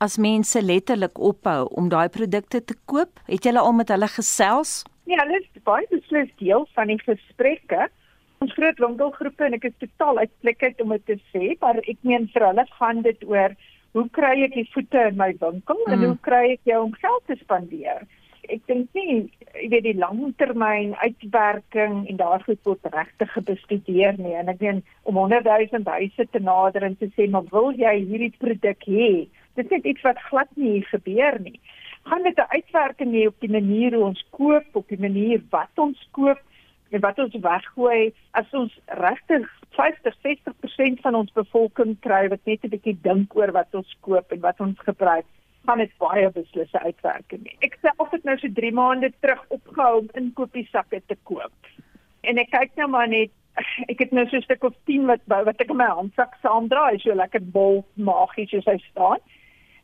as 0.00 0.16
mense 0.18 0.60
letterlik 0.60 1.18
ophou 1.18 1.68
om 1.72 1.88
daai 1.88 2.08
produkte 2.08 2.60
te 2.64 2.76
koop? 2.84 3.20
Het 3.28 3.44
jy 3.44 3.56
al 3.56 3.72
met 3.72 3.88
hulle 3.88 4.08
gesels? 4.08 4.84
Ja, 5.04 5.24
hulle 5.24 5.40
is 5.40 5.62
baie 5.64 5.86
beslis 5.90 6.30
deel 6.36 6.68
van 6.74 6.86
die 6.88 7.00
gesprekke. 7.00 7.88
Ons 8.40 8.52
groot 8.52 8.78
winkelgroepe 8.78 9.44
en 9.44 9.54
ek 9.54 9.64
is 9.64 9.76
totaal 9.78 10.18
uitplek 10.18 10.62
uit 10.62 10.80
om 10.80 10.88
dit 10.88 11.06
te 11.06 11.18
sê, 11.32 11.56
maar 11.60 11.76
ek 11.76 11.98
meen 12.02 12.28
vir 12.32 12.46
hulle 12.46 12.66
gaan 12.78 13.02
dit 13.02 13.24
oor 13.24 13.56
hoe 13.94 14.08
kry 14.10 14.34
ek 14.42 14.56
die 14.58 14.68
voete 14.74 15.06
in 15.10 15.16
my 15.20 15.30
winkel 15.40 15.80
mm. 15.86 15.92
en 15.94 16.04
hoe 16.08 16.18
kry 16.26 16.44
ek 16.56 16.70
jou 16.70 16.82
om 16.88 16.94
geld 16.98 17.26
te 17.30 17.38
spandeer? 17.40 18.02
Ek 18.52 18.60
dink 18.68 18.90
nie 18.98 19.22
jy 19.54 19.68
weet 19.70 19.84
die 19.86 19.96
langtermyn 19.96 20.96
uitwerking 20.98 22.00
en 22.10 22.18
daar 22.18 22.42
goed 22.44 22.60
word 22.66 22.88
regtig 22.92 23.30
gebestudeer 23.36 24.18
nie 24.18 24.34
en 24.36 24.50
ek 24.52 24.60
meen 24.64 24.82
om 25.08 25.20
100 25.22 25.46
000 25.46 25.86
huise 25.94 26.26
te 26.32 26.42
nader 26.42 26.88
en 26.88 26.98
te 26.98 27.08
sê 27.14 27.28
maar 27.30 27.46
wil 27.54 27.70
jy 27.78 27.94
hierdie 28.02 28.34
produk 28.42 28.82
hê? 28.90 29.12
Dit 29.54 29.72
is 29.78 29.86
iets 29.94 30.02
wat 30.02 30.18
glad 30.26 30.50
nie 30.58 30.82
gebeur 30.90 31.38
nie. 31.40 31.60
Gaan 32.10 32.26
dit 32.26 32.36
'n 32.36 32.50
uitwerking 32.56 33.14
hê 33.14 33.26
op 33.30 33.38
die 33.40 33.54
manier 33.54 33.94
hoe 33.94 34.04
ons 34.10 34.26
koop, 34.30 34.66
op 34.72 34.88
die 34.88 35.00
manier 35.00 35.40
wat 35.50 35.78
ons 35.78 36.08
koop? 36.10 36.42
En 36.90 37.00
wat 37.00 37.18
ons 37.18 37.34
weggooi 37.34 38.12
as 38.32 38.50
ons 38.52 38.72
regtig 38.86 39.46
50 39.76 40.18
60% 40.26 41.00
van 41.02 41.14
ons 41.14 41.32
bevolking 41.32 41.96
kry 42.00 42.28
wat 42.28 42.44
net 42.44 42.64
'n 42.64 42.74
bietjie 42.74 42.98
dink 43.02 43.36
oor 43.36 43.52
wat 43.52 43.74
ons 43.74 43.96
koop 44.00 44.32
en 44.32 44.40
wat 44.40 44.60
ons 44.60 44.78
gebruik 44.78 45.26
van 45.64 45.78
dit 45.78 45.92
baie 45.98 46.30
beslisse 46.30 46.80
uitwerking. 46.80 47.48
Ek 47.64 47.78
self 47.80 48.10
het 48.10 48.24
nou 48.24 48.36
so 48.38 48.48
3 48.48 48.72
maande 48.72 49.12
terug 49.20 49.44
opgehou 49.48 49.98
om 49.98 50.08
inkopiesakke 50.12 51.00
te 51.06 51.16
koop. 51.22 51.56
En 52.22 52.38
ek 52.38 52.50
kyk 52.50 52.76
nou 52.76 52.88
maar 52.88 53.08
net 53.08 53.30
ek 53.88 53.98
het 53.98 54.12
nou 54.12 54.26
so 54.28 54.36
'n 54.36 54.42
stuk 54.42 54.64
of 54.64 54.74
10 54.84 55.06
wat 55.06 55.20
wat 55.26 55.60
ek 55.60 55.70
in 55.70 55.76
my 55.76 55.86
handsak 55.86 56.36
saamdra, 56.42 56.98
so 56.98 57.14
lekker 57.14 57.40
bol 57.40 57.84
magies 57.94 58.50
soos 58.50 58.64
hy 58.64 58.78
staan. 58.90 59.18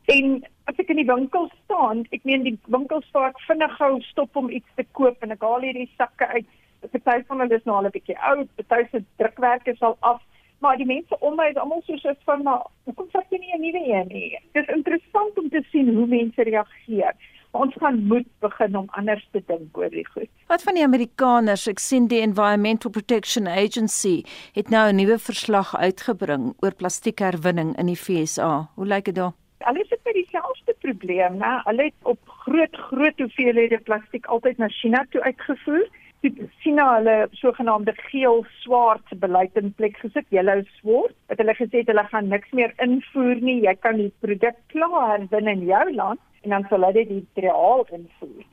En 0.08 0.44
as 0.66 0.78
ek 0.78 0.90
in 0.90 0.96
die 0.96 1.12
winkel 1.12 1.50
staan, 1.64 2.06
ek 2.10 2.24
meen 2.24 2.42
die 2.42 2.58
winkels 2.66 3.06
waar 3.12 3.30
ek 3.30 3.40
vinnig 3.46 3.76
gou 3.76 4.00
stop 4.00 4.36
om 4.36 4.50
iets 4.50 4.68
te 4.76 4.84
koop 4.92 5.22
en 5.22 5.30
ek 5.30 5.40
haal 5.42 5.60
hierdie 5.60 5.90
sakke 5.96 6.26
uit. 6.26 6.46
Party 6.88 7.24
van 7.26 7.40
hulle 7.40 7.54
is 7.54 7.64
nou 7.64 7.76
al 7.76 7.86
'n 7.86 7.90
bietjie 7.90 8.18
oud, 8.18 8.48
party 8.68 8.88
se 8.90 9.04
drukwerk 9.16 9.66
is 9.66 9.80
al 9.80 9.96
af, 10.00 10.22
maar 10.60 10.76
die 10.76 10.86
mense 10.86 11.18
om 11.20 11.36
my 11.36 11.48
is 11.50 11.56
almal 11.56 11.82
so 11.86 11.96
soos 11.96 12.16
van 12.24 12.42
maar 12.42 12.62
hoekom 12.84 13.08
vat 13.12 13.26
jy 13.30 13.38
nie 13.38 13.52
'n 13.56 13.60
nuwe 13.60 13.82
een 13.92 14.08
nie? 14.08 14.38
Dit 14.52 14.68
is 14.68 14.74
interessant 14.74 15.38
om 15.38 15.48
te 15.48 15.62
sien 15.70 15.94
hoe 15.94 16.06
mense 16.06 16.42
reageer. 16.42 17.14
Ons 17.50 17.74
gaan 17.74 18.06
moet 18.06 18.26
begin 18.38 18.76
om 18.76 18.86
anders 18.90 19.28
te 19.32 19.42
dink 19.46 19.78
oor 19.78 19.90
die 19.90 20.06
goed. 20.06 20.28
Wat 20.46 20.62
van 20.62 20.74
die 20.74 20.84
Amerikaners? 20.84 21.66
Ek 21.66 21.78
sien 21.78 22.06
die 22.06 22.20
Environmental 22.20 22.90
Protection 22.90 23.48
Agency 23.48 24.22
het 24.54 24.70
nou 24.70 24.88
'n 24.88 24.96
nuwe 24.96 25.18
verslag 25.18 25.76
uitgebring 25.76 26.54
oor 26.62 26.74
plastiekherwinning 26.74 27.76
in 27.76 27.86
die 27.86 27.96
FSA. 27.96 28.68
Hoe 28.74 28.86
lyk 28.86 29.04
dit 29.04 29.14
daar? 29.14 29.32
Hulle 29.58 29.84
sit 29.88 30.00
met 30.04 30.14
dieselfde 30.14 30.74
probleem, 30.78 31.36
né? 31.36 31.60
Hulle 31.64 31.82
het 31.82 31.94
op 32.02 32.18
groot 32.26 32.76
groot 32.76 33.18
hoeveelhede 33.18 33.78
plastiek 33.78 34.26
altyd 34.26 34.58
na 34.58 34.68
China 34.68 35.04
toe 35.10 35.22
uitgevoer. 35.22 35.88
Toe 36.20 36.48
China 36.60 36.86
hulle 36.98 37.14
sogenaamde 37.40 37.94
geel 38.10 38.42
swart 38.60 39.12
beleid 39.22 39.54
in 39.56 39.72
plek 39.76 39.96
gesit, 40.02 40.26
yellow 40.28 40.60
swart. 40.80 41.14
Het 41.32 41.40
hulle 41.40 41.54
gesê 41.56 41.80
hulle 41.88 42.04
gaan 42.10 42.28
niks 42.28 42.50
meer 42.58 42.74
invoer 42.84 43.40
nie. 43.40 43.62
Jy 43.64 43.74
kan 43.80 43.96
die 43.96 44.10
produk 44.24 44.58
klaar 44.74 45.14
herwin 45.14 45.48
in 45.54 45.64
jou 45.68 45.86
land 45.94 46.20
en 46.44 46.56
dan 46.56 46.66
sal 46.68 46.84
hulle 46.84 46.98
dit 46.98 47.14
materiaal 47.22 47.86
invoer. 47.96 48.44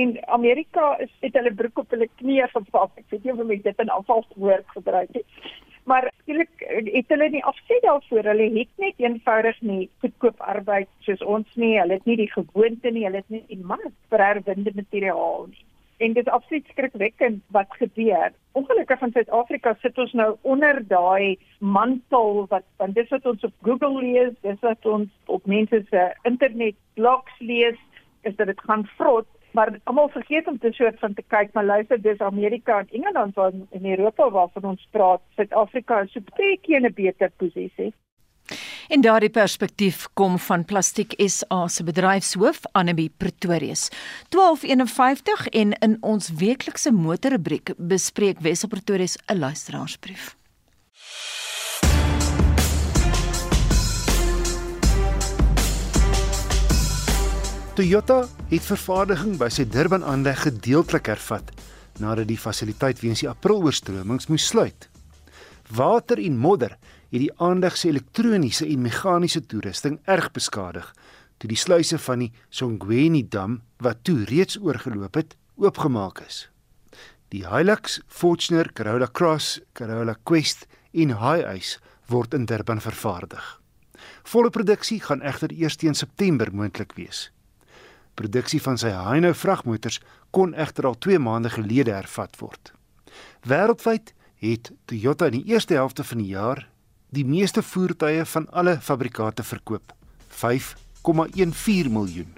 En 0.00 0.16
Amerika 0.34 0.96
is 1.04 1.12
het 1.22 1.38
hulle 1.38 1.54
broek 1.54 1.78
op 1.84 1.94
hulle 1.94 2.10
knieë 2.18 2.50
geval. 2.56 2.90
Ek 2.98 3.06
weet 3.14 3.22
nie 3.22 3.34
of 3.36 3.38
hulle 3.44 3.60
dit 3.68 3.86
in 3.86 3.94
afvalswoord 4.00 4.74
gebruik 4.74 5.14
het 5.20 5.54
maar 5.86 6.10
skielik 6.22 6.50
eh, 6.66 6.82
het 6.94 7.12
hulle 7.14 7.28
nie 7.30 7.44
afsê 7.46 7.78
daarvoor 7.84 8.26
hulle 8.32 8.48
het 8.58 8.82
net 8.82 8.98
eenvoudig 9.02 9.60
nie 9.68 9.84
goedkoop 10.02 10.40
arbeid 10.52 10.88
soos 11.06 11.22
ons 11.34 11.54
nie 11.62 11.76
hulle 11.78 11.98
het 12.00 12.08
nie 12.10 12.18
die 12.18 12.32
gewoonte 12.32 12.90
nie 12.90 13.04
hulle 13.06 13.22
het 13.22 13.30
nie 13.30 13.44
die 13.52 13.62
mark 13.72 13.94
vir 14.10 14.24
herwinde 14.24 14.72
materiaal 14.74 15.46
nie 15.52 15.62
en 15.96 16.12
dit 16.12 16.26
is 16.26 16.32
absoluut 16.32 16.66
skrikwekkend 16.68 17.42
wat 17.54 17.66
gebeur. 17.68 18.32
Ongelukkig 18.52 18.98
van 18.98 19.12
Suid-Afrika 19.12 19.76
sit 19.80 19.98
ons 19.98 20.12
nou 20.12 20.36
onder 20.42 20.82
daai 20.88 21.38
mantel 21.58 22.46
wat 22.52 22.64
want 22.76 22.94
dis 22.94 23.08
wat 23.14 23.26
ons 23.26 23.44
op 23.48 23.54
Google 23.68 24.02
lees 24.02 24.34
dis 24.40 24.60
wat 24.60 24.86
ons 24.86 25.08
op 25.24 25.46
mense 25.46 25.82
se 25.90 26.04
internet 26.22 26.76
blogs 26.94 27.40
lees 27.40 27.80
is 28.22 28.36
dat 28.36 28.46
dit 28.46 28.60
gaan 28.60 28.86
vrot. 28.96 29.28
Maar 29.56 29.78
almal 29.84 30.08
vergeet 30.12 30.46
om 30.46 30.58
te 30.58 30.72
soort 30.72 30.98
van 30.98 31.14
te 31.14 31.22
kyk 31.22 31.52
maar 31.52 31.64
luister 31.64 32.02
dis 32.02 32.20
Amerika 32.20 32.78
en 32.78 32.90
Engeland 32.90 33.34
waar 33.34 33.52
in 33.70 33.86
Europa 33.86 34.30
waarvan 34.30 34.64
ons 34.64 34.88
praat. 34.90 35.22
Suid-Afrika 35.36 36.00
is 36.00 36.12
so 36.12 36.20
baie 36.36 36.58
keer 36.60 36.80
'n 36.80 36.92
beter 36.94 37.30
posisie 37.36 37.92
En 38.86 39.00
daardie 39.02 39.30
perspektief 39.30 40.06
kom 40.14 40.38
van 40.38 40.64
Plastiek 40.64 41.14
SA 41.26 41.64
se 41.68 41.82
bedryfshoof 41.84 42.60
Annelie 42.72 43.10
Pretorius. 43.16 43.88
1251 44.30 45.48
en 45.48 45.72
in 45.72 45.96
ons 46.06 46.30
weeklikse 46.38 46.92
motorrubriek 46.94 47.72
bespreek 47.76 48.38
Wessel 48.40 48.68
Pretorius 48.68 49.16
'n 49.26 49.38
luisteraarsbrief. 49.38 50.36
Toyota 57.74 58.28
het 58.48 58.62
vervaardiging 58.62 59.36
by 59.36 59.48
sy 59.48 59.64
Durban-aanleg 59.68 60.42
gedeeltelik 60.42 61.06
hervat 61.06 61.50
nadat 61.98 62.28
die 62.28 62.38
fasiliteit 62.38 63.00
weens 63.00 63.20
die 63.20 63.28
April-oorstromings 63.28 64.26
moes 64.26 64.46
sluit. 64.46 64.88
Water 65.70 66.18
en 66.18 66.38
modder 66.38 66.76
het 67.10 67.20
die 67.22 67.32
aanleg 67.42 67.76
se 67.76 67.88
elektroniese 67.88 68.66
en 68.66 68.82
meganiese 68.82 69.42
toerusting 69.46 70.00
erg 70.04 70.30
beskadig 70.34 70.92
toe 71.38 71.50
die 71.50 71.58
sluise 71.60 71.98
van 72.00 72.24
die 72.24 72.32
Songweni 72.48 73.22
dam 73.28 73.60
wat 73.84 74.04
toe 74.08 74.24
reeds 74.28 74.56
oorgeloop 74.60 75.18
het, 75.18 75.36
oopgemaak 75.60 76.22
is. 76.24 76.46
Die 77.34 77.44
Hilux, 77.48 78.00
Fortuner, 78.06 78.70
Corolla 78.72 79.08
Cross, 79.12 79.60
Corolla 79.76 80.16
Quest 80.24 80.66
en 80.94 81.16
Hiace 81.20 81.80
word 82.08 82.34
in 82.34 82.46
Durban 82.46 82.80
vervaardig. 82.80 83.44
Volle 84.26 84.50
produksie 84.50 85.00
gaan 85.02 85.22
egter 85.26 85.52
eers 85.52 85.76
teen 85.76 85.94
September 85.94 86.52
moontlik 86.52 86.94
wees. 86.96 87.30
Produksie 88.16 88.62
van 88.62 88.78
sy 88.80 88.92
Hino 88.94 89.32
vragmotors 89.36 89.98
kon 90.32 90.54
egter 90.54 90.86
al 90.88 90.96
2 91.04 91.18
maande 91.20 91.50
gelede 91.52 91.92
hervat 91.92 92.38
word. 92.40 92.72
Wêreldwyd 93.44 94.14
het 94.40 94.72
Toyota 94.88 95.28
in 95.28 95.40
die 95.40 95.52
eerste 95.52 95.76
helfte 95.76 96.04
van 96.04 96.22
die 96.22 96.32
jaar 96.32 96.66
die 97.16 97.24
meeste 97.24 97.62
voertuie 97.64 98.24
van 98.28 98.44
alle 98.52 98.76
fabrikante 98.80 99.42
verkoop, 99.42 99.94
5,14 100.36 101.88
miljoen. 101.88 102.34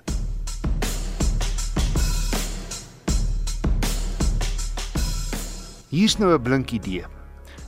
Hier's 5.88 6.18
nou 6.18 6.32
'n 6.34 6.42
blink 6.42 6.70
idee. 6.70 7.06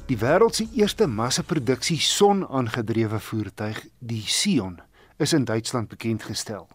Die 0.06 0.18
wêreld 0.18 0.54
se 0.54 0.68
eerste 0.72 1.06
massaproduksie 1.06 1.98
son-aangedrewe 1.98 3.20
voertuig, 3.20 3.86
die 3.98 4.22
Sion, 4.26 4.80
is 5.18 5.32
in 5.32 5.44
Duitsland 5.44 5.88
bekend 5.88 6.22
gestel. 6.22 6.68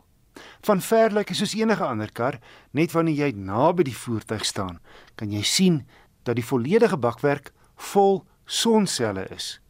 Van 0.61 0.81
ver 0.81 1.11
lyk 1.11 1.27
dit 1.27 1.37
soos 1.37 1.53
enige 1.53 1.85
ander 1.85 2.11
kar, 2.11 2.39
net 2.71 2.91
wanneer 2.91 3.15
jy 3.15 3.31
naby 3.35 3.83
die 3.83 3.97
voertuig 3.97 4.45
staan, 4.45 4.79
kan 5.15 5.31
jy 5.31 5.43
sien 5.43 5.87
dat 6.23 6.35
die 6.35 6.45
volledige 6.45 6.97
bakwerk 6.97 7.53
vol 7.75 8.25
sonselle 8.45 9.27
is. 9.29 9.64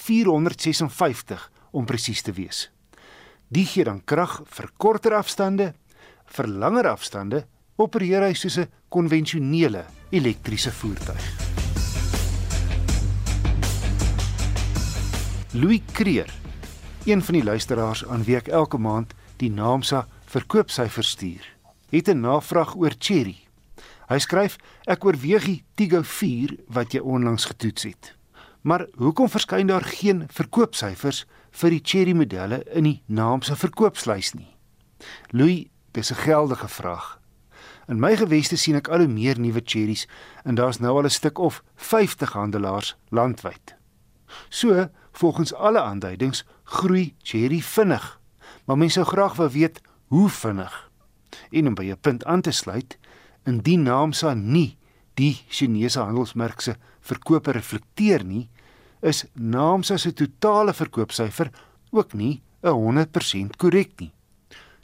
456 0.00 1.50
om 1.70 1.86
presies 1.86 2.22
te 2.22 2.32
wees. 2.32 2.68
Die 3.50 3.66
gee 3.66 3.84
dan 3.84 4.02
krag 4.04 4.40
vir 4.46 4.70
korter 4.78 5.16
afstande, 5.18 5.72
vir 6.30 6.46
langer 6.46 6.86
afstande 6.92 7.44
opereer 7.76 8.22
hy 8.28 8.34
soos 8.34 8.58
'n 8.58 8.68
konvensionele 8.88 9.84
elektriese 10.10 10.72
voertuig. 10.72 11.24
Louis 15.52 15.82
Creer, 15.92 16.30
een 17.04 17.22
van 17.22 17.34
die 17.34 17.44
luisteraars 17.44 18.04
aan 18.06 18.22
wie 18.24 18.36
ek 18.36 18.48
elke 18.48 18.78
maand 18.78 19.14
die 19.36 19.50
Naamsa 19.50 20.06
verkoopsyfers 20.26 21.08
stuur. 21.08 21.44
Het 21.90 22.08
'n 22.08 22.20
navraag 22.20 22.76
oor 22.76 22.94
Cherry. 22.98 23.38
Hy 24.08 24.18
skryf: 24.18 24.56
"Ek 24.86 25.04
oorweeg 25.04 25.44
die 25.44 25.64
Tigo 25.74 26.02
4 26.02 26.56
wat 26.68 26.92
jy 26.92 27.00
onlangs 27.00 27.44
getoets 27.44 27.82
het. 27.82 28.19
Maar 28.62 28.86
hoekom 28.96 29.28
verskyn 29.28 29.66
daar 29.66 29.84
geen 29.84 30.26
verkoopsyfers 30.28 31.24
vir 31.50 31.70
die 31.70 31.80
Cherry 31.82 32.12
modelle 32.12 32.62
in 32.74 32.84
die 32.84 33.02
Naamsa 33.06 33.56
verkoopslys 33.56 34.34
nie?" 34.34 34.56
Louis, 35.30 35.66
dis 35.92 36.10
'n 36.10 36.22
geldige 36.22 36.68
vraag. 36.68 37.18
In 37.88 38.00
my 38.00 38.16
geweste 38.16 38.56
sien 38.56 38.76
ek 38.76 38.88
al 38.88 38.98
hoe 38.98 39.08
meer 39.08 39.40
nuwe 39.40 39.62
cherries 39.64 40.08
en 40.44 40.54
daar's 40.54 40.78
nou 40.78 40.96
al 40.96 41.04
'n 41.04 41.10
stuk 41.10 41.38
of 41.38 41.62
50 41.76 42.32
handelaars 42.32 42.96
landwyd. 43.08 43.74
So, 44.48 44.88
volgens 45.12 45.54
alle 45.54 45.80
aanduidings, 45.80 46.44
groei 46.64 47.14
cherry 47.22 47.60
vinnig 47.60 48.20
maar 48.70 48.78
mense 48.78 49.00
sou 49.00 49.06
graag 49.06 49.34
wou 49.34 49.48
weet 49.50 49.80
hoe 50.06 50.28
vinnig. 50.28 50.90
En 51.50 51.66
om 51.66 51.74
by 51.74 51.90
'n 51.90 52.00
punt 52.00 52.24
aan 52.24 52.40
te 52.40 52.50
sluit, 52.50 52.98
indien 53.44 53.82
Naamsa 53.82 54.34
nie 54.34 54.78
die 55.14 55.34
Chinese 55.48 56.00
handelsmerk 56.00 56.60
se 56.60 56.76
verkope 57.00 57.52
reflekteer 57.52 58.24
nie, 58.24 58.48
is 59.00 59.24
Naamsa 59.34 59.96
se 59.98 60.12
totale 60.12 60.74
verkoopsyfer 60.76 61.50
ook 61.90 62.14
nie 62.14 62.40
100% 62.62 63.56
korrek 63.56 63.96
nie. 64.00 64.12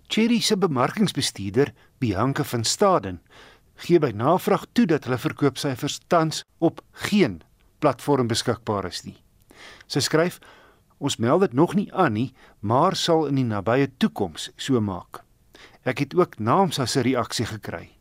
Cherry 0.09 0.41
se 0.41 0.57
bemarkingsbestuurder, 0.57 1.73
Bianca 1.99 2.45
van 2.45 2.65
Staden, 2.65 3.21
gee 3.77 3.99
by 4.01 4.13
navraag 4.15 4.65
toe 4.73 4.87
dat 4.87 5.05
hulle 5.05 5.19
verkoopsyfers 5.19 5.99
tans 6.09 6.45
op 6.59 6.81
geen 7.07 7.41
platform 7.79 8.29
beskikbaar 8.31 8.87
is 8.89 9.03
nie. 9.05 9.19
Sy 9.87 10.01
skryf: 10.01 10.39
Ons 10.99 11.19
meld 11.21 11.41
dit 11.45 11.53
nog 11.53 11.75
nie 11.75 11.91
aan 11.93 12.17
nie, 12.17 12.33
maar 12.61 12.97
sal 12.97 13.27
in 13.29 13.37
die 13.37 13.45
nabye 13.45 13.91
toekoms 13.99 14.51
so 14.57 14.81
maak. 14.81 15.23
Ek 15.85 16.01
het 16.01 16.17
ook 16.17 16.39
naamsa 16.39 16.87
se 16.87 17.05
reaksie 17.05 17.47
gekry. 17.47 17.96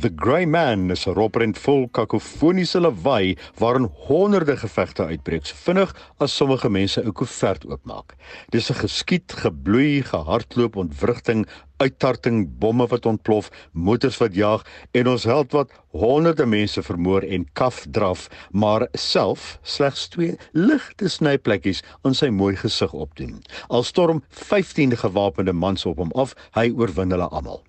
The 0.00 0.08
Grey 0.08 0.46
Man 0.46 0.90
is 0.90 1.04
'n 1.06 1.12
roprent 1.12 1.58
vol 1.60 1.82
kakofoniese 1.96 2.80
lawaai 2.80 3.36
waarin 3.60 3.88
honderde 4.06 4.56
gevegte 4.56 5.04
uitbreek, 5.04 5.44
so 5.46 5.54
vinnig 5.64 5.92
as 6.24 6.36
sommige 6.36 6.70
mense 6.70 7.02
'n 7.02 7.12
koevert 7.12 7.66
oopmaak. 7.66 8.16
Dis 8.48 8.70
'n 8.70 8.80
geskiet, 8.80 9.32
gebloei, 9.32 10.00
gehardloop, 10.02 10.76
ontwrigting, 10.76 11.46
uittarting, 11.76 12.48
bomme 12.58 12.86
wat 12.86 13.06
ontplof, 13.06 13.50
motors 13.72 14.16
wat 14.16 14.34
jaag 14.34 14.64
en 14.90 15.06
ons 15.06 15.24
held 15.24 15.52
wat 15.52 15.70
honderde 15.92 16.46
mense 16.46 16.82
vermoor 16.82 17.22
en 17.22 17.52
kaf 17.52 17.84
draf, 17.90 18.28
maar 18.52 18.88
self 18.92 19.58
slegs 19.62 20.08
twee 20.08 20.36
ligte 20.52 21.08
snyplekkies 21.08 21.82
aan 22.02 22.14
sy 22.14 22.28
mooi 22.28 22.56
gesig 22.56 22.92
opdoen. 22.92 23.42
Al 23.68 23.82
storm 23.82 24.24
15 24.28 24.96
gewapende 24.96 25.52
mans 25.52 25.86
op 25.86 25.96
hom 25.98 26.12
af, 26.12 26.34
hy 26.52 26.72
oorwin 26.72 27.10
hulle 27.10 27.28
almal. 27.28 27.64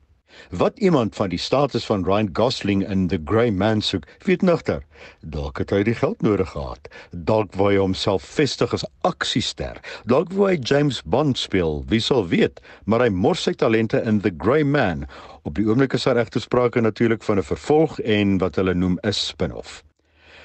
Wat 0.50 0.80
iemand 0.80 1.16
van 1.16 1.30
die 1.30 1.40
status 1.40 1.86
van 1.86 2.04
Ryan 2.06 2.30
Gosling 2.34 2.84
in 2.90 3.08
The 3.08 3.22
Grey 3.26 3.52
Man 3.52 3.82
soek, 3.82 4.08
weet 4.26 4.42
nigter. 4.42 4.84
Dalk 5.22 5.58
het 5.58 5.70
hy 5.70 5.84
die 5.84 5.96
geld 5.96 6.22
nodig 6.22 6.52
gehad. 6.54 6.90
Dalk 7.12 7.56
wou 7.60 7.70
hy 7.72 7.78
homself 7.80 8.24
vestig 8.24 8.74
as 8.74 8.86
aksiester. 9.08 9.80
Dalk 10.06 10.34
wou 10.36 10.50
hy 10.50 10.58
James 10.60 11.02
Bond 11.04 11.38
speel, 11.38 11.84
wie 11.90 12.02
sal 12.02 12.28
weet, 12.32 12.62
maar 12.86 13.06
hy 13.06 13.10
mors 13.10 13.44
sy 13.48 13.54
talente 13.54 14.02
in 14.06 14.22
The 14.22 14.34
Grey 14.38 14.64
Man. 14.64 15.08
Op 15.44 15.56
die 15.58 15.66
oomblik 15.68 15.94
is 15.98 16.06
daar 16.06 16.20
regte 16.22 16.40
sprake 16.40 16.82
natuurlik 16.82 17.24
van 17.24 17.38
'n 17.40 17.50
vervolg 17.54 18.00
en 18.00 18.38
wat 18.38 18.56
hulle 18.56 18.74
noem 18.74 19.00
'n 19.04 19.14
spin-off. 19.14 19.82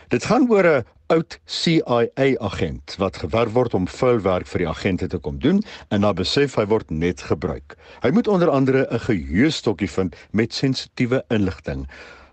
Dit 0.09 0.24
gaan 0.24 0.46
oor 0.50 0.66
'n 0.66 0.84
oud 1.07 1.38
CIA 1.44 2.07
agent 2.38 2.94
wat 2.98 3.16
gewerf 3.16 3.52
word 3.52 3.74
om 3.74 3.88
vuilwerk 3.88 4.46
vir 4.46 4.59
die 4.59 4.68
agente 4.68 5.07
te 5.07 5.18
kom 5.18 5.38
doen 5.38 5.62
en 5.90 6.00
dan 6.00 6.14
besef 6.14 6.54
hy 6.54 6.66
word 6.66 6.90
net 6.90 7.22
gebruik. 7.26 7.74
Hy 8.02 8.11
moet 8.11 8.28
onder 8.28 8.50
andere 8.50 8.86
'n 8.90 9.00
geheuestokkie 9.00 9.90
vind 9.90 10.16
met 10.30 10.54
sensitiewe 10.54 11.24
inligting. 11.28 11.88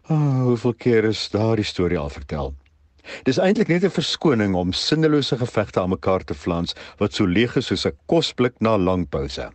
Oh, 0.10 0.44
hoeveel 0.44 0.74
keer 0.74 1.04
is 1.04 1.30
daardie 1.30 1.66
storie 1.66 1.98
al 1.98 2.10
vertel? 2.10 2.54
Dis 3.24 3.38
eintlik 3.38 3.68
net 3.68 3.84
'n 3.84 3.90
verskoning 3.90 4.56
om 4.56 4.72
sinnelose 4.72 5.38
gevegte 5.38 5.82
aan 5.82 5.90
mekaar 5.90 6.24
te 6.24 6.34
flans 6.34 6.76
wat 6.98 7.14
so 7.14 7.26
leeg 7.26 7.56
is 7.56 7.66
soos 7.66 7.86
'n 7.86 7.98
kosblik 8.06 8.54
na 8.60 8.78
lang 8.78 9.10
pouse. 9.10 9.50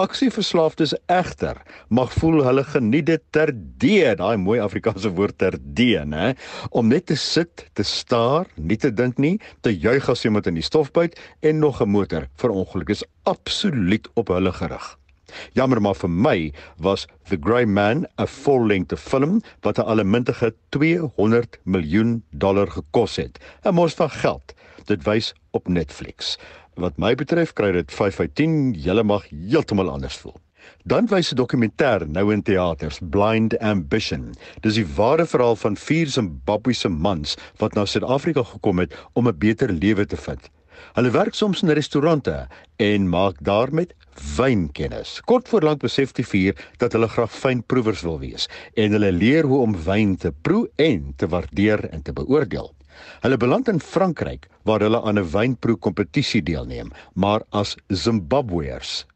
Aksieverslaafdes 0.00 0.94
egter 1.06 1.60
mag 1.88 2.12
voel 2.12 2.42
hulle 2.46 2.64
geniet 2.64 3.06
dit 3.06 3.22
ter 3.30 3.52
dee, 3.54 4.14
daai 4.16 4.36
mooi 4.36 4.60
Afrikaanse 4.60 5.12
woord 5.16 5.38
ter 5.38 5.58
dee, 5.60 6.00
né? 6.04 6.34
Om 6.70 6.88
net 6.88 7.06
te 7.06 7.16
sit, 7.16 7.66
te 7.72 7.82
staar, 7.82 8.46
nie 8.56 8.76
te 8.76 8.92
dink 8.92 9.18
nie, 9.18 9.38
te 9.60 9.74
juig 9.74 10.08
as 10.08 10.24
iemand 10.24 10.46
in 10.46 10.58
die 10.58 10.66
stof 10.66 10.92
byt 10.92 11.18
en 11.40 11.58
nog 11.58 11.82
'n 11.82 11.88
motor 11.88 12.28
verongeluk 12.36 12.90
is 12.90 13.04
absoluut 13.24 14.08
op 14.14 14.28
hulle 14.28 14.52
gerig. 14.52 14.96
Jammer 15.56 15.80
maar 15.80 15.96
vir 15.96 16.10
my 16.10 16.52
was 16.76 17.06
The 17.30 17.38
Grey 17.40 17.66
Man 17.66 18.06
'n 18.18 18.26
vollengte 18.26 18.96
film 18.96 19.40
wat 19.62 19.78
'n 19.78 19.88
allemintige 19.92 20.54
200 20.70 21.58
miljoen 21.64 22.22
dollar 22.30 22.70
gekos 22.70 23.16
het. 23.16 23.38
'n 23.64 23.74
Mos 23.74 23.94
van 23.94 24.10
geld. 24.10 24.54
Dit 24.84 25.04
wys 25.04 25.34
op 25.50 25.68
Netflix. 25.68 26.38
Wat 26.80 26.96
my 26.96 27.12
betref 27.14 27.50
kry 27.52 27.68
dit 27.76 27.90
5 27.92 28.20
uit 28.20 28.34
10. 28.40 28.52
Julle 28.80 29.02
mag 29.04 29.26
heeltemal 29.28 29.90
anders 29.92 30.16
voel. 30.16 30.38
Dan 30.88 31.06
wys 31.10 31.32
'n 31.32 31.36
dokumentêr 31.36 32.06
nou 32.08 32.32
in 32.32 32.42
teaters, 32.42 32.98
Blind 33.02 33.58
Ambition. 33.58 34.32
Dis 34.60 34.74
die 34.74 34.86
ware 34.86 35.26
verhaal 35.26 35.56
van 35.56 35.76
vier 35.76 36.06
Zimbabwese 36.06 36.88
mans 36.88 37.36
wat 37.58 37.74
na 37.74 37.84
Suid-Afrika 37.84 38.42
gekom 38.42 38.78
het 38.78 38.94
om 39.12 39.28
'n 39.28 39.38
beter 39.38 39.68
lewe 39.72 40.06
te 40.06 40.16
vind. 40.16 40.48
Hulle 40.94 41.10
werk 41.10 41.34
soms 41.34 41.62
in 41.62 41.68
restaurante 41.68 42.48
en 42.76 43.08
maak 43.08 43.36
daar 43.40 43.74
met 43.74 43.94
wyn 44.36 44.72
kennis. 44.72 45.20
Kort 45.20 45.48
voor 45.48 45.62
lank 45.62 45.80
besef 45.80 46.12
die 46.12 46.26
vier 46.26 46.56
dat 46.76 46.92
hulle 46.92 47.08
graag 47.08 47.32
fynproevers 47.32 48.00
wil 48.00 48.18
wees 48.18 48.48
en 48.74 48.92
hulle 48.92 49.12
leer 49.12 49.44
hoe 49.44 49.60
om 49.60 49.76
wyn 49.84 50.16
te 50.16 50.32
proe 50.42 50.70
en 50.76 51.12
te 51.16 51.28
waardeer 51.28 51.88
en 51.88 52.02
te 52.02 52.12
beoordeel. 52.12 52.74
Hulle 53.22 53.36
beland 53.36 53.68
in 53.68 53.80
Frankryk 53.80 54.48
waar 54.64 54.80
hulle 54.80 55.02
aan 55.02 55.18
'n 55.18 55.30
wynproe 55.32 55.76
kompetisie 55.76 56.42
deelneem, 56.42 56.90
maar 57.14 57.42
as 57.50 57.76
Zimbabweërs. 57.88 59.06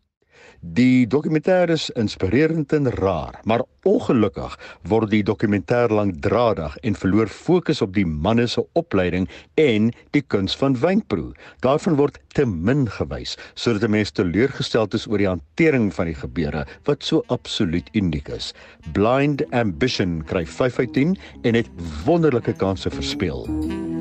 Die 0.75 1.07
dokumentêr 1.07 1.71
is 1.71 1.91
inspirerend 1.95 2.73
en 2.75 2.89
raar, 2.99 3.37
maar 3.47 3.63
ongelukkig 3.87 4.57
word 4.91 5.13
die 5.13 5.23
dokumentêr 5.23 5.93
lankdradig 5.95 6.75
en 6.83 6.99
verloor 6.99 7.31
fokus 7.31 7.83
op 7.85 7.93
die 7.95 8.07
manne 8.07 8.49
se 8.51 8.65
opleiding 8.75 9.29
en 9.63 9.93
die 10.17 10.25
kuns 10.27 10.57
van 10.59 10.75
wynproe. 10.83 11.31
Daarvan 11.63 11.99
word 12.01 12.19
te 12.35 12.47
min 12.49 12.87
gewys 12.99 13.37
sodat 13.55 13.87
mense 13.93 14.17
teleurgesteld 14.19 14.97
is 14.99 15.07
oor 15.07 15.23
die 15.23 15.31
hantering 15.31 15.93
van 15.95 16.11
die 16.11 16.19
gebeure 16.19 16.67
wat 16.91 17.07
so 17.07 17.23
absoluut 17.31 17.93
uniek 17.95 18.33
is. 18.35 18.53
Blind 18.97 19.47
Ambition 19.53 20.23
kry 20.27 20.43
5 20.47 20.83
uit 20.83 20.95
10 20.99 21.17
en 21.45 21.63
het 21.63 21.71
wonderlike 22.09 22.57
kansse 22.59 22.91
verspeel. 22.91 23.47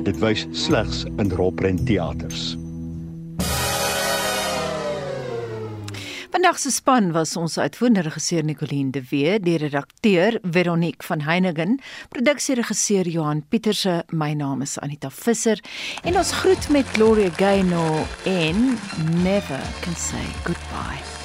Dit 0.08 0.18
wys 0.18 0.48
slegs 0.66 1.04
in 1.14 1.30
rolprent 1.30 1.86
Vandag 6.36 6.58
se 6.58 6.70
span 6.70 7.12
was 7.12 7.30
ons 7.40 7.54
uitvoerende 7.56 8.02
regisseur 8.04 8.44
Nicoline 8.44 8.90
de 8.92 9.00
Wee, 9.08 9.38
die 9.40 9.56
redakteur 9.56 10.36
Veronique 10.42 11.06
van 11.08 11.24
Heiningen, 11.24 11.78
produksieregisseur 12.12 13.08
Johan 13.08 13.40
Pieterse, 13.48 14.02
my 14.12 14.34
naam 14.36 14.60
is 14.60 14.76
Anita 14.84 15.08
Visser 15.08 15.64
en 16.04 16.20
ons 16.20 16.36
groet 16.42 16.68
met 16.68 16.92
Gloria 16.92 17.32
Gaynor 17.40 18.04
en 18.28 18.64
Never 19.24 19.64
Can 19.80 19.96
Say 19.96 20.28
Goodbye. 20.44 21.15